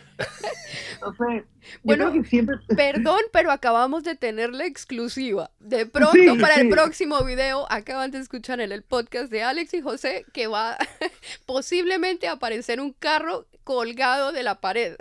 Entonces, 0.93 1.43
bueno, 1.83 2.11
que 2.13 2.23
siempre... 2.23 2.57
perdón, 2.75 3.19
pero 3.33 3.51
acabamos 3.51 4.03
de 4.03 4.15
tener 4.15 4.53
la 4.53 4.65
exclusiva. 4.65 5.51
De 5.59 5.85
pronto, 5.85 6.37
para 6.39 6.55
el 6.55 6.69
próximo 6.69 7.23
video, 7.23 7.65
acaban 7.69 8.11
de 8.11 8.19
escuchar 8.19 8.61
en 8.61 8.71
el 8.71 8.83
podcast 8.83 9.31
de 9.31 9.43
Alex 9.43 9.73
y 9.73 9.81
José 9.81 10.25
que 10.33 10.47
va 10.47 10.77
posiblemente 11.45 12.27
a 12.27 12.33
aparecer 12.33 12.79
un 12.79 12.93
carro 12.93 13.45
colgado 13.63 14.31
de 14.31 14.43
la 14.43 14.61
pared. 14.61 14.95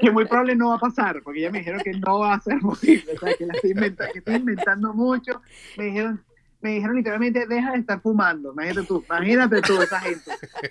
Que 0.00 0.10
muy 0.10 0.24
probable 0.24 0.56
no 0.56 0.70
va 0.70 0.76
a 0.76 0.80
pasar, 0.80 1.22
porque 1.22 1.42
ya 1.42 1.50
me 1.50 1.58
dijeron 1.58 1.80
que 1.84 1.92
no 1.92 2.20
va 2.20 2.34
a 2.34 2.40
ser 2.40 2.58
posible, 2.60 3.12
o 3.14 3.18
sea, 3.18 3.34
que 3.34 3.44
la 3.44 3.52
estoy 3.52 3.72
inventando, 3.72 4.12
que 4.12 4.18
estoy 4.20 4.34
inventando 4.36 4.94
mucho. 4.94 5.42
Me 5.76 5.84
dijeron, 5.84 6.24
me 6.60 6.70
dijeron 6.70 6.96
literalmente, 6.96 7.46
deja 7.46 7.72
de 7.72 7.78
estar 7.78 8.00
fumando, 8.00 8.52
imagínate 8.52 8.86
tú, 8.86 9.04
imagínate 9.06 9.62
tú, 9.62 9.80
esa 9.80 10.00
gente. 10.00 10.30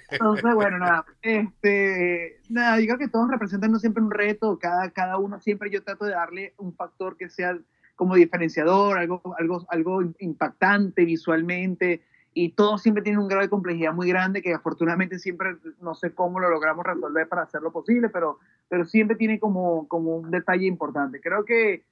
Entonces, 0.10 0.54
bueno, 0.54 0.80
nada, 0.80 1.06
este, 1.22 2.40
nada, 2.50 2.78
digo 2.78 2.98
que 2.98 3.08
todos 3.08 3.30
representan 3.30 3.72
no 3.72 3.80
siempre 3.80 4.04
un 4.04 4.12
reto, 4.12 4.58
cada, 4.60 4.90
cada 4.92 5.18
uno 5.18 5.40
siempre 5.40 5.70
yo 5.70 5.84
trato 5.84 6.06
de 6.06 6.12
darle 6.12 6.54
un 6.58 6.74
factor 6.76 7.18
que 7.18 7.30
sea 7.30 7.58
como 7.96 8.16
diferenciador, 8.16 8.98
algo, 8.98 9.22
algo, 9.38 9.66
algo 9.70 10.02
impactante 10.20 11.06
visualmente, 11.06 12.02
y 12.38 12.50
todos 12.50 12.82
siempre 12.82 13.02
tienen 13.02 13.22
un 13.22 13.30
grado 13.30 13.44
de 13.44 13.50
complejidad 13.50 13.94
muy 13.94 14.10
grande 14.10 14.42
que 14.42 14.54
afortunadamente 14.54 15.20
siempre 15.20 15.56
no 15.80 15.96
sé 15.96 16.14
cómo 16.14 16.42
lo 16.42 16.50
logramos 16.50 16.86
resolver 16.86 17.30
para 17.30 17.44
hacerlo 17.44 17.72
posible, 17.72 18.10
pero, 18.10 18.40
pero 18.68 18.84
siempre 18.84 19.16
tiene 19.16 19.40
como, 19.40 19.88
como 19.88 20.18
un 20.18 20.32
detalle 20.32 20.66
importante. 20.66 21.22
Creo 21.22 21.46
que 21.46 21.86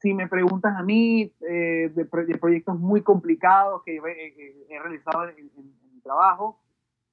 si 0.00 0.14
me 0.14 0.28
preguntas 0.28 0.76
a 0.76 0.82
mí 0.82 1.32
eh, 1.40 1.90
de, 1.94 2.04
proyectos 2.04 2.78
muy 2.78 3.02
complicados 3.02 3.82
que 3.84 3.96
he, 3.96 4.78
realizado 4.78 5.28
en, 5.28 5.50
mi 5.56 6.00
trabajo, 6.02 6.60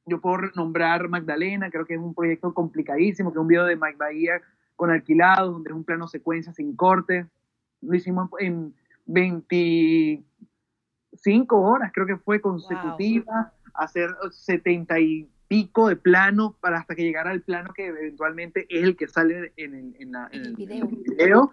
yo 0.06 0.21
puedo 0.21 0.38
nombrar 0.56 1.10
Magdalena, 1.10 1.71
creo 1.71 1.86
que 1.86 1.95
es 1.95 2.00
un 2.00 2.13
proyecto 2.13 2.54
complicadísimo, 2.54 3.32
que 3.32 3.39
es 3.39 3.41
un 3.41 3.48
video 3.48 3.65
de 3.65 3.76
Mike 3.76 3.98
Bahía 3.98 4.39
con 4.76 4.91
alquilado, 4.91 5.54
donde 5.54 5.71
es 5.71 5.76
un 5.76 5.84
plano 5.84 6.08
secuencia 6.08 6.54
sin 6.54 6.76
corte. 6.76 7.26
Lo 7.82 7.95
hicimos 7.95 8.30
en 8.39 8.76
25 9.08 11.60
horas, 11.60 11.91
creo 11.91 12.06
que 12.06 12.17
fue 12.17 12.39
consecutiva, 12.39 13.52
hacer 13.74 14.12
70 14.32 15.00
y 15.00 15.28
pico 15.47 15.89
de 15.89 15.95
plano 15.95 16.55
para 16.60 16.77
hasta 16.77 16.95
que 16.95 17.03
llegara 17.03 17.31
al 17.31 17.41
plano 17.41 17.73
que 17.73 17.88
eventualmente 17.88 18.65
es 18.69 18.84
el 18.84 18.95
que 18.95 19.08
sale 19.08 19.53
en 19.58 19.73
el, 19.75 19.95
en 19.99 20.15
el, 20.31 20.55
video. 20.55 21.51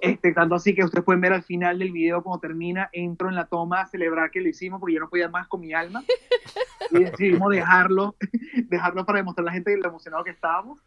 Este, 0.00 0.32
tanto 0.32 0.54
así 0.54 0.74
que 0.74 0.84
ustedes 0.84 1.04
pueden 1.04 1.22
ver 1.22 1.32
al 1.32 1.42
final 1.42 1.78
del 1.78 1.90
video 1.90 2.22
cuando 2.22 2.40
termina, 2.40 2.90
entro 2.92 3.30
en 3.30 3.34
la 3.34 3.46
toma 3.46 3.80
a 3.80 3.86
celebrar 3.86 4.30
que 4.30 4.42
lo 4.42 4.48
hicimos 4.48 4.78
porque 4.78 4.94
yo 4.94 5.00
no 5.00 5.08
podía 5.08 5.28
más 5.28 5.48
con 5.48 5.60
mi 5.60 5.72
alma 5.72 6.04
y 6.90 7.04
decidimos 7.04 7.50
dejarlo, 7.50 8.14
dejarlo 8.68 9.06
para 9.06 9.18
demostrar 9.18 9.44
a 9.44 9.46
la 9.46 9.52
gente 9.52 9.76
lo 9.76 9.88
emocionado 9.88 10.24
que 10.24 10.30
estábamos. 10.30 10.80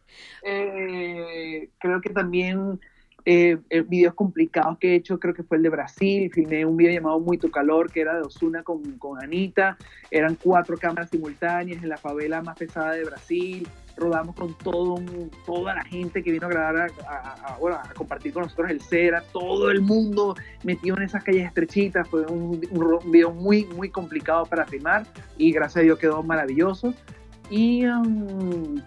Eh, 0.43 1.69
creo 1.79 2.01
que 2.01 2.11
también 2.11 2.79
eh, 3.25 3.57
eh, 3.69 3.81
videos 3.81 4.13
complicados 4.13 4.77
que 4.77 4.91
he 4.91 4.95
hecho, 4.95 5.19
creo 5.19 5.33
que 5.33 5.43
fue 5.43 5.57
el 5.57 5.63
de 5.63 5.69
Brasil, 5.69 6.31
filmé 6.33 6.65
un 6.65 6.77
video 6.77 6.93
llamado 6.93 7.19
Muy 7.19 7.37
Tu 7.37 7.51
Calor, 7.51 7.91
que 7.91 8.01
era 8.01 8.15
de 8.15 8.21
Osuna 8.21 8.63
con, 8.63 8.81
con 8.97 9.21
Anita, 9.21 9.77
eran 10.11 10.35
cuatro 10.35 10.77
cámaras 10.77 11.09
simultáneas 11.09 11.83
en 11.83 11.89
la 11.89 11.97
favela 11.97 12.41
más 12.41 12.57
pesada 12.57 12.93
de 12.93 13.03
Brasil, 13.03 13.67
rodamos 13.97 14.35
con 14.35 14.57
todo 14.57 14.95
toda 15.45 15.75
la 15.75 15.83
gente 15.83 16.23
que 16.23 16.31
vino 16.31 16.47
a 16.47 16.49
grabar, 16.49 16.91
a, 17.07 17.55
a, 17.55 17.93
compartir 17.93 18.33
con 18.33 18.43
nosotros 18.43 18.71
el 18.71 18.81
Cera, 18.81 19.23
todo 19.33 19.69
el 19.69 19.81
mundo 19.81 20.35
metido 20.63 20.97
en 20.97 21.03
esas 21.03 21.23
calles 21.23 21.45
estrechitas, 21.45 22.07
fue 22.07 22.25
un, 22.25 22.61
un, 22.71 23.11
video 23.11 23.31
muy, 23.31 23.65
muy 23.65 23.89
complicado 23.89 24.45
para 24.45 24.65
filmar 24.65 25.05
y 25.37 25.51
gracias 25.51 25.77
a 25.77 25.81
Dios 25.81 25.99
quedó 25.99 26.23
maravilloso. 26.23 26.93
Y 27.49 27.85
um, 27.85 28.79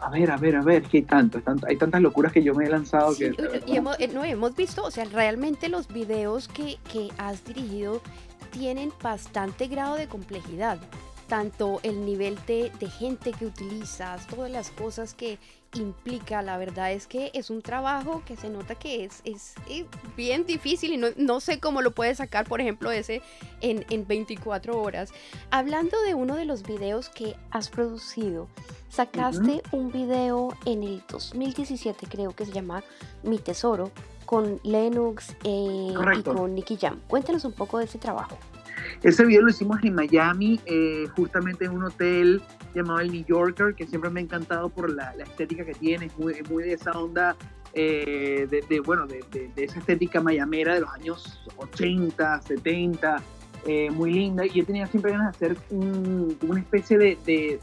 a 0.00 0.10
ver, 0.10 0.30
a 0.30 0.36
ver, 0.36 0.56
a 0.56 0.62
ver, 0.62 0.82
que 0.82 0.98
hay 0.98 1.02
tanto, 1.02 1.40
hay 1.68 1.76
tantas 1.76 2.00
locuras 2.00 2.32
que 2.32 2.42
yo 2.42 2.54
me 2.54 2.64
he 2.64 2.68
lanzado. 2.68 3.16
que, 3.16 3.34
y 3.66 3.76
hemos, 3.76 3.98
eh, 4.00 4.08
no, 4.08 4.24
hemos 4.24 4.54
visto, 4.56 4.82
o 4.82 4.90
sea, 4.90 5.04
realmente 5.04 5.68
los 5.68 5.88
videos 5.88 6.48
que, 6.48 6.78
que 6.90 7.08
has 7.18 7.44
dirigido 7.44 8.00
tienen 8.50 8.92
bastante 9.02 9.68
grado 9.68 9.96
de 9.96 10.08
complejidad 10.08 10.78
tanto 11.30 11.78
el 11.84 12.04
nivel 12.04 12.36
de, 12.46 12.72
gente 12.98 13.30
que 13.30 13.46
utilizas, 13.46 14.26
todas 14.26 14.50
las 14.50 14.70
cosas 14.70 15.14
que 15.14 15.38
implica, 15.74 16.42
la 16.42 16.58
verdad 16.58 16.90
es 16.90 17.06
que 17.06 17.30
es 17.34 17.50
un 17.50 17.62
trabajo 17.62 18.22
que 18.26 18.36
se 18.36 18.50
nota 18.50 18.74
que 18.74 19.04
es, 19.04 19.22
es, 19.24 19.54
bien 20.16 20.44
difícil 20.44 20.92
y 20.92 20.96
no, 20.96 21.06
no, 21.16 21.38
sé 21.38 21.60
cómo 21.60 21.82
lo 21.82 21.92
puedes 21.92 22.18
sacar, 22.18 22.48
por 22.48 22.60
ejemplo, 22.60 22.90
ese 22.90 23.22
en, 23.60 23.86
en 23.90 24.08
24 24.08 24.82
horas. 24.82 25.12
Hablando 25.52 26.02
de 26.02 26.14
uno 26.14 26.34
de 26.34 26.46
los 26.46 26.64
videos 26.64 27.08
que 27.08 27.36
has 27.52 27.68
producido, 27.68 28.48
sacaste 28.88 29.62
un 29.70 29.92
video 29.92 30.56
en 30.66 30.82
el 30.82 31.00
2017, 31.08 32.08
creo 32.08 32.34
que 32.34 32.44
se 32.44 32.50
llama 32.50 32.82
Mi 33.22 33.38
Tesoro, 33.38 33.92
con 34.26 34.58
Lennox 34.64 35.36
eh, 35.44 35.92
y 35.92 36.22
con 36.24 36.54
Nicky 36.56 36.76
Jam. 36.76 37.00
Cuéntanos 37.06 37.44
un 37.44 37.52
poco 37.52 37.78
de 37.78 37.84
ese 37.84 37.98
trabajo. 37.98 38.36
Ese 39.02 39.24
video 39.24 39.42
lo 39.42 39.50
hicimos 39.50 39.78
en 39.82 39.94
Miami, 39.94 40.60
eh, 40.66 41.06
justamente 41.16 41.64
en 41.64 41.72
un 41.72 41.84
hotel 41.84 42.42
llamado 42.74 43.00
el 43.00 43.10
New 43.12 43.24
Yorker, 43.24 43.74
que 43.74 43.86
siempre 43.86 44.10
me 44.10 44.20
ha 44.20 44.22
encantado 44.22 44.68
por 44.68 44.90
la, 44.90 45.12
estética 45.12 45.64
que 45.64 45.74
tiene, 45.74 46.06
es 46.06 46.18
muy, 46.18 46.34
muy 46.48 46.64
de 46.64 46.74
esa 46.74 46.92
onda, 46.92 47.36
eh, 47.72 48.46
de, 48.50 48.80
bueno, 48.80 49.06
de, 49.06 49.50
esa 49.56 49.78
estética 49.78 50.20
mayamera 50.20 50.74
de 50.74 50.80
los 50.80 50.90
años 50.90 51.40
80, 51.56 52.42
70, 52.42 53.22
eh, 53.66 53.90
muy 53.90 54.12
linda. 54.12 54.46
Y 54.46 54.50
yo 54.50 54.64
tenía 54.64 54.86
siempre 54.86 55.12
ganas 55.12 55.38
de 55.38 55.46
hacer 55.46 55.58
una 55.70 56.60
especie 56.60 56.98
de, 56.98 57.60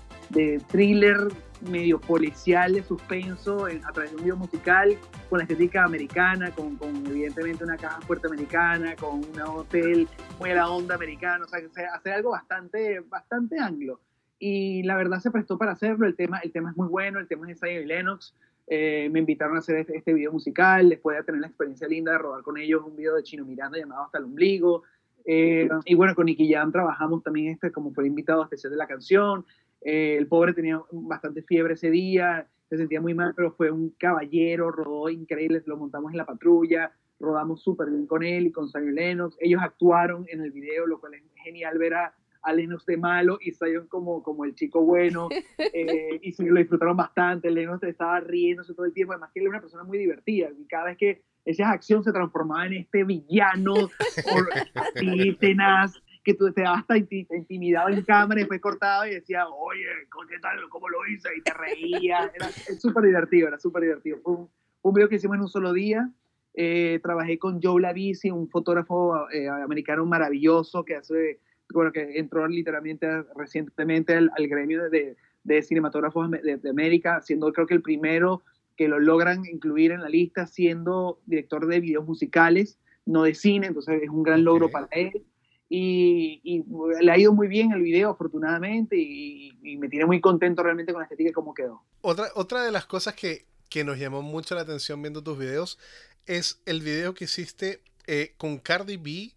thriller 0.68 1.18
medio 1.62 2.00
policial 2.00 2.74
de 2.74 2.84
suspenso 2.84 3.66
a 3.66 3.92
través 3.92 4.12
de 4.12 4.18
un 4.18 4.24
video 4.24 4.38
musical 4.38 4.98
con 5.30 5.40
la 5.40 5.44
estética 5.44 5.84
americana, 5.84 6.52
con, 6.52 6.76
con 6.78 6.96
evidentemente 7.08 7.64
una 7.64 7.78
caja 7.78 8.02
fuerte 8.02 8.28
americana, 8.28 8.96
con 8.96 9.26
un 9.26 9.42
hotel 9.42 10.08
muy 10.40 10.52
a 10.52 10.56
la 10.56 10.70
onda 10.70 10.96
americana, 10.96 11.46
o 11.46 11.48
sea, 11.48 11.60
hacer 11.94 12.14
algo 12.14 12.32
bastante, 12.32 13.00
bastante 13.02 13.60
anglo. 13.60 14.00
Y 14.40 14.84
la 14.84 14.96
verdad 14.96 15.20
se 15.20 15.32
prestó 15.32 15.58
para 15.58 15.72
hacerlo, 15.72 16.06
el 16.06 16.16
tema, 16.16 16.40
el 16.40 16.52
tema 16.52 16.70
es 16.70 16.78
muy 16.78 16.88
bueno, 16.88 17.20
el 17.20 17.28
tema 17.28 17.50
es 17.50 17.60
de 17.60 17.82
y 17.82 17.86
Lennox, 17.86 18.36
eh, 18.68 19.10
me 19.12 19.20
invitaron 19.20 19.56
a 19.56 19.60
hacer 19.60 19.78
este, 19.78 19.98
este, 19.98 20.14
video 20.14 20.32
musical, 20.32 20.90
después 20.90 21.18
de 21.18 21.24
tener 21.24 21.42
la 21.42 21.48
experiencia 21.48 21.88
linda 21.88 22.12
de 22.12 22.18
rodar 22.18 22.44
con 22.44 22.58
ellos 22.58 22.84
un 22.86 22.96
video 22.96 23.16
de 23.16 23.24
Chino 23.24 23.46
Miranda 23.46 23.78
llamado 23.78 24.04
Hasta 24.04 24.20
el 24.20 24.26
Ombligo, 24.26 24.84
eh, 25.30 25.68
y 25.84 25.94
bueno, 25.96 26.16
con 26.16 26.26
Nicky 26.26 26.52
Jam 26.52 26.72
trabajamos 26.72 27.22
también 27.22 27.52
este 27.52 27.70
como 27.70 27.92
fue 27.92 28.08
invitado 28.08 28.44
especial 28.44 28.72
de 28.72 28.78
la 28.78 28.88
canción, 28.88 29.46
eh, 29.90 30.18
el 30.18 30.28
pobre 30.28 30.54
tenía 30.54 30.82
bastante 30.92 31.42
fiebre 31.44 31.76
ese 31.76 31.90
día, 31.90 32.46
se 32.68 32.76
sentía 32.76 33.00
muy 33.00 33.14
mal, 33.14 33.34
pero 33.34 33.54
fue 33.54 33.72
un 33.72 33.92
caballero, 33.92 34.70
rodó 34.70 35.08
increíble, 35.10 35.64
lo 35.66 35.78
montamos 35.78 36.12
en 36.12 36.18
la 36.18 36.26
patrulla, 36.26 36.92
rodamos 37.22 37.64
súper 37.64 37.90
bien 37.90 38.06
con 38.06 38.22
él 38.22 38.48
y 38.48 38.52
con 38.52 38.68
Zion 38.68 38.94
Lennox. 38.94 39.38
Ellos 39.40 39.62
actuaron 39.64 40.26
en 40.28 40.42
el 40.42 40.52
video, 40.52 40.88
lo 40.88 41.00
cual 41.00 41.14
es 41.14 41.24
genial 41.42 41.78
ver 41.78 41.94
a, 41.94 42.14
Lennox 42.54 42.86
de 42.86 42.96
malo 42.96 43.38
y 43.42 43.52
Zion 43.52 43.88
como, 43.88 44.24
como 44.24 44.44
el 44.44 44.56
chico 44.56 44.82
bueno. 44.82 45.30
Eh, 45.74 46.20
y 46.22 46.32
se 46.32 46.44
lo 46.46 46.60
disfrutaron 46.60 46.96
bastante. 46.96 47.52
Lennox 47.52 47.84
estaba 47.84 48.20
riéndose 48.20 48.74
todo 48.74 48.86
el 48.86 48.94
tiempo. 48.94 49.14
Además, 49.14 49.32
que 49.34 49.40
él 49.40 49.46
es 49.46 49.50
una 49.50 49.62
persona 49.62 49.84
muy 49.84 49.98
divertida. 49.98 50.50
Y 50.58 50.66
cada 50.66 50.86
vez 50.86 50.98
que 50.98 51.22
esa 51.46 51.70
acción 51.72 52.04
se 52.04 52.12
transformaba 52.12 52.66
en 52.66 52.74
este 52.74 53.04
villano 53.04 53.74
tenaz 55.40 56.02
que 56.28 56.34
tú 56.34 56.52
te 56.52 56.66
hasta 56.66 56.98
intimidado 56.98 57.88
en 57.88 58.02
cámara 58.02 58.42
y 58.42 58.44
fue 58.44 58.60
cortado 58.60 59.08
y 59.08 59.12
decía, 59.12 59.48
oye, 59.48 59.86
¿qué 60.28 60.40
tal? 60.40 60.58
¿Cómo 60.68 60.90
lo 60.90 61.08
hice? 61.08 61.30
Y 61.38 61.42
te 61.42 61.54
reía. 61.54 62.30
Era 62.36 62.50
súper 62.78 63.06
divertido, 63.06 63.48
era 63.48 63.58
súper 63.58 63.84
divertido. 63.84 64.18
Fue 64.22 64.34
un, 64.34 64.50
un, 64.82 64.94
video 64.94 65.08
que 65.08 65.16
hicimos 65.16 65.36
en 65.36 65.44
un 65.44 65.48
solo 65.48 65.72
día. 65.72 66.12
Eh, 66.54 67.00
trabajé 67.02 67.40
con 67.40 67.62
Joe 67.62 67.82
Lavisi, 67.82 68.30
un 68.30 68.50
fotógrafo 68.50 69.30
eh, 69.32 69.48
americano 69.48 70.06
maravilloso 70.06 70.84
que 70.84 70.96
hace, 70.96 71.40
bueno, 71.74 71.94
que 71.94 72.20
entró 72.20 72.46
literalmente 72.46 73.08
recientemente 73.38 74.14
al, 74.16 74.32
gremio 74.50 74.90
de, 74.90 75.16
de 75.46 75.62
cinematógrafos 75.62 76.30
de, 76.30 76.58
de, 76.58 76.70
América, 76.70 77.22
siendo 77.22 77.54
creo 77.54 77.68
que 77.68 77.76
el 77.76 77.82
primero 77.82 78.44
que 78.76 78.90
lo 78.90 79.00
logran 79.00 79.46
incluir 79.46 79.94
en 79.94 80.02
la 80.02 80.10
lista, 80.10 80.46
siendo 80.46 81.22
director 81.26 81.68
de 81.68 81.80
videos 81.80 82.06
musicales, 82.06 82.78
no 83.06 83.24
de 83.24 83.34
cine, 83.34 83.68
entonces 83.68 84.04
es 84.04 84.10
un 84.10 84.24
gran 84.24 84.44
logro 84.44 84.70
para 84.70 84.90
él 84.92 85.24
y, 85.70 86.64
le 87.02 87.12
ha 87.12 87.18
ido 87.18 87.34
muy 87.34 87.48
bien 87.48 87.72
el 87.72 87.82
video, 87.82 88.12
afortunadamente, 88.12 88.96
y, 88.98 89.54
me 89.78 89.90
tiene 89.90 90.06
muy 90.06 90.22
contento 90.22 90.64
realmente 90.64 90.94
con 90.94 91.02
la 91.02 91.06
estética 91.06 91.30
y 91.30 91.34
cómo 91.34 91.54
quedó. 91.54 91.84
Otra, 92.02 92.28
otra 92.36 92.64
de 92.64 92.72
las 92.72 92.86
cosas 92.86 93.16
que, 93.16 93.46
que, 93.70 93.84
nos 93.84 94.00
llamó 94.00 94.22
mucho 94.22 94.56
la 94.56 94.62
atención 94.62 95.02
viendo 95.02 95.24
tus 95.24 95.38
videos 95.38 95.78
es 96.26 96.62
el 96.66 96.82
video 96.82 97.14
que 97.14 97.26
hiciste 97.26 97.82
eh, 98.06 98.34
con 98.38 98.58
Cardi 98.58 98.98
B 98.98 99.34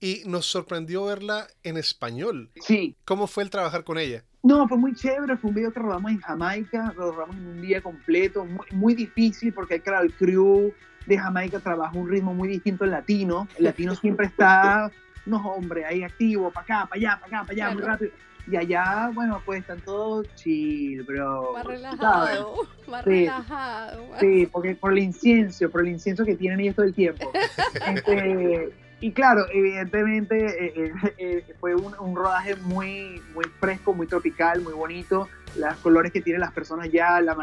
y 0.00 0.22
nos 0.26 0.46
sorprendió 0.46 1.04
verla 1.04 1.46
en 1.62 1.76
español. 1.76 2.50
Sí. 2.60 2.96
¿Cómo 3.04 3.26
fue 3.26 3.44
el 3.44 3.50
trabajar 3.50 3.84
con 3.84 3.98
ella? 3.98 4.24
No, 4.42 4.66
fue 4.66 4.78
muy 4.78 4.94
chévere, 4.94 5.36
fue 5.36 5.50
un 5.50 5.56
video 5.56 5.72
que 5.72 5.80
rodamos 5.80 6.10
en 6.10 6.20
Jamaica, 6.20 6.94
lo 6.96 7.12
rodamos 7.12 7.36
en 7.36 7.46
un 7.46 7.60
día 7.60 7.82
completo, 7.82 8.44
muy, 8.44 8.66
muy 8.72 8.94
difícil 8.94 9.52
porque 9.52 9.80
claro, 9.80 10.04
el 10.04 10.14
crew 10.14 10.72
de 11.06 11.18
Jamaica 11.18 11.60
trabaja 11.60 11.96
un 11.96 12.08
ritmo 12.08 12.32
muy 12.32 12.48
distinto 12.48 12.84
al 12.84 12.90
latino, 12.90 13.46
el 13.58 13.64
latino 13.64 13.94
siempre 13.94 14.26
está 14.26 14.90
no, 15.26 15.38
hombre, 15.52 15.84
ahí 15.84 16.02
activo, 16.02 16.50
para 16.50 16.64
acá, 16.64 16.86
para 16.88 16.98
allá, 16.98 17.20
para 17.20 17.26
acá, 17.26 17.46
para 17.46 17.52
allá, 17.52 17.74
muy 17.74 17.82
rápido. 17.82 18.12
Y 18.50 18.56
allá, 18.56 19.10
bueno, 19.14 19.40
pues 19.44 19.60
están 19.60 19.80
todos 19.80 20.26
chill, 20.34 21.02
bro. 21.02 21.52
Más 21.52 21.64
relajado, 21.64 22.54
más 22.88 23.04
relajado. 23.04 24.06
Sí, 24.18 24.48
porque 24.50 24.74
por 24.74 24.92
el 24.92 24.98
incienso, 24.98 25.70
por 25.70 25.82
el 25.82 25.88
incienso 25.88 26.24
que 26.24 26.34
tienen 26.36 26.60
ellos 26.60 26.74
todo 26.74 26.86
el 26.86 26.94
tiempo. 26.94 27.30
este, 27.86 28.72
y 29.00 29.12
claro, 29.12 29.46
evidentemente 29.52 30.66
eh, 30.66 30.72
eh, 30.76 31.14
eh, 31.18 31.54
fue 31.58 31.74
un, 31.74 31.94
un, 31.98 32.16
rodaje 32.16 32.56
muy, 32.56 33.22
muy 33.34 33.46
fresco, 33.58 33.94
muy 33.94 34.06
tropical, 34.06 34.60
muy 34.62 34.74
bonito. 34.74 35.28
Los 35.56 35.74
colores 35.76 36.12
que 36.12 36.20
tienen 36.20 36.40
las 36.40 36.52
personas 36.52 36.90
ya, 36.92 37.20
la, 37.20 37.34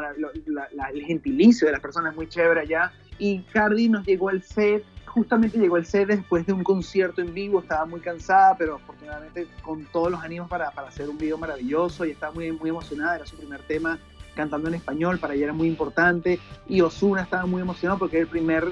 el 0.94 1.04
gentilicio 1.04 1.68
de 1.68 1.74
las 1.74 1.82
personas 1.82 2.16
muy 2.16 2.28
chévere 2.28 2.62
allá. 2.62 2.92
Y 3.18 3.42
Cardi 3.44 3.90
nos 3.90 4.06
llegó 4.06 4.30
al 4.30 4.44
set 4.44 4.84
justamente 5.18 5.58
llegó 5.58 5.78
el 5.78 5.86
set 5.88 6.08
después 6.08 6.46
de 6.46 6.54
un 6.54 6.64
concierto 6.64 7.22
en 7.22 7.34
vivo, 7.34 7.60
estaba 7.60 7.88
muy 7.88 8.00
cansada, 8.00 8.56
pero 8.56 8.76
afortunadamente 8.76 9.48
con 9.64 9.84
todos 9.86 10.12
los 10.12 10.22
ánimos 10.22 10.48
para, 10.48 10.70
para 10.70 10.90
hacer 10.90 11.10
un 11.10 11.18
video 11.18 11.40
maravilloso 11.40 12.06
y 12.06 12.12
estaba 12.12 12.32
muy, 12.34 12.52
muy 12.52 12.70
emocionada, 12.70 13.16
era 13.16 13.26
su 13.26 13.36
primer 13.36 13.62
tema 13.64 13.98
cantando 14.36 14.68
en 14.68 14.76
español, 14.76 15.18
para 15.18 15.34
ella 15.34 15.46
era 15.46 15.54
muy 15.54 15.68
importante, 15.68 16.40
y 16.70 16.82
Osuna 16.82 17.24
estaba 17.24 17.48
muy 17.48 17.64
emocionado 17.64 17.98
porque 17.98 18.18
era 18.18 18.26
el 18.26 18.30
primer 18.30 18.68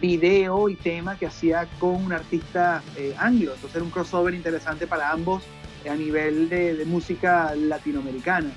video 0.00 0.70
y 0.70 0.76
tema 0.76 1.18
que 1.18 1.26
hacía 1.26 1.68
con 1.78 2.02
un 2.02 2.14
artista 2.14 2.82
eh, 2.96 3.14
anglo, 3.18 3.52
entonces 3.52 3.76
era 3.76 3.84
un 3.84 3.90
crossover 3.90 4.32
interesante 4.32 4.86
para 4.86 5.10
ambos 5.10 5.42
a 5.86 5.94
nivel 5.94 6.48
de, 6.48 6.76
de 6.76 6.84
música 6.86 7.54
latinoamericana. 7.54 8.50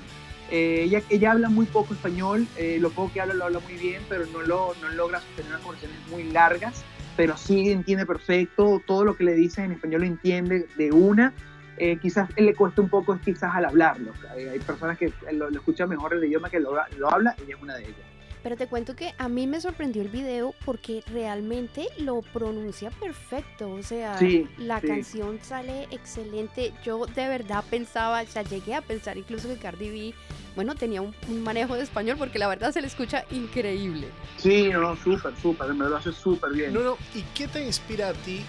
Eh, 0.49 0.83
ella, 0.83 1.01
ella, 1.09 1.31
habla 1.31 1.49
muy 1.49 1.65
poco 1.65 1.93
español, 1.93 2.47
eh, 2.57 2.77
lo 2.79 2.91
poco 2.91 3.11
que 3.11 3.21
habla 3.21 3.33
lo 3.33 3.45
habla 3.45 3.59
muy 3.59 3.73
bien, 3.73 4.01
pero 4.07 4.25
no, 4.27 4.41
lo, 4.41 4.75
no 4.81 4.89
logra 4.89 5.19
sostener 5.19 5.51
unas 5.51 5.61
conversaciones 5.61 6.07
muy 6.09 6.23
largas, 6.31 6.83
pero 7.15 7.37
sí 7.37 7.71
entiende 7.71 8.05
perfecto, 8.05 8.81
todo 8.85 9.05
lo 9.05 9.15
que 9.15 9.23
le 9.23 9.33
dices 9.33 9.59
en 9.59 9.73
español 9.73 10.01
lo 10.01 10.07
entiende 10.07 10.67
de 10.77 10.91
una. 10.91 11.33
Eh, 11.77 11.97
quizás 11.99 12.29
le 12.37 12.53
cuesta 12.53 12.81
un 12.81 12.89
poco 12.89 13.17
quizás 13.19 13.53
al 13.55 13.65
hablarlo. 13.65 14.11
Hay, 14.31 14.45
hay 14.45 14.59
personas 14.59 14.97
que 14.97 15.11
lo, 15.31 15.49
lo, 15.49 15.59
escuchan 15.59 15.89
mejor 15.89 16.13
el 16.13 16.23
idioma 16.23 16.49
que 16.49 16.59
lo, 16.59 16.75
lo 16.97 17.09
habla, 17.09 17.35
ella 17.39 17.55
es 17.55 17.61
una 17.61 17.75
de 17.75 17.83
ellas. 17.83 18.13
Pero 18.43 18.57
te 18.57 18.67
cuento 18.67 18.95
que 18.95 19.13
a 19.17 19.29
mí 19.29 19.47
me 19.47 19.61
sorprendió 19.61 20.01
el 20.01 20.09
video 20.09 20.53
porque 20.65 21.01
realmente 21.07 21.87
lo 21.97 22.21
pronuncia 22.21 22.91
perfecto. 22.91 23.71
O 23.71 23.81
sea, 23.81 24.17
sí, 24.17 24.49
la 24.57 24.81
sí. 24.81 24.87
canción 24.87 25.39
sale 25.41 25.87
excelente. 25.91 26.73
Yo 26.83 27.05
de 27.05 27.29
verdad 27.29 27.63
pensaba, 27.69 28.21
o 28.21 28.27
sea, 28.27 28.43
llegué 28.43 28.75
a 28.75 28.81
pensar 28.81 29.17
incluso 29.17 29.47
que 29.47 29.55
Cardi 29.55 29.89
B, 29.89 30.13
bueno, 30.55 30.75
tenía 30.75 31.01
un, 31.01 31.15
un 31.27 31.43
manejo 31.43 31.75
de 31.75 31.83
español 31.83 32.17
porque 32.17 32.39
la 32.39 32.47
verdad 32.47 32.71
se 32.71 32.81
le 32.81 32.87
escucha 32.87 33.25
increíble. 33.31 34.07
Sí, 34.37 34.69
no, 34.71 34.81
no, 34.81 34.95
súper, 34.95 35.33
súper, 35.41 35.73
me 35.73 35.87
lo 35.87 35.97
hace 35.97 36.11
súper 36.11 36.51
bien. 36.51 36.73
Nuno, 36.73 36.97
¿y 37.13 37.23
qué 37.33 37.47
te 37.47 37.65
inspira 37.65 38.09
a 38.09 38.13
ti? 38.13 38.41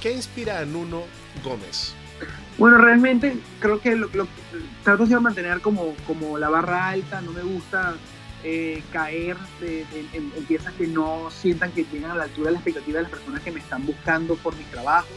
¿Qué 0.00 0.12
inspira 0.12 0.60
a 0.60 0.64
Nuno 0.64 1.04
Gómez? 1.42 1.94
Bueno, 2.58 2.78
realmente 2.78 3.36
creo 3.58 3.80
que 3.80 3.96
lo, 3.96 4.08
lo, 4.12 4.28
trato 4.84 5.06
de 5.06 5.18
mantener 5.18 5.60
como, 5.60 5.94
como 6.06 6.38
la 6.38 6.48
barra 6.48 6.88
alta, 6.88 7.20
no 7.20 7.32
me 7.32 7.42
gusta 7.42 7.94
eh, 8.44 8.82
caer 8.92 9.36
de, 9.60 9.84
de, 9.86 10.00
en, 10.12 10.32
en, 10.36 10.44
piezas 10.44 10.72
que 10.74 10.86
no 10.86 11.30
sientan 11.30 11.72
que 11.72 11.84
llegan 11.90 12.12
a 12.12 12.14
la 12.14 12.24
altura 12.24 12.46
de 12.46 12.52
la 12.52 12.58
expectativa 12.58 12.98
de 12.98 13.02
las 13.04 13.10
personas 13.10 13.42
que 13.42 13.50
me 13.50 13.60
están 13.60 13.84
buscando 13.84 14.36
por 14.36 14.54
mi 14.56 14.64
trabajo. 14.64 15.08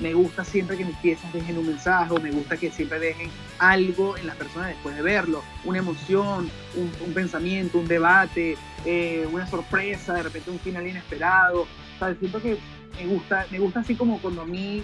Me 0.00 0.14
gusta 0.14 0.44
siempre 0.44 0.76
que 0.76 0.84
mis 0.84 0.96
piezas 0.96 1.32
dejen 1.32 1.58
un 1.58 1.66
mensaje, 1.66 2.12
o 2.12 2.20
me 2.20 2.30
gusta 2.30 2.56
que 2.56 2.70
siempre 2.70 3.00
dejen 3.00 3.30
algo 3.58 4.16
en 4.16 4.26
las 4.26 4.36
personas 4.36 4.68
después 4.68 4.94
de 4.94 5.02
verlo, 5.02 5.42
una 5.64 5.78
emoción, 5.78 6.48
un, 6.76 7.14
pensamiento, 7.14 7.78
un 7.78 7.88
debate, 7.88 8.56
eh, 8.84 9.28
una 9.32 9.46
sorpresa, 9.46 10.14
de 10.14 10.22
repente 10.22 10.50
un 10.50 10.60
final 10.60 10.86
inesperado. 10.86 11.62
O 11.62 11.98
sea, 11.98 12.14
siento 12.14 12.40
que 12.40 12.58
me 13.00 13.06
gusta, 13.06 13.46
me 13.50 13.58
gusta 13.58 13.80
así 13.80 13.96
como 13.96 14.20
cuando 14.20 14.42
a 14.42 14.46
mí 14.46 14.82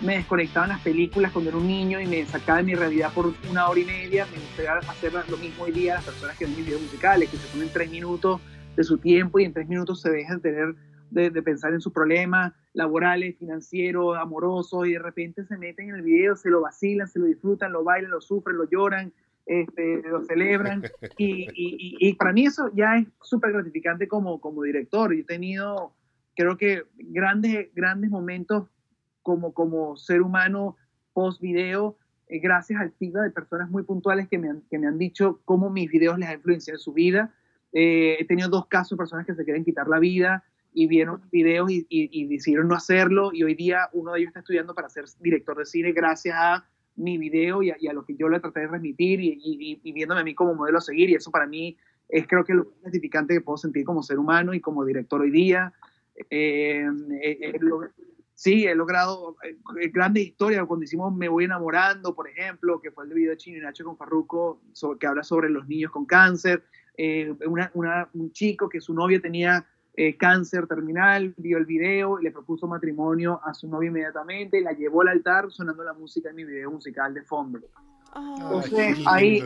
me 0.00 0.16
desconectaban 0.16 0.68
las 0.68 0.80
películas 0.80 1.32
cuando 1.32 1.50
era 1.50 1.58
un 1.58 1.66
niño 1.66 2.00
y 2.00 2.06
me 2.06 2.24
sacaba 2.26 2.58
de 2.58 2.64
mi 2.64 2.74
realidad 2.74 3.12
por 3.12 3.34
una 3.50 3.68
hora 3.68 3.80
y 3.80 3.84
media, 3.84 4.26
me 4.26 4.38
gustaría 4.38 4.74
hacer 4.90 5.12
lo 5.28 5.36
mismo 5.36 5.64
hoy 5.64 5.72
día 5.72 5.92
a 5.92 5.96
las 5.96 6.04
personas 6.04 6.38
que 6.38 6.44
ven 6.44 6.56
mis 6.56 6.66
videos 6.66 6.82
musicales, 6.82 7.28
que 7.28 7.36
se 7.36 7.46
ponen 7.48 7.68
tres 7.72 7.90
minutos 7.90 8.40
de 8.76 8.84
su 8.84 8.98
tiempo 8.98 9.40
y 9.40 9.44
en 9.44 9.52
tres 9.52 9.68
minutos 9.68 10.00
se 10.00 10.10
dejan 10.10 10.40
tener 10.40 10.74
de, 11.10 11.30
de, 11.30 11.42
pensar 11.42 11.72
en 11.72 11.80
sus 11.80 11.92
problemas 11.92 12.52
laborales, 12.78 13.36
financieros, 13.36 14.16
amorosos 14.16 14.86
y 14.86 14.92
de 14.92 15.00
repente 15.00 15.44
se 15.44 15.58
meten 15.58 15.88
en 15.88 15.96
el 15.96 16.02
video, 16.02 16.36
se 16.36 16.48
lo 16.48 16.60
vacilan, 16.60 17.08
se 17.08 17.18
lo 17.18 17.24
disfrutan, 17.24 17.72
lo 17.72 17.82
bailan, 17.82 18.12
lo 18.12 18.20
sufren, 18.20 18.56
lo 18.56 18.70
lloran, 18.70 19.12
este, 19.46 20.00
lo 20.08 20.22
celebran 20.22 20.84
y, 21.18 21.48
y, 21.52 21.96
y, 21.98 22.14
para 22.14 22.32
mí 22.32 22.46
eso 22.46 22.70
ya 22.72 22.98
es 22.98 23.08
súper 23.20 23.50
gratificante 23.50 24.06
como, 24.06 24.40
como 24.40 24.62
director. 24.62 25.12
Yo 25.12 25.22
he 25.22 25.24
tenido, 25.24 25.92
creo 26.36 26.56
que 26.56 26.84
grandes, 26.94 27.68
grandes 27.74 28.10
momentos 28.10 28.68
como, 29.22 29.52
como 29.52 29.96
ser 29.96 30.22
humano 30.22 30.76
post 31.12 31.40
video, 31.40 31.98
eh, 32.28 32.38
gracias 32.38 32.80
al 32.80 32.92
feedback 32.92 33.24
de 33.24 33.30
personas 33.32 33.68
muy 33.70 33.82
puntuales 33.82 34.28
que 34.28 34.38
me 34.38 34.50
han, 34.50 34.62
que 34.70 34.78
me 34.78 34.86
han 34.86 34.98
dicho 34.98 35.40
cómo 35.44 35.68
mis 35.68 35.90
videos 35.90 36.16
les 36.16 36.28
han 36.28 36.36
influenciado 36.36 36.76
en 36.76 36.80
su 36.80 36.92
vida. 36.92 37.34
Eh, 37.72 38.18
he 38.20 38.24
tenido 38.24 38.48
dos 38.48 38.68
casos 38.68 38.90
de 38.90 38.98
personas 38.98 39.26
que 39.26 39.34
se 39.34 39.44
quieren 39.44 39.64
quitar 39.64 39.88
la 39.88 39.98
vida 39.98 40.44
y 40.78 40.86
vieron 40.86 41.20
videos 41.32 41.68
y, 41.72 41.86
y, 41.88 42.08
y, 42.12 42.28
decidieron 42.28 42.68
no 42.68 42.76
hacerlo 42.76 43.30
y 43.32 43.42
hoy 43.42 43.56
día 43.56 43.88
uno 43.92 44.12
de 44.12 44.20
ellos 44.20 44.28
está 44.28 44.38
estudiando 44.38 44.76
para 44.76 44.88
ser 44.88 45.06
director 45.18 45.58
de 45.58 45.66
cine 45.66 45.90
gracias 45.90 46.36
a 46.38 46.68
mi 46.94 47.18
video 47.18 47.64
y 47.64 47.70
a, 47.70 47.76
y 47.80 47.88
a 47.88 47.92
lo 47.92 48.04
que 48.04 48.14
yo 48.14 48.28
le 48.28 48.38
traté 48.38 48.60
de 48.60 48.68
transmitir 48.68 49.18
y, 49.20 49.80
viéndome 49.92 50.20
a 50.20 50.24
mí 50.24 50.36
como 50.36 50.54
modelo 50.54 50.78
a 50.78 50.80
seguir 50.80 51.10
y 51.10 51.16
eso 51.16 51.32
para 51.32 51.48
mí 51.48 51.76
es 52.08 52.28
creo 52.28 52.44
que 52.44 52.54
lo 52.54 52.66
más 52.66 52.82
gratificante 52.82 53.34
que 53.34 53.40
puedo 53.40 53.56
sentir 53.56 53.84
como 53.84 54.04
ser 54.04 54.20
humano 54.20 54.54
y 54.54 54.60
como 54.60 54.84
director 54.84 55.20
hoy 55.20 55.32
día. 55.32 55.72
Eh, 56.30 56.86
eh, 57.22 57.58
lo, 57.60 57.80
sí, 58.38 58.64
he 58.64 58.74
logrado 58.76 59.36
eh, 59.42 59.88
grandes 59.92 60.26
historias, 60.26 60.64
cuando 60.66 60.84
hicimos 60.84 61.12
Me 61.12 61.28
Voy 61.28 61.44
Enamorando, 61.44 62.14
por 62.14 62.28
ejemplo, 62.28 62.80
que 62.80 62.92
fue 62.92 63.04
el 63.04 63.12
video 63.12 63.32
de 63.32 63.36
Chino 63.36 63.58
y 63.58 63.60
Nacho 63.60 63.84
con 63.84 63.96
Farruko, 63.96 64.60
sobre, 64.72 65.00
que 65.00 65.06
habla 65.08 65.24
sobre 65.24 65.50
los 65.50 65.66
niños 65.66 65.90
con 65.90 66.06
cáncer, 66.06 66.62
eh, 66.96 67.34
una, 67.46 67.70
una, 67.74 68.08
un 68.14 68.30
chico 68.32 68.68
que 68.68 68.80
su 68.80 68.94
novia 68.94 69.20
tenía 69.20 69.66
eh, 70.00 70.16
cáncer 70.16 70.68
terminal, 70.68 71.34
vio 71.38 71.58
el 71.58 71.66
video 71.66 72.18
le 72.18 72.30
propuso 72.30 72.68
matrimonio 72.68 73.40
a 73.42 73.52
su 73.52 73.66
novia 73.66 73.88
inmediatamente, 73.88 74.60
la 74.60 74.70
llevó 74.70 75.02
al 75.02 75.08
altar 75.08 75.50
sonando 75.50 75.82
la 75.82 75.92
música 75.92 76.30
en 76.30 76.36
mi 76.36 76.44
video 76.44 76.70
musical 76.70 77.12
de 77.12 77.22
fondo. 77.22 77.58
Oh, 78.14 78.62
Entonces, 78.62 78.96
ahí 79.06 79.42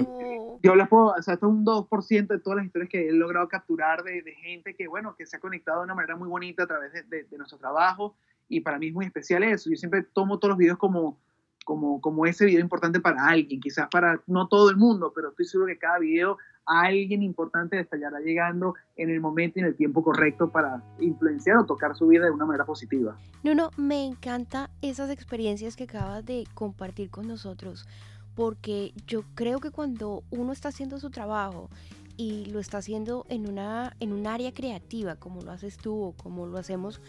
yo 0.63 0.75
les 0.75 0.89
puedo, 0.89 1.07
o 1.07 1.23
sea, 1.23 1.35
esto 1.35 1.47
es 1.47 1.53
un 1.55 1.65
2% 1.65 2.27
de 2.27 2.39
todas 2.39 2.59
las 2.59 2.67
historias 2.67 2.91
que 2.91 3.09
he 3.09 3.13
logrado 3.13 3.49
capturar 3.49 4.05
de, 4.05 4.21
de, 4.21 4.33
gente 4.35 4.75
que, 4.75 4.89
bueno, 4.89 5.15
que 5.17 5.25
se 5.25 5.39
ha 5.39 5.41
conectado 5.41 5.79
de 5.79 5.85
una 5.85 5.95
manera 5.95 6.17
muy 6.17 6.29
bonita 6.29 6.65
a 6.65 6.67
través 6.67 6.93
de, 6.93 7.03
de, 7.05 7.25
de 7.25 7.39
nuestro 7.39 7.57
trabajo 7.57 8.15
y 8.47 8.61
para 8.61 8.79
mí 8.79 8.89
es 8.89 8.93
muy 8.93 9.07
especial 9.07 9.45
eso. 9.45 9.71
Yo 9.71 9.77
siempre 9.77 10.03
tomo 10.03 10.39
todos 10.39 10.51
los 10.51 10.59
videos 10.59 10.77
como, 10.77 11.19
como, 11.65 12.01
como 12.01 12.27
ese 12.27 12.47
video 12.47 12.61
importante 12.61 13.01
para 13.01 13.27
alguien, 13.27 13.61
quizás 13.61 13.89
para 13.91 14.21
no 14.27 14.49
todo 14.49 14.71
el 14.71 14.77
mundo, 14.77 15.13
pero 15.15 15.31
estoy 15.31 15.47
seguro 15.47 15.69
que 15.69 15.79
cada 15.79 15.99
video 15.99 16.39
a 16.67 16.83
alguien 16.83 17.23
importante 17.23 17.79
estará 17.79 18.21
llegando 18.21 18.75
en 18.97 19.11
el 19.11 19.21
momento 19.21 19.59
y 19.59 19.63
en 19.63 19.69
el 19.69 19.77
tiempo 19.77 20.03
correcto 20.03 20.51
para 20.51 20.83
influenciar 21.01 21.57
o 21.59 21.67
tocar 21.67 21.97
su 21.97 22.07
vida 22.07 22.25
de 22.25 22.31
una 22.31 22.47
manera 22.47 22.65
positiva. 22.65 23.17
No, 23.43 23.55
no, 23.55 23.71
me 23.77 24.07
encanta 24.07 24.71
esas 24.81 25.11
experiencias 25.11 25.77
que 25.77 25.85
acabas 25.85 26.25
de 26.25 26.45
compartir 26.55 27.11
con 27.11 27.27
nosotros, 27.27 27.87
porque 28.35 28.93
yo 29.07 29.25
creo 29.35 29.61
que 29.61 29.71
cuando 29.71 30.23
uno 30.31 30.53
está 30.53 30.69
haciendo 30.69 30.99
su 30.99 31.11
trabajo 31.11 31.69
y 32.17 32.47
lo 32.47 32.61
está 32.61 32.79
haciendo 32.79 33.27
en, 33.29 33.49
una, 33.49 33.97
en 34.01 34.13
un 34.13 34.27
área 34.27 34.53
creativa, 34.53 35.17
como 35.17 35.43
lo 35.43 35.51
haces 35.51 35.77
tú 35.77 36.01
o 36.01 36.13
como 36.13 36.47
lo 36.47 36.59
hacemos 36.59 37.01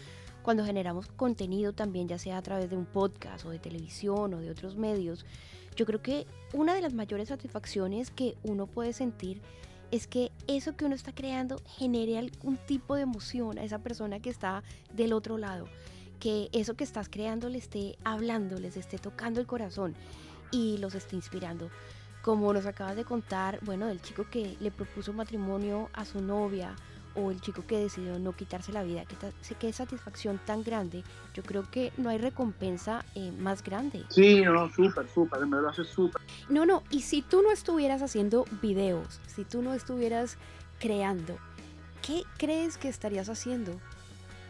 cuando 0.44 0.62
generamos 0.62 1.06
contenido 1.08 1.72
también, 1.72 2.06
ya 2.06 2.18
sea 2.18 2.36
a 2.36 2.42
través 2.42 2.68
de 2.68 2.76
un 2.76 2.84
podcast 2.84 3.46
o 3.46 3.50
de 3.50 3.58
televisión 3.58 4.34
o 4.34 4.40
de 4.40 4.50
otros 4.50 4.76
medios, 4.76 5.24
yo 5.74 5.86
creo 5.86 6.02
que 6.02 6.26
una 6.52 6.74
de 6.74 6.82
las 6.82 6.92
mayores 6.92 7.30
satisfacciones 7.30 8.10
que 8.10 8.36
uno 8.44 8.66
puede 8.66 8.92
sentir 8.92 9.40
es 9.90 10.06
que 10.06 10.32
eso 10.46 10.76
que 10.76 10.84
uno 10.84 10.94
está 10.94 11.14
creando 11.14 11.56
genere 11.66 12.18
algún 12.18 12.58
tipo 12.58 12.94
de 12.94 13.02
emoción 13.02 13.58
a 13.58 13.64
esa 13.64 13.78
persona 13.78 14.20
que 14.20 14.28
está 14.28 14.62
del 14.92 15.14
otro 15.14 15.38
lado, 15.38 15.66
que 16.20 16.50
eso 16.52 16.74
que 16.74 16.84
estás 16.84 17.08
creando 17.08 17.48
le 17.48 17.56
esté 17.56 17.96
hablando, 18.04 18.60
les 18.60 18.76
esté 18.76 18.98
tocando 18.98 19.40
el 19.40 19.46
corazón 19.46 19.94
y 20.52 20.76
los 20.76 20.94
esté 20.94 21.16
inspirando. 21.16 21.70
Como 22.22 22.52
nos 22.52 22.66
acabas 22.66 22.96
de 22.96 23.04
contar, 23.04 23.60
bueno, 23.62 23.86
del 23.86 24.02
chico 24.02 24.26
que 24.30 24.58
le 24.60 24.70
propuso 24.70 25.14
matrimonio 25.14 25.88
a 25.94 26.04
su 26.04 26.20
novia, 26.20 26.76
o 27.14 27.30
el 27.30 27.40
chico 27.40 27.64
que 27.66 27.78
decidió 27.78 28.18
no 28.18 28.32
quitarse 28.32 28.72
la 28.72 28.82
vida, 28.82 29.04
que, 29.04 29.16
qué 29.58 29.72
satisfacción 29.72 30.40
tan 30.44 30.62
grande, 30.62 31.04
yo 31.34 31.42
creo 31.42 31.68
que 31.70 31.92
no 31.96 32.10
hay 32.10 32.18
recompensa 32.18 33.04
eh, 33.14 33.32
más 33.38 33.62
grande. 33.62 34.04
Sí, 34.08 34.42
no, 34.42 34.52
no, 34.52 34.70
súper, 34.70 35.08
súper, 35.08 35.46
me 35.46 35.60
lo 35.60 35.68
hace 35.68 35.84
súper. 35.84 36.22
No, 36.48 36.66
no, 36.66 36.82
y 36.90 37.02
si 37.02 37.22
tú 37.22 37.42
no 37.42 37.50
estuvieras 37.50 38.02
haciendo 38.02 38.44
videos, 38.62 39.20
si 39.26 39.44
tú 39.44 39.62
no 39.62 39.74
estuvieras 39.74 40.38
creando, 40.78 41.36
¿qué 42.06 42.22
crees 42.38 42.76
que 42.76 42.88
estarías 42.88 43.28
haciendo? 43.28 43.80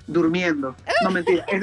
Durmiendo. 0.06 0.76
No, 1.02 1.10
mentira. 1.10 1.46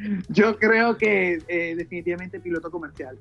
yo 0.28 0.58
creo 0.58 0.96
que 0.96 1.42
eh, 1.48 1.74
definitivamente 1.76 2.40
piloto 2.40 2.70
comercial. 2.70 3.18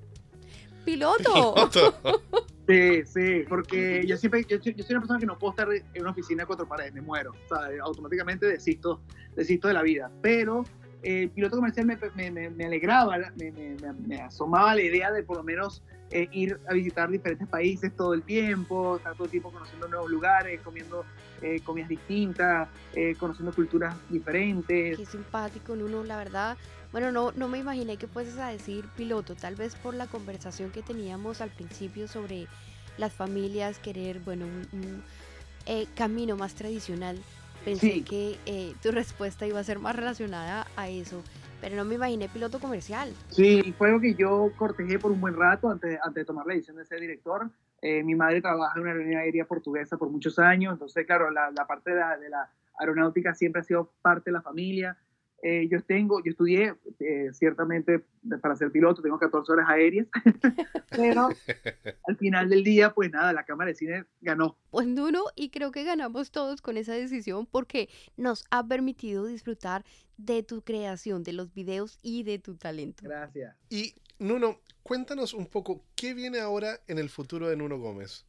¿Piloto? 0.86 1.54
¿Piloto? 1.54 2.22
Sí, 2.70 3.04
sí, 3.04 3.46
porque 3.50 4.06
yo 4.06 4.16
siempre, 4.16 4.46
yo, 4.48 4.60
soy 4.62 4.76
una 4.92 5.00
persona 5.00 5.18
que 5.18 5.26
no 5.26 5.40
puedo 5.40 5.54
estar 5.54 5.68
en 5.74 6.02
una 6.02 6.12
oficina 6.12 6.44
de 6.44 6.46
cuatro 6.46 6.68
paredes, 6.68 6.94
me 6.94 7.02
muero, 7.02 7.34
sea, 7.48 7.68
automáticamente 7.82 8.46
desisto, 8.46 9.02
desisto 9.36 9.68
de 9.70 9.74
la 9.74 9.82
vida, 9.82 10.12
pero 10.22 10.64
el 11.02 11.32
piloto 11.32 11.56
comercial 11.56 11.88
me, 11.88 12.30
me, 12.30 12.52
me 12.52 12.66
alegraba, 12.66 13.18
me, 13.38 13.76
me, 14.06 14.22
asomaba 14.22 14.76
la 14.76 14.84
idea 14.84 15.12
de 15.12 15.24
por 15.24 15.38
lo 15.38 15.44
menos 15.44 15.82
eh, 16.12 16.28
ir 16.32 16.60
a 16.68 16.74
visitar 16.74 17.10
diferentes 17.10 17.48
países 17.48 17.96
todo 17.96 18.14
el 18.14 18.24
tiempo, 18.24 18.98
estar 18.98 19.14
todo 19.14 19.26
el 19.26 19.32
tiempo 19.32 19.52
conociendo 19.52 19.88
nuevos 19.88 20.10
lugares, 20.10 20.62
comiendo 20.62 21.06
eh, 21.42 21.60
comidas 21.62 21.90
distintas, 21.90 22.68
eh, 22.94 23.16
conociendo 23.20 23.54
culturas 23.54 23.96
diferentes. 24.10 24.98
Qué 24.98 25.06
simpático, 25.06 25.76
Nuno, 25.76 26.04
la 26.04 26.18
verdad. 26.18 26.58
Bueno, 26.92 27.12
no, 27.12 27.32
no 27.34 27.48
me 27.48 27.60
imaginé 27.60 27.98
que 27.98 28.08
fueses 28.08 28.38
a 28.38 28.50
decir 28.50 28.86
piloto, 28.98 29.36
tal 29.36 29.56
vez 29.56 29.76
por 29.76 29.94
la 29.94 30.08
conversación 30.08 30.72
que 30.72 30.82
teníamos 30.82 31.42
al 31.42 31.50
principio 31.50 32.08
sobre 32.08 32.48
las 32.98 33.14
familias, 33.14 33.80
querer, 33.80 34.20
bueno, 34.20 34.46
un, 34.46 34.68
un 34.74 35.04
eh, 35.66 35.88
camino 35.96 36.36
más 36.36 36.56
tradicional. 36.56 37.20
Pensé 37.64 38.04
que 38.04 38.40
eh, 38.46 38.74
tu 38.82 38.92
respuesta 38.92 39.46
iba 39.46 39.60
a 39.60 39.64
ser 39.64 39.80
más 39.80 39.96
relacionada 39.96 40.66
a 40.76 40.90
eso, 40.90 41.22
pero 41.62 41.76
no 41.76 41.86
me 41.86 41.96
imaginé 41.96 42.30
piloto 42.30 42.60
comercial. 42.60 43.14
Sí, 43.30 43.74
fue 43.78 43.88
algo 43.88 44.02
que 44.02 44.16
yo 44.16 44.52
cortejé 44.58 45.00
por 45.00 45.12
un 45.12 45.22
buen 45.22 45.36
rato 45.36 45.70
antes, 45.70 46.00
antes 46.04 46.22
de 46.22 46.26
tomar 46.26 46.46
la 46.46 46.54
decisión 46.54 46.78
de 46.78 46.86
ser 46.86 47.00
director. 47.00 47.50
Eh, 47.82 48.04
mi 48.04 48.16
madre 48.16 48.42
trabaja 48.42 48.74
en 48.76 48.82
una 48.82 48.92
aerolínea 48.92 49.20
aérea 49.20 49.46
portuguesa 49.46 49.98
por 49.98 50.10
muchos 50.10 50.38
años, 50.38 50.74
entonces, 50.74 51.06
claro, 51.06 51.32
la, 51.32 51.52
la 51.52 51.66
parte 51.66 51.92
de 51.92 51.98
la, 51.98 52.18
de 52.18 52.30
la, 52.30 52.50
aeronáutica 52.80 53.36
siempre 53.36 53.62
ha 53.62 53.64
sido 53.64 53.92
parte 54.02 54.30
de 54.30 54.34
la 54.34 54.42
familia. 54.42 54.98
Eh, 55.42 55.68
yo 55.72 55.82
tengo, 55.84 56.22
yo 56.24 56.32
estudié 56.32 56.76
eh, 57.00 57.30
ciertamente 57.34 58.04
para 58.42 58.56
ser 58.56 58.72
piloto, 58.72 59.02
tengo 59.02 59.18
14 59.18 59.52
horas 59.52 59.70
aéreas, 59.70 60.08
pero 60.90 61.30
al 62.08 62.18
final 62.18 62.50
del 62.50 62.64
día, 62.64 62.94
pues 62.94 63.12
nada, 63.12 63.32
la 63.32 63.46
Cámara 63.46 63.70
de 63.70 63.76
Cine 63.76 64.06
ganó. 64.22 64.58
Pues 64.70 64.88
Nuno, 64.88 65.24
y 65.36 65.50
creo 65.50 65.72
que 65.72 65.84
ganamos 65.84 66.32
todos 66.32 66.62
con 66.62 66.78
esa 66.78 66.94
decisión 66.94 67.46
porque 67.46 67.90
nos 68.18 68.46
ha 68.52 68.68
permitido 68.68 69.26
disfrutar 69.26 69.86
de 70.18 70.44
tu 70.44 70.62
creación, 70.62 71.24
de 71.24 71.34
los 71.34 71.54
videos 71.54 71.98
y 72.02 72.24
de 72.24 72.40
tu 72.40 72.56
talento. 72.56 73.04
Gracias. 73.04 73.56
Y 73.70 73.94
Nuno, 74.20 74.60
cuéntanos 74.84 75.34
un 75.34 75.46
poco, 75.48 75.86
¿qué 75.96 76.14
viene 76.14 76.40
ahora 76.40 76.80
en 76.88 76.98
el 76.98 77.10
futuro 77.10 77.48
de 77.48 77.56
Nuno 77.56 77.80
Gómez? 77.80 78.26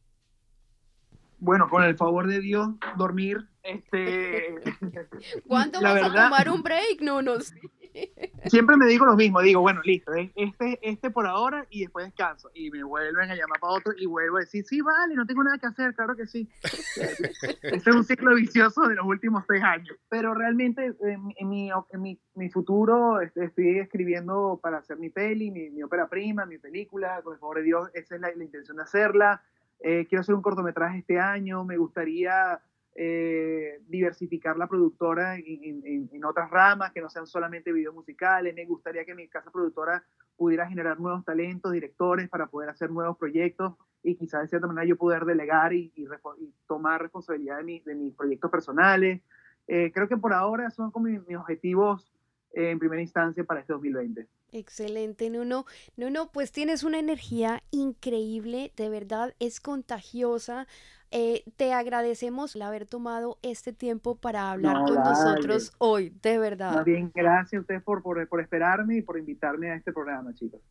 Bueno, 1.41 1.67
con 1.69 1.83
el 1.83 1.97
favor 1.97 2.27
de 2.27 2.39
Dios, 2.39 2.69
dormir. 2.97 3.47
Este... 3.63 4.59
¿Cuándo 5.47 5.81
vas 5.81 6.03
a 6.03 6.07
tomar 6.07 6.49
un 6.49 6.61
break, 6.61 7.01
Nuno? 7.01 7.33
Siempre 8.45 8.77
me 8.77 8.85
digo 8.85 9.07
lo 9.07 9.15
mismo, 9.15 9.41
digo, 9.41 9.61
bueno, 9.61 9.81
listo, 9.83 10.13
este, 10.13 10.79
este 10.83 11.09
por 11.09 11.25
ahora 11.25 11.65
y 11.71 11.81
después 11.81 12.05
descanso. 12.05 12.51
Y 12.53 12.69
me 12.69 12.83
vuelven 12.83 13.31
a 13.31 13.35
llamar 13.35 13.59
para 13.59 13.73
otro 13.73 13.93
y 13.97 14.05
vuelvo 14.05 14.37
a 14.37 14.41
decir, 14.41 14.63
sí, 14.65 14.81
vale, 14.81 15.15
no 15.15 15.25
tengo 15.25 15.43
nada 15.43 15.57
que 15.57 15.65
hacer, 15.65 15.95
claro 15.95 16.15
que 16.15 16.27
sí. 16.27 16.47
este 16.63 17.89
es 17.89 17.95
un 17.95 18.03
ciclo 18.03 18.35
vicioso 18.35 18.83
de 18.83 18.95
los 18.95 19.05
últimos 19.05 19.43
seis 19.47 19.63
años. 19.63 19.97
Pero 20.09 20.35
realmente 20.35 20.93
en, 21.01 21.49
mi, 21.49 21.71
en 21.71 22.01
mi, 22.01 22.19
mi, 22.35 22.49
futuro 22.51 23.19
este, 23.19 23.45
estoy 23.45 23.79
escribiendo 23.79 24.59
para 24.61 24.77
hacer 24.77 24.97
mi 24.97 25.09
peli, 25.09 25.49
mi, 25.49 25.71
mi, 25.71 25.81
ópera 25.81 26.07
prima, 26.07 26.45
mi 26.45 26.59
película, 26.59 27.19
con 27.23 27.33
el 27.33 27.39
favor 27.39 27.57
de 27.57 27.63
Dios, 27.63 27.89
esa 27.95 28.15
es 28.15 28.21
la, 28.21 28.31
la 28.35 28.43
intención 28.43 28.77
de 28.77 28.83
hacerla. 28.83 29.41
Eh, 29.83 30.05
quiero 30.07 30.21
hacer 30.21 30.35
un 30.35 30.41
cortometraje 30.41 30.99
este 30.99 31.19
año, 31.19 31.65
me 31.65 31.77
gustaría 31.77 32.61
eh, 32.93 33.79
diversificar 33.87 34.57
la 34.57 34.67
productora 34.67 35.35
en, 35.37 35.83
en, 35.85 36.09
en, 36.11 36.25
otras 36.25 36.49
ramas 36.49 36.91
que 36.91 37.01
no 37.01 37.09
sean 37.09 37.25
solamente 37.25 37.71
videos 37.71 37.95
musicales. 37.95 38.53
Me 38.53 38.65
gustaría 38.65 39.05
que 39.05 39.15
mi 39.15 39.27
casa 39.27 39.49
productora 39.49 40.03
pudiera 40.35 40.67
generar 40.67 40.99
nuevos 40.99 41.23
talentos, 41.23 41.71
directores 41.71 42.29
para 42.29 42.47
poder 42.47 42.69
hacer 42.69 42.91
nuevos 42.91 43.17
proyectos 43.17 43.75
y 44.03 44.15
quizás 44.15 44.41
de 44.41 44.47
cierta 44.49 44.67
manera 44.67 44.85
yo 44.85 44.97
poder 44.97 45.25
delegar 45.25 45.73
y, 45.73 45.91
y, 45.95 46.03
y 46.03 46.53
tomar 46.67 47.01
responsabilidad 47.01 47.57
de, 47.57 47.63
mi, 47.63 47.79
de, 47.79 47.95
mis 47.95 48.13
proyectos 48.15 48.51
personales. 48.51 49.21
Eh, 49.67 49.91
creo 49.93 50.07
que 50.07 50.17
por 50.17 50.33
ahora 50.33 50.69
son 50.71 50.91
como 50.91 51.05
mis, 51.07 51.25
mis 51.27 51.37
objetivos 51.37 52.11
eh, 52.53 52.71
en 52.71 52.79
primera 52.79 53.01
instancia 53.01 53.43
para 53.43 53.61
este 53.61 53.73
2020. 53.73 54.27
Excelente, 54.51 55.29
Nuno. 55.29 55.65
Nuno, 55.95 56.31
pues 56.31 56.51
tienes 56.51 56.83
una 56.83 56.99
energía 56.99 57.63
increíble, 57.71 58.73
de 58.75 58.89
verdad 58.89 59.33
es 59.39 59.61
contagiosa. 59.61 60.67
Eh, 61.09 61.43
te 61.57 61.73
agradecemos 61.73 62.55
el 62.55 62.61
haber 62.61 62.85
tomado 62.85 63.37
este 63.41 63.73
tiempo 63.73 64.15
para 64.15 64.51
hablar 64.51 64.75
no, 64.75 64.85
con 64.85 64.95
dale. 64.95 65.09
nosotros 65.09 65.73
hoy, 65.77 66.13
de 66.21 66.37
verdad. 66.37 66.73
Más 66.73 66.85
bien, 66.85 67.11
gracias 67.13 67.59
a 67.59 67.61
ustedes 67.61 67.83
por, 67.83 68.01
por, 68.01 68.27
por, 68.29 68.39
esperarme 68.39 68.97
y 68.97 69.01
por 69.01 69.17
invitarme 69.17 69.71
a 69.71 69.75
este 69.75 69.91
programa, 69.91 70.33
chicos. 70.33 70.61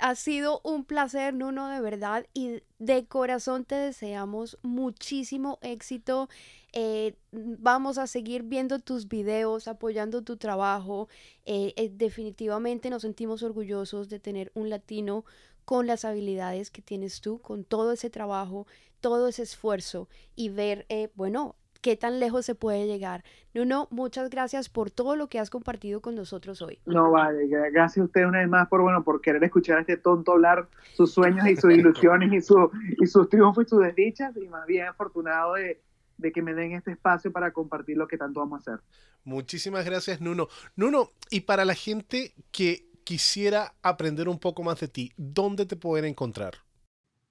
Ha 0.00 0.14
sido 0.14 0.60
un 0.62 0.84
placer, 0.84 1.34
Nuno, 1.34 1.68
de 1.68 1.80
verdad, 1.80 2.26
y 2.32 2.62
de 2.78 3.06
corazón 3.06 3.64
te 3.64 3.74
deseamos 3.74 4.56
muchísimo 4.62 5.58
éxito. 5.60 6.28
Eh, 6.72 7.16
vamos 7.32 7.98
a 7.98 8.06
seguir 8.06 8.44
viendo 8.44 8.78
tus 8.78 9.08
videos, 9.08 9.66
apoyando 9.66 10.22
tu 10.22 10.36
trabajo. 10.36 11.08
Eh, 11.46 11.74
eh, 11.76 11.90
definitivamente 11.92 12.90
nos 12.90 13.02
sentimos 13.02 13.42
orgullosos 13.42 14.08
de 14.08 14.20
tener 14.20 14.52
un 14.54 14.70
latino 14.70 15.24
con 15.64 15.88
las 15.88 16.04
habilidades 16.04 16.70
que 16.70 16.80
tienes 16.80 17.20
tú, 17.20 17.40
con 17.40 17.64
todo 17.64 17.92
ese 17.92 18.08
trabajo, 18.08 18.66
todo 19.00 19.26
ese 19.26 19.42
esfuerzo 19.42 20.08
y 20.36 20.48
ver, 20.48 20.86
bueno, 21.14 21.56
qué 21.80 21.96
tan 21.96 22.20
lejos 22.20 22.44
se 22.44 22.54
puede 22.54 22.86
llegar. 22.86 23.24
Nuno, 23.54 23.88
muchas 23.90 24.30
gracias 24.30 24.68
por 24.68 24.90
todo 24.90 25.16
lo 25.16 25.28
que 25.28 25.38
has 25.38 25.50
compartido 25.50 26.00
con 26.00 26.14
nosotros 26.14 26.62
hoy. 26.62 26.80
No, 26.86 27.10
vale, 27.10 27.46
gracias 27.46 27.98
a 27.98 28.04
usted 28.04 28.26
una 28.26 28.40
vez 28.40 28.48
más 28.48 28.68
por, 28.68 28.82
bueno, 28.82 29.02
por 29.04 29.20
querer 29.20 29.42
escuchar 29.44 29.78
a 29.78 29.80
este 29.80 29.96
tonto 29.96 30.32
hablar 30.32 30.68
sus 30.94 31.12
sueños 31.12 31.46
y 31.48 31.56
sus 31.56 31.72
ilusiones 31.74 32.32
y, 32.32 32.40
su, 32.40 32.70
y 32.98 33.06
sus 33.06 33.28
triunfos 33.28 33.66
y 33.66 33.68
sus 33.68 33.80
desdichas 33.80 34.36
y 34.36 34.48
más 34.48 34.66
bien 34.66 34.86
afortunado 34.86 35.54
de, 35.54 35.80
de 36.18 36.32
que 36.32 36.42
me 36.42 36.54
den 36.54 36.72
este 36.72 36.92
espacio 36.92 37.32
para 37.32 37.52
compartir 37.52 37.96
lo 37.96 38.06
que 38.06 38.18
tanto 38.18 38.40
vamos 38.40 38.66
a 38.68 38.72
hacer. 38.72 38.84
Muchísimas 39.24 39.84
gracias, 39.84 40.20
Nuno. 40.20 40.48
Nuno, 40.76 41.10
y 41.30 41.40
para 41.40 41.64
la 41.64 41.74
gente 41.74 42.34
que 42.50 42.88
quisiera 43.04 43.74
aprender 43.82 44.28
un 44.28 44.38
poco 44.38 44.62
más 44.62 44.80
de 44.80 44.88
ti, 44.88 45.12
¿dónde 45.16 45.66
te 45.66 45.76
pueden 45.76 46.04
encontrar? 46.04 46.67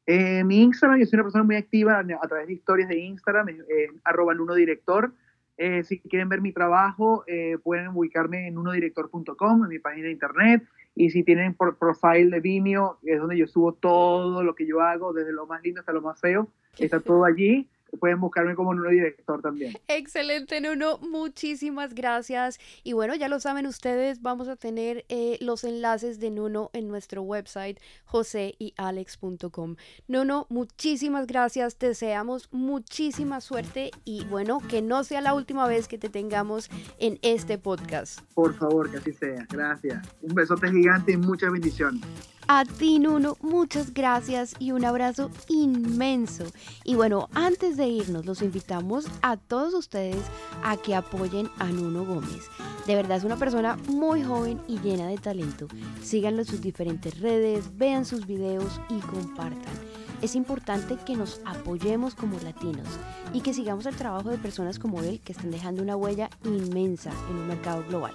Eh, 0.09 0.41
mi 0.45 0.61
Instagram, 0.63 0.99
yo 0.99 1.05
soy 1.05 1.17
una 1.17 1.23
persona 1.23 1.43
muy 1.43 1.57
activa 1.57 1.99
a 1.99 2.27
través 2.27 2.47
de 2.47 2.53
historias 2.53 2.87
de 2.87 2.97
Instagram, 2.97 3.49
eh, 3.49 3.91
arroba 4.05 4.33
Director. 4.55 5.11
Eh, 5.57 5.83
si 5.83 5.99
quieren 5.99 6.29
ver 6.29 6.39
mi 6.39 6.53
trabajo, 6.53 7.25
eh, 7.27 7.57
pueden 7.61 7.89
ubicarme 7.89 8.47
en 8.47 8.57
unodirector.com, 8.57 9.63
en 9.63 9.69
mi 9.69 9.79
página 9.79 10.05
de 10.05 10.13
internet. 10.13 10.63
Y 10.95 11.09
si 11.09 11.23
tienen 11.23 11.53
por 11.53 11.77
profile 11.77 12.29
de 12.29 12.39
Vimeo, 12.39 12.99
es 13.03 13.19
donde 13.19 13.37
yo 13.37 13.47
subo 13.47 13.73
todo 13.73 14.43
lo 14.43 14.55
que 14.55 14.65
yo 14.65 14.81
hago, 14.81 15.11
desde 15.11 15.33
lo 15.33 15.45
más 15.45 15.61
lindo 15.61 15.81
hasta 15.81 15.91
lo 15.91 16.01
más 16.01 16.19
feo. 16.21 16.47
Está 16.79 17.01
todo 17.01 17.25
allí 17.25 17.67
pueden 17.99 18.19
buscarme 18.19 18.55
como 18.55 18.73
Nuno 18.73 18.89
Director 18.89 19.41
también. 19.41 19.73
Excelente, 19.87 20.61
Nuno. 20.61 20.97
Muchísimas 20.99 21.93
gracias. 21.93 22.59
Y 22.83 22.93
bueno, 22.93 23.15
ya 23.15 23.27
lo 23.27 23.39
saben 23.39 23.65
ustedes, 23.65 24.21
vamos 24.21 24.47
a 24.47 24.55
tener 24.55 25.05
eh, 25.09 25.37
los 25.41 25.63
enlaces 25.63 26.19
de 26.19 26.31
Nuno 26.31 26.69
en 26.73 26.87
nuestro 26.87 27.21
website 27.21 27.79
joseyalex.com. 28.05 29.75
Nuno, 30.07 30.47
muchísimas 30.49 31.27
gracias. 31.27 31.77
Te 31.77 31.87
deseamos 31.87 32.49
muchísima 32.51 33.41
suerte 33.41 33.91
y 34.05 34.25
bueno, 34.25 34.59
que 34.69 34.81
no 34.81 35.03
sea 35.03 35.21
la 35.21 35.33
última 35.33 35.67
vez 35.67 35.87
que 35.87 35.97
te 35.97 36.09
tengamos 36.09 36.69
en 36.99 37.19
este 37.21 37.57
podcast. 37.57 38.21
Por 38.33 38.53
favor, 38.55 38.91
que 38.91 38.97
así 38.97 39.13
sea. 39.13 39.45
Gracias. 39.49 40.07
Un 40.21 40.33
besote 40.35 40.69
gigante 40.71 41.13
y 41.13 41.17
muchas 41.17 41.51
bendiciones. 41.51 42.01
A 42.49 42.63
ti, 42.63 42.97
Nuno, 42.97 43.35
muchas 43.41 43.93
gracias 43.93 44.55
y 44.57 44.71
un 44.71 44.85
abrazo 44.85 45.29
inmenso. 45.49 46.45
Y 46.85 46.95
bueno, 46.95 47.27
antes 47.33 47.75
de 47.75 47.87
irnos, 47.87 48.25
los 48.25 48.41
invitamos 48.41 49.05
a 49.21 49.35
todos 49.35 49.73
ustedes 49.73 50.23
a 50.63 50.77
que 50.77 50.95
apoyen 50.95 51.49
a 51.59 51.65
Nuno 51.65 52.05
Gómez. 52.05 52.49
De 52.85 52.95
verdad 52.95 53.17
es 53.17 53.25
una 53.25 53.35
persona 53.35 53.75
muy 53.89 54.23
joven 54.23 54.61
y 54.65 54.79
llena 54.79 55.07
de 55.07 55.17
talento. 55.17 55.67
Síganlo 56.01 56.43
en 56.43 56.47
sus 56.47 56.61
diferentes 56.61 57.19
redes, 57.19 57.77
vean 57.77 58.05
sus 58.05 58.25
videos 58.25 58.79
y 58.87 58.99
compartan. 58.99 59.73
Es 60.21 60.33
importante 60.33 60.95
que 61.05 61.17
nos 61.17 61.41
apoyemos 61.43 62.15
como 62.15 62.39
latinos 62.39 62.87
y 63.33 63.41
que 63.41 63.53
sigamos 63.53 63.85
el 63.87 63.97
trabajo 63.97 64.29
de 64.29 64.37
personas 64.37 64.79
como 64.79 65.03
él 65.03 65.19
que 65.19 65.33
están 65.33 65.51
dejando 65.51 65.83
una 65.83 65.97
huella 65.97 66.29
inmensa 66.45 67.11
en 67.29 67.35
un 67.35 67.47
mercado 67.49 67.83
global. 67.89 68.13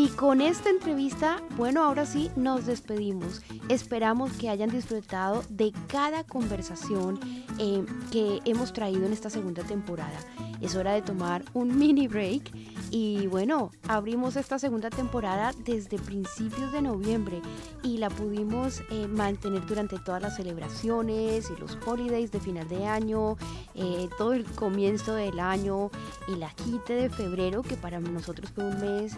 Y 0.00 0.06
con 0.10 0.40
esta 0.40 0.70
entrevista, 0.70 1.42
bueno, 1.56 1.82
ahora 1.82 2.06
sí 2.06 2.30
nos 2.36 2.66
despedimos. 2.66 3.42
Esperamos 3.68 4.30
que 4.34 4.48
hayan 4.48 4.70
disfrutado 4.70 5.42
de 5.48 5.72
cada 5.88 6.22
conversación 6.22 7.18
eh, 7.58 7.84
que 8.12 8.38
hemos 8.44 8.72
traído 8.72 9.06
en 9.06 9.12
esta 9.12 9.28
segunda 9.28 9.64
temporada. 9.64 10.16
Es 10.60 10.76
hora 10.76 10.92
de 10.92 11.02
tomar 11.02 11.44
un 11.52 11.76
mini 11.76 12.06
break 12.06 12.52
y 12.92 13.26
bueno, 13.26 13.72
abrimos 13.88 14.36
esta 14.36 14.60
segunda 14.60 14.88
temporada 14.88 15.50
desde 15.64 15.98
principios 15.98 16.70
de 16.70 16.80
noviembre 16.80 17.42
y 17.82 17.98
la 17.98 18.08
pudimos 18.08 18.82
eh, 18.90 19.08
mantener 19.08 19.66
durante 19.66 19.98
todas 19.98 20.22
las 20.22 20.36
celebraciones 20.36 21.50
y 21.50 21.60
los 21.60 21.76
holidays 21.84 22.30
de 22.30 22.38
final 22.38 22.68
de 22.68 22.86
año, 22.86 23.36
eh, 23.74 24.08
todo 24.16 24.32
el 24.32 24.44
comienzo 24.44 25.14
del 25.14 25.40
año 25.40 25.90
y 26.28 26.36
la 26.36 26.50
quite 26.50 26.94
de 26.94 27.10
febrero 27.10 27.62
que 27.62 27.74
para 27.74 27.98
nosotros 27.98 28.52
fue 28.54 28.64
un 28.64 28.80
mes 28.80 29.16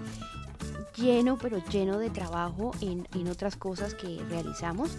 lleno, 0.97 1.39
pero 1.39 1.59
lleno 1.71 1.99
de 1.99 2.11
trabajo 2.11 2.73
en, 2.81 3.07
en, 3.15 3.29
otras 3.29 3.57
cosas 3.57 3.95
que 3.95 4.21
realizamos. 4.29 4.97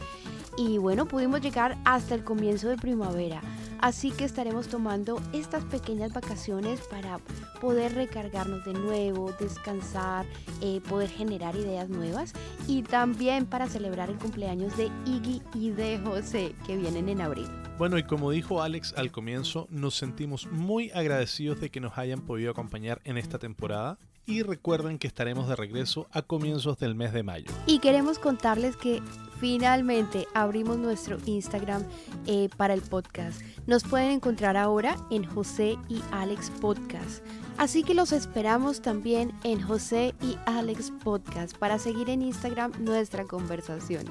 Y 0.57 0.77
bueno, 0.77 1.07
pudimos 1.07 1.41
llegar 1.41 1.77
hasta 1.85 2.15
el 2.15 2.23
comienzo 2.23 2.69
de 2.69 2.77
primavera. 2.77 3.41
Así 3.79 4.11
que 4.11 4.25
estaremos 4.25 4.67
tomando 4.67 5.19
estas 5.33 5.63
pequeñas 5.65 6.13
vacaciones 6.13 6.81
para 6.81 7.19
poder 7.59 7.95
recargarnos 7.95 8.63
de 8.63 8.73
nuevo, 8.73 9.33
descansar, 9.39 10.27
eh, 10.61 10.81
poder 10.87 11.09
generar 11.09 11.55
ideas 11.55 11.89
nuevas 11.89 12.33
y 12.67 12.83
también 12.83 13.47
para 13.47 13.67
celebrar 13.67 14.11
el 14.11 14.17
cumpleaños 14.17 14.77
de 14.77 14.91
Iggy 15.05 15.41
y 15.55 15.71
de 15.71 15.99
José 15.99 16.53
que 16.67 16.77
vienen 16.77 17.09
en 17.09 17.21
abril. 17.21 17.47
Bueno, 17.79 17.97
y 17.97 18.03
como 18.03 18.29
dijo 18.29 18.61
Alex 18.61 18.93
al 18.95 19.11
comienzo, 19.11 19.67
nos 19.71 19.95
sentimos 19.95 20.45
muy 20.51 20.91
agradecidos 20.91 21.59
de 21.59 21.71
que 21.71 21.79
nos 21.79 21.97
hayan 21.97 22.21
podido 22.21 22.51
acompañar 22.51 23.01
en 23.05 23.17
esta 23.17 23.39
temporada 23.39 23.97
y 24.31 24.43
recuerden 24.43 24.97
que 24.97 25.07
estaremos 25.07 25.47
de 25.49 25.55
regreso 25.55 26.07
a 26.11 26.21
comienzos 26.21 26.77
del 26.79 26.95
mes 26.95 27.11
de 27.11 27.23
mayo. 27.23 27.51
Y 27.65 27.79
queremos 27.79 28.17
contarles 28.17 28.77
que 28.77 29.01
finalmente 29.41 30.27
abrimos 30.35 30.77
nuestro 30.77 31.17
Instagram 31.25 31.83
eh, 32.27 32.47
para 32.57 32.75
el 32.75 32.81
podcast. 32.81 33.41
Nos 33.65 33.83
pueden 33.83 34.11
encontrar 34.11 34.55
ahora 34.55 34.95
en 35.09 35.25
José 35.25 35.77
y 35.89 35.99
Alex 36.11 36.51
Podcast. 36.61 37.23
Así 37.57 37.83
que 37.83 37.95
los 37.95 38.11
esperamos 38.11 38.81
también 38.81 39.33
en 39.43 39.59
José 39.59 40.13
y 40.21 40.37
Alex 40.45 40.91
Podcast 41.03 41.57
para 41.57 41.79
seguir 41.79 42.09
en 42.11 42.21
Instagram 42.21 42.71
nuestra 42.79 43.25
conversación. 43.25 44.05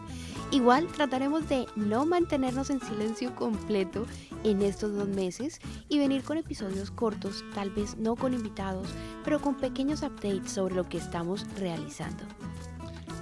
Igual 0.51 0.89
trataremos 0.89 1.49
de 1.49 1.67
no 1.77 2.07
mantenernos 2.07 2.69
en 2.71 2.81
silencio 2.81 3.35
completo 3.37 4.07
en 4.43 4.63
estos 4.63 4.95
dos 4.95 5.09
meses 5.09 5.61
y 5.89 5.99
venir 5.99 6.25
con 6.25 6.39
episodios 6.39 6.91
cortos, 6.91 7.45
tal 7.55 7.71
vez 7.71 7.97
no 7.97 8.17
con 8.17 8.35
invitados, 8.35 8.89
pero 9.25 9.41
con 9.41 9.57
pequeños 9.57 10.03
updates 10.03 10.51
sobre 10.51 10.75
lo 10.75 10.89
que 10.89 10.99
estamos 10.99 11.47
realizando. 11.57 12.25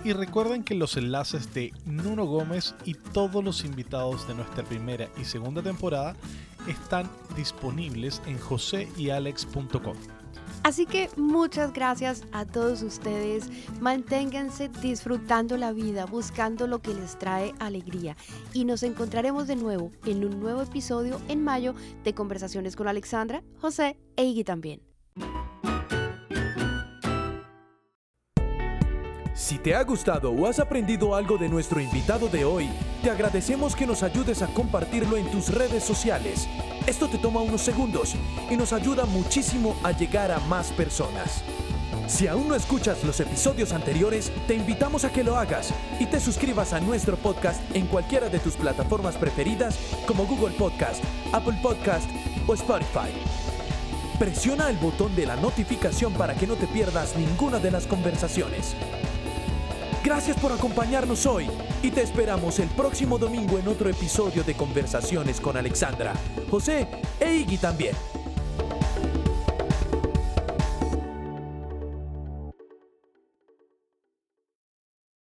Y 0.04 0.12
recuerden 0.12 0.62
que 0.62 0.74
los 0.74 0.96
enlaces 0.96 1.52
de 1.54 1.72
Nuno 1.84 2.24
Gómez 2.24 2.74
y 2.84 2.94
todos 2.94 3.42
los 3.42 3.64
invitados 3.64 4.26
de 4.28 4.34
nuestra 4.34 4.64
primera 4.64 5.08
y 5.20 5.24
segunda 5.24 5.62
temporada 5.62 6.14
están 6.68 7.10
disponibles 7.36 8.22
en 8.26 8.38
joseyalex.com. 8.38 9.96
Así 10.62 10.86
que 10.86 11.08
muchas 11.16 11.72
gracias 11.72 12.24
a 12.32 12.44
todos 12.44 12.82
ustedes. 12.82 13.48
Manténganse 13.80 14.68
disfrutando 14.68 15.56
la 15.56 15.72
vida, 15.72 16.06
buscando 16.06 16.66
lo 16.66 16.80
que 16.80 16.94
les 16.94 17.18
trae 17.18 17.54
alegría. 17.58 18.16
Y 18.52 18.64
nos 18.64 18.82
encontraremos 18.82 19.46
de 19.46 19.56
nuevo 19.56 19.92
en 20.04 20.24
un 20.24 20.40
nuevo 20.40 20.62
episodio 20.62 21.20
en 21.28 21.42
mayo 21.42 21.74
de 22.04 22.14
Conversaciones 22.14 22.76
con 22.76 22.88
Alexandra, 22.88 23.42
José 23.60 23.98
e 24.16 24.24
Iggy 24.24 24.44
también. 24.44 24.87
Si 29.38 29.56
te 29.56 29.72
ha 29.76 29.84
gustado 29.84 30.32
o 30.32 30.48
has 30.48 30.58
aprendido 30.58 31.14
algo 31.14 31.38
de 31.38 31.48
nuestro 31.48 31.80
invitado 31.80 32.28
de 32.28 32.44
hoy, 32.44 32.68
te 33.04 33.08
agradecemos 33.08 33.76
que 33.76 33.86
nos 33.86 34.02
ayudes 34.02 34.42
a 34.42 34.48
compartirlo 34.48 35.16
en 35.16 35.30
tus 35.30 35.54
redes 35.54 35.84
sociales. 35.84 36.48
Esto 36.88 37.08
te 37.08 37.18
toma 37.18 37.40
unos 37.40 37.60
segundos 37.60 38.16
y 38.50 38.56
nos 38.56 38.72
ayuda 38.72 39.04
muchísimo 39.04 39.76
a 39.84 39.92
llegar 39.92 40.32
a 40.32 40.40
más 40.40 40.72
personas. 40.72 41.44
Si 42.08 42.26
aún 42.26 42.48
no 42.48 42.56
escuchas 42.56 43.04
los 43.04 43.20
episodios 43.20 43.72
anteriores, 43.72 44.32
te 44.48 44.56
invitamos 44.56 45.04
a 45.04 45.12
que 45.12 45.22
lo 45.22 45.36
hagas 45.36 45.72
y 46.00 46.06
te 46.06 46.18
suscribas 46.18 46.72
a 46.72 46.80
nuestro 46.80 47.16
podcast 47.16 47.62
en 47.76 47.86
cualquiera 47.86 48.28
de 48.28 48.40
tus 48.40 48.56
plataformas 48.56 49.16
preferidas 49.16 49.78
como 50.04 50.26
Google 50.26 50.56
Podcast, 50.56 51.02
Apple 51.32 51.60
Podcast 51.62 52.10
o 52.48 52.54
Spotify. 52.54 53.12
Presiona 54.18 54.68
el 54.68 54.78
botón 54.78 55.14
de 55.14 55.26
la 55.26 55.36
notificación 55.36 56.12
para 56.14 56.34
que 56.34 56.48
no 56.48 56.54
te 56.56 56.66
pierdas 56.66 57.14
ninguna 57.16 57.60
de 57.60 57.70
las 57.70 57.86
conversaciones. 57.86 58.74
Gracias 60.04 60.36
por 60.38 60.52
acompañarnos 60.52 61.26
hoy 61.26 61.50
y 61.82 61.90
te 61.90 62.02
esperamos 62.02 62.58
el 62.60 62.68
próximo 62.68 63.18
domingo 63.18 63.58
en 63.58 63.66
otro 63.66 63.90
episodio 63.90 64.44
de 64.44 64.54
Conversaciones 64.54 65.40
con 65.40 65.56
Alexandra, 65.56 66.14
José 66.48 66.88
e 67.18 67.34
Iggy 67.34 67.58
también. 67.58 67.94